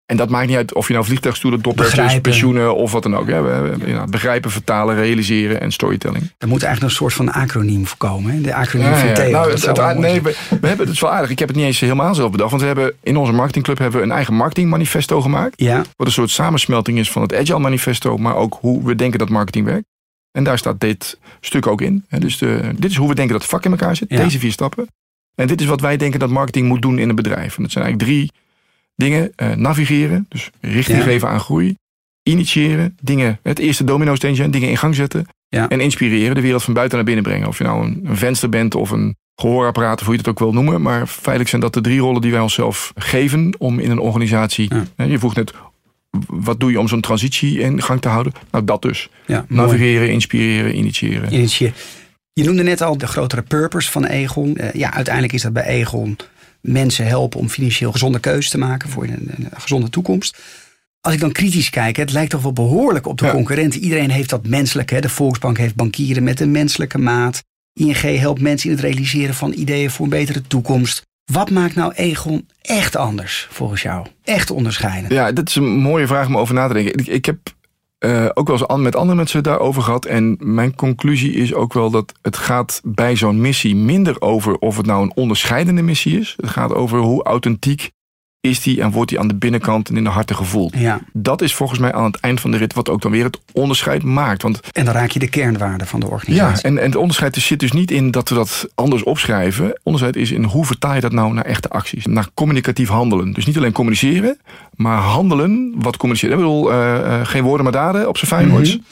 En 0.06 0.16
dat 0.16 0.28
maakt 0.28 0.46
niet 0.46 0.56
uit 0.56 0.74
of 0.74 0.86
je 0.86 0.92
nou 0.92 1.04
vliegtuigstoelen, 1.04 1.60
dokters, 1.62 1.88
Begrijpen. 1.88 2.20
pensioenen 2.22 2.74
of 2.74 2.92
wat 2.92 3.02
dan 3.02 3.16
ook. 3.16 3.26
We- 3.26 3.40
we- 3.80 3.90
ja, 3.90 4.04
begrijpen, 4.04 4.50
vertalen, 4.50 4.94
realiseren 4.96 5.60
en 5.60 5.72
storytelling. 5.72 6.30
Er 6.38 6.48
moet 6.48 6.62
eigenlijk 6.62 6.92
een 6.92 6.98
soort 6.98 7.14
van 7.14 7.32
acroniem 7.32 7.86
voor 7.86 7.96
komen. 7.98 8.32
Hè? 8.32 8.40
De 8.40 8.54
acroniem 8.54 8.86
Ja, 8.88 8.96
van. 8.98 9.14
Theo. 9.14 9.30
Nou, 9.30 9.50
het, 9.50 9.76
mooi 9.76 9.98
nee, 9.98 10.22
we, 10.22 10.36
we 10.60 10.66
hebben 10.66 10.86
het 10.86 10.94
is 10.94 11.00
wel 11.00 11.10
aardig. 11.12 11.30
Ik 11.30 11.38
heb 11.38 11.48
het 11.48 11.56
niet 11.56 11.66
eens 11.66 11.80
helemaal 11.80 12.14
zelf 12.14 12.30
bedacht. 12.30 12.50
Want 12.50 12.62
we 12.62 12.68
hebben 12.68 12.92
in 13.02 13.16
onze 13.16 13.32
marketingclub 13.32 13.78
hebben 13.78 14.00
we 14.00 14.06
een 14.06 14.12
eigen 14.12 14.34
marketingmanifesto 14.34 15.20
gemaakt. 15.20 15.60
Ja, 15.60 15.84
Wat 15.96 16.06
een 16.06 16.12
soort 16.12 16.30
samensmelting 16.30 16.98
is 16.98 17.10
van 17.10 17.22
het 17.22 17.34
Agile 17.34 17.58
Manifesto, 17.58 18.16
maar 18.16 18.34
ook 18.36 18.58
hoe 18.60 18.84
we 18.84 18.94
denken 18.94 19.18
dat 19.18 19.28
marketing 19.28 19.64
werkt. 19.66 19.84
En 20.32 20.44
daar 20.44 20.58
staat 20.58 20.80
dit 20.80 21.18
stuk 21.40 21.66
ook 21.66 21.80
in. 21.80 22.04
Dus 22.18 22.38
de, 22.38 22.60
dit 22.78 22.90
is 22.90 22.96
hoe 22.96 23.08
we 23.08 23.14
denken 23.14 23.32
dat 23.32 23.42
het 23.42 23.50
vak 23.50 23.64
in 23.64 23.70
elkaar 23.70 23.96
zit. 23.96 24.08
Deze 24.08 24.38
vier 24.38 24.52
stappen. 24.52 24.86
En 25.34 25.46
dit 25.46 25.60
is 25.60 25.66
wat 25.66 25.80
wij 25.80 25.96
denken 25.96 26.20
dat 26.20 26.30
marketing 26.30 26.68
moet 26.68 26.82
doen 26.82 26.98
in 26.98 27.08
een 27.08 27.14
bedrijf. 27.14 27.56
En 27.56 27.62
dat 27.62 27.72
zijn 27.72 27.84
eigenlijk 27.84 28.12
drie 28.12 28.32
dingen. 28.96 29.32
Eh, 29.37 29.52
navigeren, 29.52 30.26
dus 30.28 30.50
richting 30.61 30.98
Ja. 30.98 31.04
geven 31.04 31.28
aan 31.28 31.40
groei. 31.40 31.76
Initiëren, 32.22 32.96
dingen, 33.02 33.38
het 33.42 33.59
eerste 33.59 33.85
domino 33.85 34.14
steentje, 34.14 34.37
zijn, 34.38 34.50
dingen 34.50 34.68
in 34.68 34.76
gang 34.76 34.94
zetten. 34.94 35.26
Ja. 35.48 35.68
En 35.68 35.80
inspireren, 35.80 36.35
de 36.35 36.40
wereld 36.40 36.62
van 36.62 36.74
buiten 36.74 36.96
naar 36.96 37.06
binnen 37.06 37.24
brengen. 37.24 37.48
Of 37.48 37.59
je 37.59 37.64
nou 37.64 37.87
een, 37.87 38.00
een 38.04 38.16
venster 38.16 38.48
bent 38.48 38.74
of 38.74 38.90
een 38.90 39.16
gehoorapparaat, 39.37 39.98
of 40.00 40.04
hoe 40.06 40.12
je 40.14 40.20
het 40.20 40.28
ook 40.28 40.38
wil 40.38 40.52
noemen. 40.52 40.82
Maar 40.82 41.06
feitelijk 41.06 41.48
zijn 41.48 41.61
dat 41.61 41.74
de 41.74 41.80
drie 41.80 42.00
rollen 42.00 42.20
die 42.20 42.30
wij 42.30 42.40
onszelf 42.40 42.92
geven 42.94 43.54
om 43.59 43.78
in 43.78 43.90
een 43.90 43.98
organisatie. 43.98 44.74
Ja. 44.96 45.04
Je 45.04 45.18
vroeg 45.18 45.35
net, 45.35 45.52
wat 46.26 46.61
doe 46.61 46.70
je 46.70 46.80
om 46.80 46.88
zo'n 46.88 47.00
transitie 47.00 47.59
in 47.59 47.82
gang 47.82 48.00
te 48.00 48.09
houden? 48.09 48.32
Nou, 48.50 48.64
dat 48.64 48.82
dus. 48.82 49.09
mooi. 49.26 49.42
Navigeren, 49.48 50.11
inspireren, 50.11 50.76
initiëren. 50.76 51.32
Initiëren. 51.32 51.74
Je 52.32 52.44
noemde 52.44 52.62
net 52.62 52.80
al 52.80 52.98
de 52.98 53.06
grotere 53.06 53.42
purpose 53.42 53.90
van 53.90 54.04
Egon. 54.04 54.56
Eh, 54.56 54.72
ja, 54.72 54.92
uiteindelijk 54.92 55.35
is 55.35 55.42
dat 55.42 55.52
bij 55.52 55.64
Egon 55.64 56.16
mensen 56.66 57.07
helpen 57.07 57.40
om 57.40 57.48
financieel 57.48 57.92
gezonde 57.92 58.20
keuzes 58.20 58.50
te 58.50 58.59
maken 58.59 58.88
voor 58.88 59.05
een, 59.05 59.31
een 59.37 59.48
gezonde 59.57 59.90
toekomst. 59.90 60.38
Als 61.00 61.14
ik 61.14 61.20
dan 61.20 61.33
kritisch 61.33 61.70
kijk, 61.70 61.96
het 61.96 62.12
lijkt 62.12 62.31
toch 62.31 62.42
wel 62.42 62.52
behoorlijk 62.52 63.07
op 63.07 63.18
de 63.18 63.24
Ja. 63.24 63.31
concurrenten. 63.33 63.81
Iedereen 63.81 64.11
heeft 64.11 64.31
dat 64.31 64.46
menselijke. 64.46 64.94
Hè. 64.94 65.00
De 65.00 65.09
Volksbank 65.09 65.59
heeft 65.59 65.74
bankieren 65.74 66.22
met 66.24 66.40
een 66.40 66.50
menselijke 66.50 66.98
maat. 66.98 67.42
ING 67.72 68.00
helpt 68.18 68.40
mensen 68.40 68.70
in 68.70 68.76
het 68.76 68.85
realiseren 68.85 69.35
van 69.35 69.52
ideeën 69.52 69.90
voor 69.90 70.05
een 70.05 70.11
betere 70.11 70.42
toekomst. 70.42 71.02
Wat 71.33 71.50
maakt 71.50 71.74
nou 71.74 71.92
Egon 71.94 72.48
echt 72.62 72.96
anders 72.96 73.46
volgens 73.50 73.83
jou? 73.83 74.07
Echt 74.24 74.50
onderscheidend? 74.50 75.12
Ja, 75.12 75.33
dat 75.33 75.48
is 75.48 75.55
een 75.55 75.76
mooie 75.79 76.07
vraag 76.07 76.26
om 76.26 76.37
over 76.38 76.55
na 76.55 76.68
te 76.68 76.74
denken. 76.74 76.92
Ik, 76.98 77.07
ik 77.07 77.24
heb 77.24 77.38
eh, 78.06 78.26
ook 78.34 78.48
wel 78.48 78.58
eens 78.58 78.82
met 78.82 78.96
andere 78.96 79.16
mensen 79.16 79.42
daarover 79.42 79.82
gehad. 79.82 80.04
En 80.04 80.36
mijn 80.40 80.74
conclusie 80.74 81.32
is 81.32 81.54
ook 81.54 81.72
wel 81.72 81.90
dat 81.90 82.12
het 82.22 82.36
gaat 82.36 82.80
bij 82.84 83.16
zo'n 83.16 83.40
missie 83.40 83.76
minder 83.76 84.20
over 84.20 84.58
of 84.58 84.76
het 84.76 84.86
nou 84.86 85.02
een 85.02 85.16
onderscheidende 85.16 85.82
missie 85.82 86.18
is. 86.18 86.34
Het 86.36 86.50
gaat 86.50 86.74
over 86.74 86.98
hoe 86.98 87.24
authentiek 87.24 87.90
is 88.48 88.62
die 88.62 88.82
en 88.82 88.90
wordt 88.90 89.11
die 89.11 89.20
aan 89.20 89.28
de 89.28 89.35
binnenkant 89.35 89.88
en 89.88 89.96
in 89.96 90.04
de 90.04 90.11
harten 90.11 90.37
gevoeld. 90.37 90.78
Ja. 90.78 91.00
Dat 91.12 91.42
is 91.42 91.54
volgens 91.54 91.78
mij 91.78 91.92
aan 91.92 92.04
het 92.04 92.16
eind 92.16 92.40
van 92.40 92.50
de 92.50 92.56
rit 92.56 92.74
wat 92.74 92.88
ook 92.88 93.02
dan 93.02 93.11
weer 93.11 93.24
het 93.24 93.40
onderscheid 93.52 94.02
maakt. 94.02 94.42
Want 94.42 94.61
En 94.72 94.85
dan 94.85 94.94
raak 94.94 95.11
je 95.11 95.18
de 95.18 95.28
kernwaarde 95.28 95.87
van 95.87 96.00
de 96.00 96.06
ja, 96.06 96.12
organisatie. 96.12 96.64
en, 96.64 96.78
en 96.78 96.85
het 96.85 96.96
onderscheid 96.96 97.37
zit 97.37 97.61
dus 97.61 97.72
niet 97.72 97.90
in 97.90 98.11
dat 98.11 98.28
we 98.28 98.35
dat 98.35 98.68
anders 98.74 99.02
opschrijven. 99.02 99.80
Onderscheid 99.82 100.16
is 100.16 100.30
in 100.30 100.44
hoe 100.44 100.66
vertaal 100.66 100.94
je 100.94 101.00
dat 101.00 101.12
nou 101.12 101.32
naar 101.32 101.44
echte 101.44 101.68
acties. 101.68 102.06
Naar 102.06 102.28
communicatief 102.35 102.88
handelen. 102.88 103.32
Dus 103.32 103.46
niet 103.46 103.56
alleen 103.56 103.72
communiceren, 103.72 104.38
maar 104.74 104.98
handelen 104.98 105.74
wat 105.78 105.96
communiceren. 105.96 106.35
Ik 106.35 106.42
bedoel, 106.42 106.72
eh, 106.72 107.20
eh, 107.20 107.26
geen 107.26 107.42
woorden 107.42 107.62
maar 107.62 107.72
daden 107.72 108.09
op 108.09 108.18
zijn 108.18 108.30
Feyenoords. 108.30 108.76
Mhm. 108.76 108.85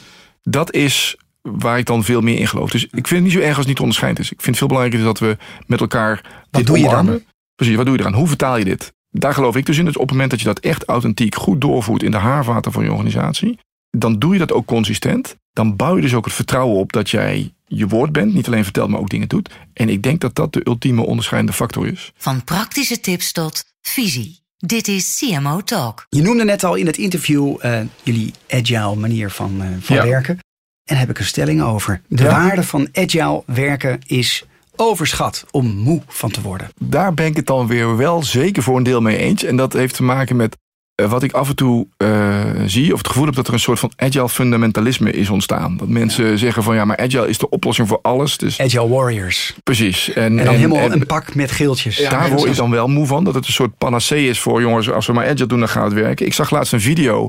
Dat 0.42 0.72
is 0.72 1.16
waar 1.42 1.78
ik 1.78 1.86
dan 1.86 2.04
veel 2.04 2.20
meer 2.20 2.38
in 2.38 2.48
geloof. 2.48 2.70
Dus 2.70 2.84
ik 2.84 2.90
vind 2.92 3.10
het 3.10 3.22
niet 3.22 3.32
zo 3.32 3.38
erg 3.38 3.48
als 3.48 3.58
het 3.58 3.66
niet 3.66 3.80
onderscheid 3.80 4.18
is. 4.18 4.24
Ik 4.32 4.42
vind 4.42 4.46
het 4.46 4.56
veel 4.56 4.66
belangrijker 4.66 5.04
dat 5.04 5.18
we 5.18 5.36
met 5.66 5.80
elkaar 5.80 6.20
dit 6.50 6.66
doe 6.66 6.78
je 6.78 6.88
dan? 6.88 7.22
Precies, 7.54 7.76
wat 7.76 7.84
doe 7.84 7.94
je 7.94 8.00
eraan? 8.00 8.14
Hoe 8.14 8.28
vertaal 8.28 8.56
je 8.56 8.64
dit? 8.64 8.92
Daar 9.18 9.34
geloof 9.34 9.56
ik 9.56 9.66
dus 9.66 9.78
in. 9.78 9.84
Dus 9.84 9.94
op 9.96 10.00
het 10.02 10.10
moment 10.10 10.30
dat 10.30 10.38
je 10.40 10.46
dat 10.46 10.58
echt 10.58 10.84
authentiek 10.84 11.34
goed 11.34 11.60
doorvoert 11.60 12.02
in 12.02 12.10
de 12.10 12.16
haarvaten 12.16 12.72
van 12.72 12.84
je 12.84 12.90
organisatie, 12.92 13.58
dan 13.90 14.18
doe 14.18 14.32
je 14.32 14.38
dat 14.38 14.52
ook 14.52 14.66
consistent. 14.66 15.36
Dan 15.52 15.76
bouw 15.76 15.96
je 15.96 16.02
dus 16.02 16.14
ook 16.14 16.24
het 16.24 16.34
vertrouwen 16.34 16.76
op 16.78 16.92
dat 16.92 17.10
jij 17.10 17.52
je 17.66 17.86
woord 17.86 18.12
bent. 18.12 18.34
Niet 18.34 18.46
alleen 18.46 18.64
vertelt, 18.64 18.88
maar 18.90 19.00
ook 19.00 19.10
dingen 19.10 19.28
doet. 19.28 19.50
En 19.72 19.88
ik 19.88 20.02
denk 20.02 20.20
dat 20.20 20.34
dat 20.34 20.52
de 20.52 20.60
ultieme 20.64 21.02
onderscheidende 21.06 21.56
factor 21.56 21.86
is. 21.86 22.12
Van 22.16 22.44
praktische 22.44 23.00
tips 23.00 23.32
tot 23.32 23.64
visie. 23.80 24.42
Dit 24.56 24.88
is 24.88 25.18
CMO 25.18 25.60
Talk. 25.60 26.06
Je 26.08 26.22
noemde 26.22 26.44
net 26.44 26.64
al 26.64 26.74
in 26.74 26.86
het 26.86 26.96
interview 26.96 27.56
eh, 27.60 27.80
jullie 28.02 28.32
agile 28.48 28.94
manier 28.96 29.30
van, 29.30 29.62
eh, 29.62 29.68
van 29.80 29.96
Ja. 29.96 30.04
werken. 30.06 30.34
En 30.34 30.40
daar 30.84 30.98
heb 30.98 31.10
ik 31.10 31.18
een 31.18 31.24
stelling 31.24 31.62
over. 31.62 32.00
De 32.08 32.22
Ja. 32.22 32.28
waarde 32.30 32.62
van 32.62 32.88
agile 32.92 33.42
werken 33.46 34.00
is 34.06 34.44
overschat 34.76 35.44
om 35.50 35.66
moe 35.66 36.02
van 36.06 36.30
te 36.30 36.40
worden. 36.40 36.68
Daar 36.80 37.14
ben 37.14 37.26
ik 37.26 37.36
het 37.36 37.46
dan 37.46 37.66
weer 37.66 37.96
wel 37.96 38.22
zeker 38.22 38.62
voor 38.62 38.76
een 38.76 38.82
deel 38.82 39.00
mee 39.00 39.16
eens. 39.16 39.44
En 39.44 39.56
dat 39.56 39.72
heeft 39.72 39.94
te 39.94 40.02
maken 40.02 40.36
met 40.36 40.56
eh, 40.94 41.10
wat 41.10 41.22
ik 41.22 41.32
af 41.32 41.48
en 41.48 41.56
toe 41.56 41.86
eh, 41.96 42.40
zie, 42.66 42.92
of 42.92 42.98
het 42.98 43.06
gevoel 43.08 43.24
heb 43.24 43.34
dat 43.34 43.46
er 43.46 43.52
een 43.52 43.58
soort 43.60 43.78
van 43.78 43.92
agile 43.96 44.28
fundamentalisme 44.28 45.10
is 45.10 45.28
ontstaan. 45.30 45.76
Dat 45.76 45.88
mensen 45.88 46.38
zeggen 46.38 46.62
van 46.62 46.74
ja, 46.74 46.84
maar 46.84 46.96
agile 46.96 47.28
is 47.28 47.38
de 47.38 47.48
oplossing 47.48 47.88
voor 47.88 47.98
alles. 48.02 48.36
Dus 48.38 48.60
Agile 48.60 48.88
warriors. 48.88 49.54
precies. 49.62 50.12
En, 50.12 50.38
En 50.38 50.44
dan 50.44 50.54
helemaal 50.54 50.78
en- 50.78 50.92
een 50.92 51.06
pak 51.06 51.34
met 51.34 51.50
geeltjes. 51.50 52.06
Daar 52.08 52.30
word 52.30 52.44
ik 52.50 52.56
dan 52.56 52.70
wel 52.70 52.88
moe 52.88 53.06
van. 53.06 53.24
Dat 53.24 53.34
het 53.34 53.46
een 53.46 53.52
soort 53.52 53.78
panacee 53.78 54.28
is 54.28 54.40
voor 54.40 54.60
jongens. 54.60 54.90
Als 54.90 55.06
we 55.06 55.12
maar 55.12 55.24
agile 55.28 55.46
doen, 55.46 55.58
dan 55.58 55.68
gaat 55.68 55.84
het 55.84 55.92
werken. 55.92 56.26
Ik 56.26 56.34
zag 56.34 56.50
laatst 56.50 56.72
een 56.72 56.80
video 56.80 57.28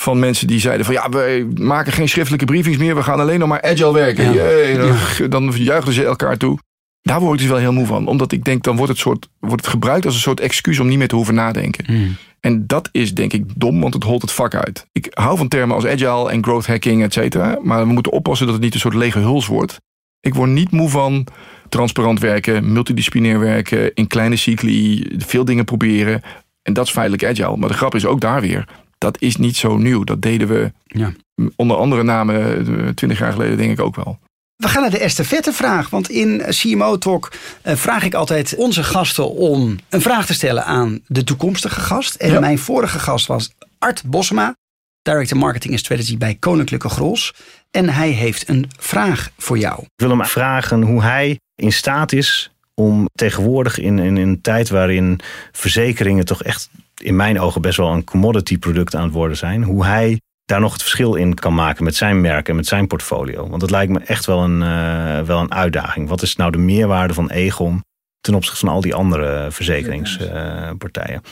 van 0.00 0.18
mensen 0.18 0.46
die 0.46 0.60
zeiden 0.60 0.86
van... 0.86 0.94
ja, 0.94 1.08
we 1.08 1.48
maken 1.54 1.92
geen 1.92 2.08
schriftelijke 2.08 2.44
briefings 2.44 2.78
meer. 2.78 2.94
We 2.94 3.02
gaan 3.02 3.20
alleen 3.20 3.38
nog 3.38 3.48
maar 3.48 3.62
agile 3.62 3.92
werken. 3.92 4.24
Ja. 4.24 4.32
Jee, 4.32 4.78
dan, 4.78 5.30
dan 5.30 5.52
juichten 5.56 5.92
ze 5.92 6.04
elkaar 6.04 6.36
toe. 6.36 6.58
Daar 7.02 7.20
word 7.20 7.32
ik 7.32 7.38
dus 7.38 7.48
wel 7.48 7.58
heel 7.58 7.72
moe 7.72 7.86
van. 7.86 8.06
Omdat 8.06 8.32
ik 8.32 8.44
denk, 8.44 8.62
dan 8.62 8.76
wordt 8.76 8.92
het, 8.92 9.00
soort, 9.00 9.28
wordt 9.38 9.64
het 9.64 9.70
gebruikt 9.70 10.04
als 10.04 10.14
een 10.14 10.20
soort 10.20 10.40
excuus... 10.40 10.78
om 10.78 10.88
niet 10.88 10.98
meer 10.98 11.08
te 11.08 11.14
hoeven 11.14 11.34
nadenken. 11.34 11.84
Hmm. 11.86 12.16
En 12.40 12.66
dat 12.66 12.88
is 12.92 13.14
denk 13.14 13.32
ik 13.32 13.44
dom, 13.56 13.80
want 13.80 13.94
het 13.94 14.02
holt 14.02 14.22
het 14.22 14.32
vak 14.32 14.54
uit. 14.54 14.86
Ik 14.92 15.08
hou 15.10 15.36
van 15.36 15.48
termen 15.48 15.76
als 15.76 15.86
agile 15.86 16.30
en 16.30 16.42
growth 16.44 16.66
hacking, 16.66 17.02
et 17.02 17.12
cetera. 17.12 17.58
Maar 17.62 17.86
we 17.86 17.92
moeten 17.92 18.12
oppassen 18.12 18.46
dat 18.46 18.54
het 18.54 18.64
niet 18.64 18.74
een 18.74 18.80
soort 18.80 18.94
lege 18.94 19.18
huls 19.18 19.46
wordt. 19.46 19.80
Ik 20.20 20.34
word 20.34 20.50
niet 20.50 20.70
moe 20.70 20.88
van 20.88 21.26
transparant 21.68 22.20
werken, 22.20 22.72
multidisciplinair 22.72 23.38
werken, 23.38 23.94
in 23.94 24.06
kleine 24.06 24.36
cycli, 24.36 25.06
veel 25.18 25.44
dingen 25.44 25.64
proberen. 25.64 26.22
En 26.62 26.72
dat 26.72 26.86
is 26.86 26.92
feitelijk 26.92 27.24
agile. 27.24 27.56
Maar 27.56 27.68
de 27.68 27.74
grap 27.74 27.94
is 27.94 28.06
ook 28.06 28.20
daar 28.20 28.40
weer, 28.40 28.68
dat 29.00 29.16
is 29.20 29.36
niet 29.36 29.56
zo 29.56 29.76
nieuw. 29.76 30.04
Dat 30.04 30.22
deden 30.22 30.48
we 30.48 30.72
Ja. 30.86 31.12
onder 31.56 31.76
andere 31.76 32.02
namen 32.02 32.94
twintig 32.94 33.18
jaar 33.18 33.32
geleden 33.32 33.56
denk 33.56 33.70
ik 33.70 33.80
ook 33.80 33.96
wel. 33.96 34.18
We 34.56 34.68
gaan 34.68 34.82
naar 34.82 34.90
de 34.90 34.98
estafette 34.98 35.52
vraag. 35.52 35.90
Want 35.90 36.10
in 36.10 36.42
CMO 36.48 36.98
Talk 36.98 37.32
eh, 37.62 37.76
vraag 37.76 38.02
ik 38.04 38.14
altijd 38.14 38.54
onze 38.56 38.82
gasten 38.84 39.30
om 39.30 39.76
een 39.88 40.00
vraag 40.00 40.26
te 40.26 40.34
stellen 40.34 40.64
aan 40.64 41.00
de 41.06 41.24
toekomstige 41.24 41.80
gast. 41.80 42.14
En 42.14 42.32
Ja. 42.32 42.40
mijn 42.40 42.58
vorige 42.58 42.98
gast 42.98 43.26
was 43.26 43.50
Art 43.78 44.02
Bosma, 44.04 44.54
Director 45.02 45.38
Marketing 45.38 45.72
en 45.72 45.78
Strategy 45.78 46.18
bij 46.18 46.34
Koninklijke 46.34 46.88
Gros. 46.88 47.34
En 47.70 47.88
hij 47.88 48.10
heeft 48.10 48.48
een 48.48 48.70
vraag 48.78 49.30
voor 49.38 49.58
jou. 49.58 49.82
Ik 49.82 49.88
wil 49.96 50.10
hem 50.10 50.24
vragen 50.24 50.82
hoe 50.82 51.02
hij 51.02 51.38
in 51.54 51.72
staat 51.72 52.12
is 52.12 52.50
om 52.74 53.08
tegenwoordig 53.14 53.78
in, 53.78 53.98
in, 53.98 54.16
in 54.16 54.28
een 54.28 54.40
tijd 54.40 54.68
waarin 54.68 55.20
verzekeringen 55.52 56.24
toch 56.24 56.42
echt 56.42 56.70
in 57.02 57.16
mijn 57.16 57.40
ogen 57.40 57.60
best 57.60 57.76
wel 57.76 57.92
een 57.92 58.04
commodity 58.04 58.58
product 58.58 58.94
aan 58.94 59.02
het 59.04 59.12
worden 59.12 59.36
zijn, 59.36 59.62
hoe 59.62 59.84
hij 59.84 60.20
daar 60.44 60.60
nog 60.60 60.72
het 60.72 60.82
verschil 60.82 61.14
in 61.14 61.34
kan 61.34 61.54
maken 61.54 61.84
met 61.84 61.96
zijn 61.96 62.20
merk 62.20 62.48
en 62.48 62.56
met 62.56 62.66
zijn 62.66 62.86
portfolio. 62.86 63.48
Want 63.48 63.60
dat 63.60 63.70
lijkt 63.70 63.92
me 63.92 63.98
echt 63.98 64.26
wel 64.26 64.42
een, 64.42 64.62
eh, 64.62 65.26
wel 65.26 65.40
een 65.40 65.52
uitdaging. 65.52 66.08
Wat 66.08 66.22
is 66.22 66.36
nou 66.36 66.50
de 66.50 66.58
meerwaarde 66.58 67.14
van 67.14 67.30
Egon 67.30 67.84
ten 68.20 68.34
opzichte 68.34 68.60
van 68.60 68.68
al 68.68 68.80
die 68.80 68.94
andere 68.94 69.48
verzekeringspartijen? 69.50 71.22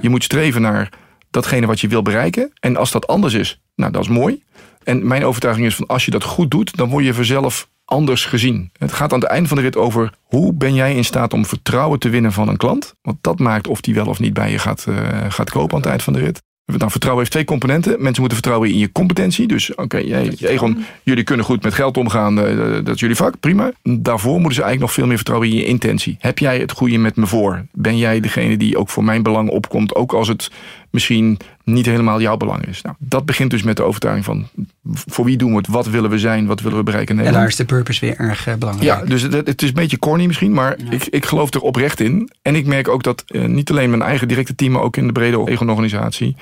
Je 0.00 0.08
moet 0.08 0.24
streven 0.24 0.60
naar 0.60 0.88
datgene 1.30 1.66
wat 1.66 1.80
je 1.80 1.88
wil 1.88 2.02
bereiken. 2.02 2.52
En 2.60 2.76
als 2.76 2.90
dat 2.90 3.06
anders 3.06 3.34
is, 3.34 3.60
nou 3.74 3.92
dat 3.92 4.02
is 4.02 4.08
mooi. 4.08 4.42
En 4.84 5.06
mijn 5.06 5.24
overtuiging 5.24 5.66
is 5.66 5.74
van 5.74 5.86
als 5.86 6.04
je 6.04 6.10
dat 6.10 6.24
goed 6.24 6.50
doet, 6.50 6.76
dan 6.76 6.88
word 6.88 7.04
je 7.04 7.14
vanzelf 7.14 7.68
anders 7.90 8.24
gezien. 8.24 8.70
Het 8.78 8.92
gaat 8.92 9.12
aan 9.12 9.20
het 9.20 9.28
eind 9.28 9.48
van 9.48 9.56
de 9.56 9.62
rit 9.62 9.76
over 9.76 10.12
hoe 10.22 10.52
ben 10.54 10.74
jij 10.74 10.94
in 10.94 11.04
staat 11.04 11.32
om 11.32 11.46
vertrouwen 11.46 11.98
te 11.98 12.08
winnen 12.08 12.32
van 12.32 12.48
een 12.48 12.56
klant. 12.56 12.94
Want 13.02 13.16
dat 13.20 13.38
maakt 13.38 13.68
of 13.68 13.80
die 13.80 13.94
wel 13.94 14.06
of 14.06 14.18
niet 14.20 14.32
bij 14.34 14.50
je 14.50 14.58
gaat, 14.58 14.86
eh, 14.88 14.94
gaat 15.28 15.50
kopen 15.50 15.74
aan 15.74 15.80
het 15.80 15.90
eind 15.90 16.02
van 16.02 16.12
de 16.12 16.18
rit. 16.18 16.42
Nou, 16.78 16.90
vertrouwen 16.90 17.18
heeft 17.22 17.32
twee 17.34 17.44
componenten. 17.44 17.90
Mensen 17.90 18.20
moeten 18.20 18.38
vertrouwen 18.38 18.68
in 18.70 18.78
je 18.78 18.92
competentie. 18.92 19.46
Dus 19.46 19.74
oké, 19.74 19.96
jij, 19.98 20.32
Egon, 20.40 20.84
jullie 21.02 21.24
kunnen 21.24 21.46
goed 21.46 21.62
met 21.62 21.74
geld 21.74 21.96
omgaan. 21.96 22.40
eh, 22.40 22.56
dat 22.84 22.94
is 22.94 23.00
jullie 23.00 23.16
vak, 23.16 23.40
prima. 23.40 23.72
Daarvoor 23.82 24.32
moeten 24.34 24.54
ze 24.54 24.62
eigenlijk 24.62 24.80
nog 24.80 24.92
veel 24.92 25.06
meer 25.06 25.16
vertrouwen 25.16 25.48
in 25.48 25.56
je 25.56 25.64
intentie. 25.64 26.16
Heb 26.18 26.38
jij 26.38 26.58
het 26.58 26.72
goede 26.72 26.98
met 26.98 27.16
me 27.16 27.26
voor? 27.26 27.66
Ben 27.72 27.98
jij 27.98 28.20
degene 28.20 28.56
die 28.56 28.76
ook 28.78 28.88
voor 28.88 29.04
mijn 29.04 29.22
belang 29.22 29.48
opkomt? 29.48 29.94
Ook 29.94 30.12
als 30.12 30.28
het 30.28 30.50
misschien 30.90 31.38
niet 31.64 31.86
helemaal 31.86 32.20
jouw 32.20 32.36
belang 32.36 32.66
is. 32.66 32.82
Nou, 32.82 32.96
dat 32.98 33.24
begint 33.24 33.50
dus 33.50 33.62
met 33.62 33.76
de 33.76 33.82
overtuiging 33.82 34.24
van... 34.24 34.48
voor 34.82 35.24
wie 35.24 35.36
doen 35.36 35.50
we 35.50 35.56
het? 35.56 35.66
Wat 35.66 35.86
willen 35.86 36.10
we 36.10 36.18
zijn? 36.18 36.46
Wat 36.46 36.60
willen 36.60 36.78
we 36.78 36.84
bereiken 36.84 37.18
En 37.18 37.32
daar 37.32 37.46
is 37.46 37.56
de 37.56 37.64
purpose 37.64 38.00
weer 38.00 38.16
erg 38.16 38.46
eh, 38.46 38.54
belangrijk. 38.54 39.00
Ja, 39.00 39.06
dus 39.06 39.22
het, 39.22 39.32
het 39.32 39.62
is 39.62 39.68
een 39.68 39.74
beetje 39.74 39.98
corny 39.98 40.26
misschien, 40.26 40.52
maar 40.52 40.76
ik, 40.90 41.06
ik 41.06 41.26
geloof 41.26 41.54
er 41.54 41.60
oprecht 41.60 42.00
in. 42.00 42.30
En 42.42 42.54
ik 42.54 42.66
merk 42.66 42.88
ook 42.88 43.02
dat 43.02 43.24
eh, 43.26 43.44
niet 43.44 43.70
alleen 43.70 43.90
mijn 43.90 44.02
eigen 44.02 44.28
directe 44.28 44.54
team, 44.54 44.72
maar 44.72 44.82
ook 44.82 44.96
in 44.96 45.06
de 45.06 45.12
brede 45.12 45.48
Egon-organisatie. 45.48 46.36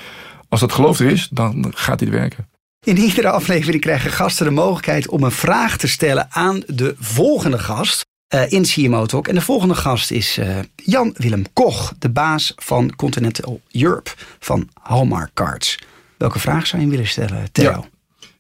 Als 0.49 0.61
dat 0.61 0.73
geloof 0.73 0.99
er 0.99 1.11
is, 1.11 1.29
dan 1.31 1.73
gaat 1.75 1.99
dit 1.99 2.09
werken. 2.09 2.49
In 2.85 2.99
iedere 2.99 3.31
aflevering 3.31 3.81
krijgen 3.81 4.11
gasten 4.11 4.47
de 4.47 4.53
mogelijkheid 4.53 5.09
om 5.09 5.23
een 5.23 5.31
vraag 5.31 5.77
te 5.77 5.89
stellen 5.89 6.27
aan 6.31 6.63
de 6.67 6.95
volgende 6.99 7.59
gast 7.59 8.07
eh, 8.29 8.53
in 8.53 8.63
CMO 8.63 9.07
Talk. 9.07 9.29
En 9.29 9.35
de 9.35 9.41
volgende 9.41 9.75
gast 9.75 10.11
is 10.11 10.39
eh, 10.39 10.57
Jan 10.77 11.15
Willem 11.17 11.45
Koch, 11.53 11.93
de 11.99 12.11
baas 12.11 12.53
van 12.57 12.97
Continental 12.97 13.61
Europe 13.73 14.11
van 14.39 14.69
Hallmark 14.83 15.31
Cards. 15.35 15.79
Welke 16.17 16.39
vraag 16.39 16.67
zou 16.67 16.83
je 16.83 16.89
willen 16.89 17.07
stellen, 17.07 17.53
Theo? 17.53 17.71
Ja. 17.71 17.85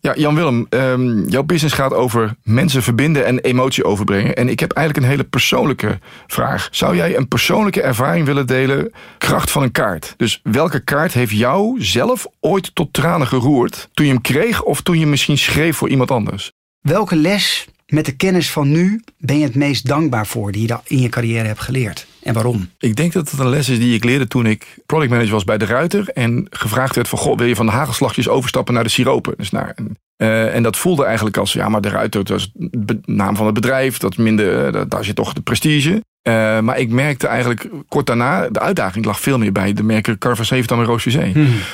Ja, 0.00 0.14
Jan-Willem, 0.16 0.66
ehm, 0.70 1.28
jouw 1.28 1.42
business 1.42 1.74
gaat 1.74 1.94
over 1.94 2.36
mensen 2.42 2.82
verbinden 2.82 3.24
en 3.24 3.38
emotie 3.38 3.84
overbrengen. 3.84 4.34
En 4.34 4.48
ik 4.48 4.60
heb 4.60 4.72
eigenlijk 4.72 5.06
een 5.06 5.12
hele 5.12 5.28
persoonlijke 5.28 5.98
vraag. 6.26 6.68
Zou 6.70 6.96
jij 6.96 7.16
een 7.16 7.28
persoonlijke 7.28 7.82
ervaring 7.82 8.26
willen 8.26 8.46
delen, 8.46 8.92
kracht 9.18 9.50
van 9.50 9.62
een 9.62 9.72
kaart? 9.72 10.14
Dus 10.16 10.40
welke 10.42 10.80
kaart 10.80 11.12
heeft 11.12 11.32
jou 11.32 11.82
zelf 11.82 12.26
ooit 12.40 12.74
tot 12.74 12.92
tranen 12.92 13.26
geroerd 13.26 13.88
toen 13.92 14.06
je 14.06 14.12
hem 14.12 14.20
kreeg 14.20 14.62
of 14.62 14.80
toen 14.80 14.98
je 14.98 15.06
misschien 15.06 15.38
schreef 15.38 15.76
voor 15.76 15.88
iemand 15.88 16.10
anders? 16.10 16.52
Welke 16.80 17.16
les 17.16 17.66
met 17.92 18.04
de 18.04 18.16
kennis 18.16 18.50
van 18.50 18.70
nu 18.70 19.02
ben 19.18 19.38
je 19.38 19.44
het 19.44 19.54
meest 19.54 19.86
dankbaar 19.86 20.26
voor 20.26 20.52
die 20.52 20.68
je 20.68 20.78
in 20.84 21.00
je 21.00 21.08
carrière 21.08 21.46
hebt 21.46 21.60
geleerd? 21.60 22.06
En 22.22 22.34
waarom? 22.34 22.70
Ik 22.78 22.96
denk 22.96 23.12
dat 23.12 23.30
het 23.30 23.40
een 23.40 23.48
les 23.48 23.68
is 23.68 23.78
die 23.78 23.94
ik 23.94 24.04
leerde 24.04 24.28
toen 24.28 24.46
ik 24.46 24.78
productmanager 24.86 25.32
was 25.32 25.44
bij 25.44 25.58
de 25.58 25.64
Ruiter. 25.64 26.08
En 26.08 26.46
gevraagd 26.50 26.94
werd 26.94 27.08
van, 27.08 27.18
goh, 27.18 27.36
wil 27.36 27.46
je 27.46 27.56
van 27.56 27.66
de 27.66 27.72
hagelslagjes 27.72 28.28
overstappen 28.28 28.74
naar 28.74 28.82
de 28.82 28.90
siropen? 28.90 29.34
Dus 29.36 29.50
naar, 29.50 29.76
eh, 30.16 30.54
en 30.54 30.62
dat 30.62 30.76
voelde 30.76 31.04
eigenlijk 31.04 31.36
als, 31.36 31.52
ja, 31.52 31.68
maar 31.68 31.80
de 31.80 31.88
Ruiter, 31.88 32.34
is 32.34 32.50
de 32.54 33.00
naam 33.04 33.36
van 33.36 33.46
het 33.46 33.54
bedrijf. 33.54 33.98
Dat 33.98 34.16
minder, 34.16 34.74
eh, 34.74 34.82
daar 34.88 35.04
zit 35.04 35.16
toch 35.16 35.32
de 35.32 35.40
prestige. 35.40 36.02
Eh, 36.22 36.60
maar 36.60 36.78
ik 36.78 36.90
merkte 36.90 37.26
eigenlijk 37.26 37.68
kort 37.88 38.06
daarna, 38.06 38.48
de 38.48 38.60
uitdaging 38.60 39.04
lag 39.04 39.20
veel 39.20 39.38
meer 39.38 39.52
bij 39.52 39.72
de 39.72 39.82
merken 39.82 40.18
Carver 40.18 40.44
70 40.44 40.76
en 40.76 40.84
Roos 40.84 41.02
Visé. 41.02 41.22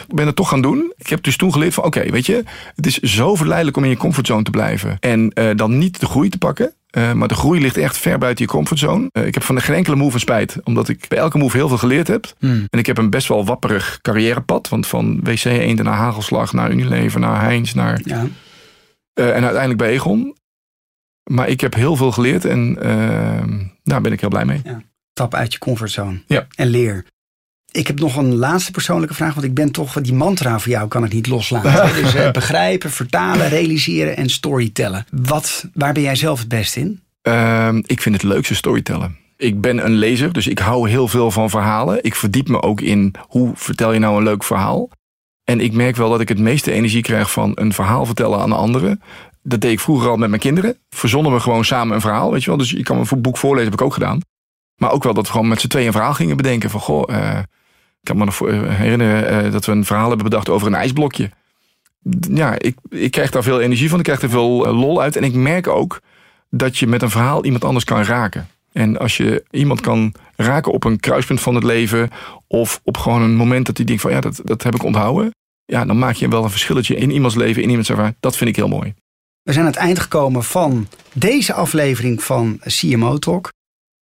Ik 0.09 0.15
ben 0.15 0.27
het 0.27 0.37
toch 0.37 0.49
gaan 0.49 0.63
doen. 0.63 0.93
Ik 0.97 1.09
heb 1.09 1.23
dus 1.23 1.37
toen 1.37 1.53
geleerd 1.53 1.75
van, 1.75 1.85
oké, 1.85 2.11
weet 2.11 2.27
je, 2.27 2.43
het 2.75 2.87
is 2.87 2.99
zo 2.99 3.35
verleidelijk 3.35 3.77
om 3.77 3.85
in 3.85 3.91
je 3.91 3.97
comfortzone 3.97 4.43
te 4.43 4.51
blijven. 4.51 4.97
En 5.01 5.31
eh, 5.33 5.51
dan 5.57 5.79
niet 5.79 6.01
de 6.01 6.07
groei 6.07 6.29
te 6.29 6.39
pakken. 6.39 6.75
Eh, 6.91 7.13
maar 7.13 7.29
de 7.29 7.35
groei 7.35 7.61
ligt 7.61 7.77
echt 7.77 7.99
ver 7.99 8.19
buiten 8.19 8.45
je 8.45 8.51
comfortzone. 8.51 9.09
Ik 9.13 9.35
heb 9.35 9.43
van 9.43 9.61
geen 9.61 9.77
enkele 9.77 9.97
move 9.97 10.15
een 10.15 10.21
spijt. 10.21 10.57
Omdat 10.65 10.89
ik 10.89 11.09
bij 11.09 11.19
elke 11.19 11.39
move 11.39 11.57
heel 11.57 11.69
veel 11.69 11.79
geleerd 11.79 12.09
heb. 12.09 12.33
Hmm. 12.39 12.67
En 12.71 12.79
ik 12.79 12.87
heb 12.87 12.99
een 12.99 13.11
best 13.11 13.29
wel 13.29 13.45
wapperig 13.45 13.99
carrièrepad. 14.03 14.69
Want 14.69 14.87
van 14.87 15.21
WC 15.23 15.45
Eenden 15.45 15.85
naar 15.85 15.97
Hagelslag, 15.97 16.53
naar 16.53 16.71
Unilever, 16.71 17.21
naar 17.21 17.41
Heinz, 17.41 17.73
naar... 17.73 18.01
Ja. 18.05 18.27
en 19.15 19.43
uiteindelijk 19.43 19.79
bij 19.79 19.91
Egon. 19.91 20.35
Maar 21.25 21.49
ik 21.49 21.61
heb 21.61 21.75
heel 21.75 21.97
veel 21.97 22.13
geleerd 22.13 22.45
en 22.45 22.77
eh, 22.81 23.45
daar 23.83 24.01
ben 24.01 24.13
ik 24.13 24.21
heel 24.21 24.29
blij 24.29 24.45
mee. 24.45 24.63
Stap 25.13 25.35
uit 25.35 25.53
je 25.53 25.59
comfortzone 25.59 26.23
Ja. 26.27 26.47
en 26.55 26.67
leer. 26.67 27.05
Ik 27.71 27.87
heb 27.87 27.99
nog 28.01 28.17
een 28.17 28.35
laatste 28.35 28.71
persoonlijke 28.71 29.15
vraag, 29.15 29.35
want 29.35 29.47
ik 29.47 29.55
ben 29.55 29.71
toch 29.73 29.93
die 30.01 30.15
mantra 30.15 30.59
voor 30.59 30.71
jou 30.73 30.89
kan 30.89 31.05
ik 31.05 31.13
niet 31.13 31.27
loslaten. 31.27 31.95
dus 32.03 32.15
eh, 32.15 32.31
begrijpen, 32.31 32.91
vertalen, 32.91 33.49
realiseren 33.49 34.17
en 34.17 34.29
storytellen. 34.31 35.07
Wat, 35.11 35.69
waar 35.75 35.93
ben 35.93 36.03
jij 36.03 36.17
zelf 36.17 36.39
het 36.39 36.49
best 36.49 36.77
in? 36.77 37.01
Ehm, 37.23 37.83
ik 37.87 38.01
vind 38.01 38.15
het 38.15 38.25
leukste 38.25 38.55
storytellen. 38.55 39.17
Ik 39.37 39.61
ben 39.61 39.85
een 39.85 39.95
lezer, 39.95 40.33
dus 40.33 40.47
ik 40.47 40.59
hou 40.59 40.89
heel 40.89 41.09
veel 41.09 41.31
van 41.31 41.51
verhalen. 41.51 42.05
Ik 42.05 42.15
verdiep 42.15 42.49
me 42.49 42.63
ook 42.63 42.81
in 42.81 43.15
hoe 43.29 43.51
vertel 43.55 43.93
je 43.93 43.99
nou 43.99 44.17
een 44.17 44.23
leuk 44.23 44.45
verhaal. 44.45 44.89
En 45.45 45.61
ik 45.61 45.73
merk 45.73 45.97
wel 45.97 46.11
dat 46.11 46.21
ik 46.21 46.29
het 46.29 46.39
meeste 46.39 46.73
energie 46.73 47.03
krijg 47.03 47.31
van 47.33 47.53
een 47.55 47.73
verhaal 47.73 48.07
vertellen 48.07 48.39
aan 48.39 48.53
anderen. 48.53 49.01
Dat 49.47 49.61
deed 49.61 49.73
ik 49.73 49.81
vroeger 49.81 50.09
al 50.09 50.17
met 50.17 50.29
mijn 50.29 50.41
kinderen. 50.41 50.79
Verzonnen 50.91 51.33
we 51.33 51.41
gewoon 51.41 51.65
samen 51.65 51.95
een 51.95 52.01
verhaal, 52.01 52.31
weet 52.31 52.43
je 52.43 52.49
wel. 52.49 52.59
Dus 52.59 52.71
je 52.71 52.83
kan 52.83 52.99
een 52.99 53.23
boek 53.23 53.37
voorlezen, 53.37 53.71
heb 53.71 53.81
ik 53.81 53.87
ook 53.87 53.93
gedaan. 53.93 54.21
Maar 54.77 54.93
ook 54.93 55.03
wel 55.03 55.15
dat 55.15 55.27
we 55.27 55.33
gewoon 55.33 55.49
met 55.49 55.61
z'n 55.61 55.69
tweeën 55.69 55.87
een 55.87 55.93
verhaal 55.93 56.15
gingen 56.15 56.37
bedenken. 56.37 56.71
Van 56.71 56.81
goh, 56.81 57.11
uh, 57.11 57.39
ik 57.39 58.03
kan 58.03 58.17
me 58.17 58.25
nog 58.25 58.39
herinneren 58.39 59.47
uh, 59.47 59.53
dat 59.53 59.65
we 59.65 59.73
een 59.73 59.85
verhaal 59.85 60.09
hebben 60.09 60.25
bedacht 60.25 60.49
over 60.49 60.67
een 60.67 60.75
ijsblokje. 60.75 61.31
Ja, 62.31 62.59
ik, 62.59 62.77
ik 62.89 63.11
krijg 63.11 63.31
daar 63.31 63.43
veel 63.43 63.61
energie 63.61 63.89
van. 63.89 63.99
Ik 63.99 64.05
krijg 64.05 64.23
er 64.23 64.31
veel 64.31 64.75
lol 64.75 65.01
uit. 65.01 65.17
En 65.17 65.25
ik 65.25 65.35
merk 65.35 65.69
ook 65.69 66.01
dat 66.51 66.79
je 66.79 66.87
met 66.87 67.03
een 67.03 67.11
verhaal 67.11 67.45
iemand 67.45 67.65
anders 67.65 67.85
kan 67.85 68.03
raken. 68.03 68.49
En 68.73 68.99
als 68.99 69.17
je 69.17 69.45
iemand 69.51 69.81
kan 69.81 70.15
raken 70.37 70.73
op 70.73 70.85
een 70.85 71.01
kruispunt 71.01 71.41
van 71.41 71.55
het 71.55 71.65
leven. 71.65 72.11
Of 72.47 72.81
op 72.85 72.97
gewoon 72.97 73.23
een 73.23 73.35
moment 73.35 73.67
dat 73.67 73.77
hij 73.77 73.87
denkt 73.87 74.03
van 74.03 74.11
ja, 74.11 74.21
dat, 74.21 74.41
dat 74.45 74.63
heb 74.63 74.75
ik 74.75 74.83
onthouden. 74.83 75.31
Ja, 75.65 75.85
dan 75.85 75.99
maak 75.99 76.15
je 76.15 76.29
wel 76.29 76.45
een 76.45 76.51
verschilletje 76.51 76.97
in 76.97 77.11
iemands 77.11 77.37
leven, 77.37 77.63
in 77.63 77.69
iemands 77.69 77.91
ervaring. 77.91 78.17
Dat 78.21 78.37
vind 78.37 78.51
ik 78.51 78.57
heel 78.57 78.69
mooi. 78.69 78.95
We 79.45 79.53
zijn 79.53 79.65
aan 79.65 79.71
het 79.71 79.81
eind 79.81 79.99
gekomen 79.99 80.45
van 80.45 80.89
deze 81.13 81.53
aflevering 81.53 82.23
van 82.23 82.61
CMO 82.67 83.19
Talk. 83.19 83.53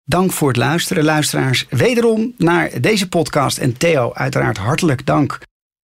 Dank 0.03 0.31
voor 0.31 0.47
het 0.47 0.57
luisteren, 0.57 1.03
luisteraars. 1.03 1.65
Wederom 1.69 2.33
naar 2.37 2.81
deze 2.81 3.07
podcast. 3.09 3.57
En 3.57 3.77
Theo, 3.77 4.13
uiteraard 4.13 4.57
hartelijk 4.57 5.05
dank 5.05 5.39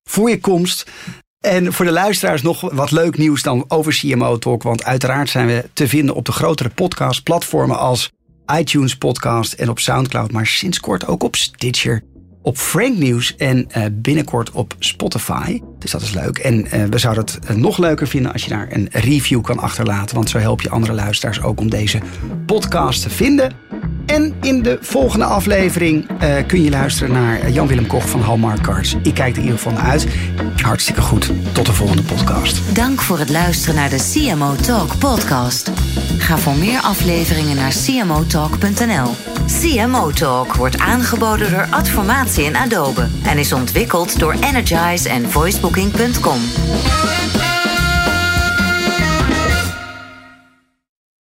voor 0.10 0.30
je 0.30 0.40
komst. 0.40 0.92
En 1.40 1.74
voor 1.74 1.86
de 1.86 1.92
luisteraars 1.92 2.42
nog 2.42 2.62
wat 2.62 2.92
leuk 2.92 3.18
nieuws 3.18 3.42
dan 3.42 3.66
over 3.68 3.94
CMO 3.94 4.38
Talk. 4.38 4.64
Want 4.64 4.84
uiteraard 4.84 5.30
zijn 5.30 5.48
we 5.48 5.70
te 5.74 5.88
vinden 5.88 6.16
op 6.16 6.26
de 6.26 6.32
grotere 6.32 6.70
podcastplatformen 6.70 7.78
als 7.78 8.12
iTunes 8.58 8.98
Podcast 8.98 9.54
en 9.54 9.70
op 9.70 9.80
Soundcloud. 9.80 10.32
Maar 10.32 10.48
sinds 10.48 10.80
kort 10.80 11.08
ook 11.08 11.24
op 11.24 11.36
Stitcher, 11.36 12.04
op 12.42 12.58
Frank 12.58 12.98
News 12.98 13.36
en 13.36 13.68
uh, 13.78 13.86
binnenkort 13.92 14.52
op 14.52 14.76
Spotify. 14.80 15.62
Dus 15.80 15.92
dat 15.92 16.02
is 16.02 16.14
leuk. 16.14 16.38
En 16.38 16.66
uh, 16.66 16.84
we 16.90 16.98
zouden 16.98 17.24
het 17.24 17.40
uh, 17.50 17.56
nog 17.56 17.78
leuker 17.78 18.08
vinden 18.08 18.34
als 18.34 18.44
je 18.44 18.50
daar 18.50 18.68
een 18.70 18.88
review 18.92 19.42
kan 19.42 19.60
achterlaten. 19.60 20.16
Want 20.16 20.30
zo 20.30 20.38
help 20.38 20.62
je 20.62 20.70
andere 20.70 20.94
luisteraars 20.94 21.42
ook 21.42 21.60
om 21.60 21.70
deze 21.70 22.00
podcast 22.46 23.02
te 23.02 23.10
vinden. 23.10 23.52
En 24.06 24.34
in 24.42 24.62
de 24.62 24.78
volgende 24.82 25.26
aflevering 25.26 26.08
kun 26.48 26.64
je 26.64 26.70
luisteren 26.70 27.14
naar 27.14 27.50
Jan-Willem 27.50 27.88
Koch 27.88 28.10
van 28.10 28.22
Hallmark 28.22 28.62
Cards. 28.62 28.96
Ik 29.04 29.14
kijk 29.14 29.32
er 29.32 29.38
in 29.38 29.44
ieder 29.44 29.58
geval 29.58 29.74
naar 29.74 29.92
uit. 29.92 30.08
Hartstikke 30.62 31.02
goed. 31.02 31.32
Tot 31.52 31.66
de 31.66 31.74
volgende 31.74 32.04
podcast. 32.04 32.76
Dank 32.76 33.02
voor 33.02 33.20
het 33.20 33.30
luisteren 33.30 33.76
naar 33.76 33.90
de 33.90 34.12
CMO 34.14 34.56
Talk 34.56 34.98
podcast. 34.98 35.72
Ga 36.18 36.38
voor 36.38 36.56
meer 36.56 36.80
afleveringen 36.80 37.56
naar 37.56 37.74
cmotalk.nl. 37.86 39.16
CMO 39.48 40.12
Talk 40.12 40.54
wordt 40.54 40.80
aangeboden 40.80 41.52
door 41.52 41.68
Adformatie 41.70 42.46
en 42.46 42.56
Adobe 42.56 43.08
en 43.24 43.38
is 43.38 43.54
ontwikkeld 43.54 44.20
door 44.20 44.34
Energize 44.34 45.10
en 45.10 45.30
voicebooking.com. 45.68 47.57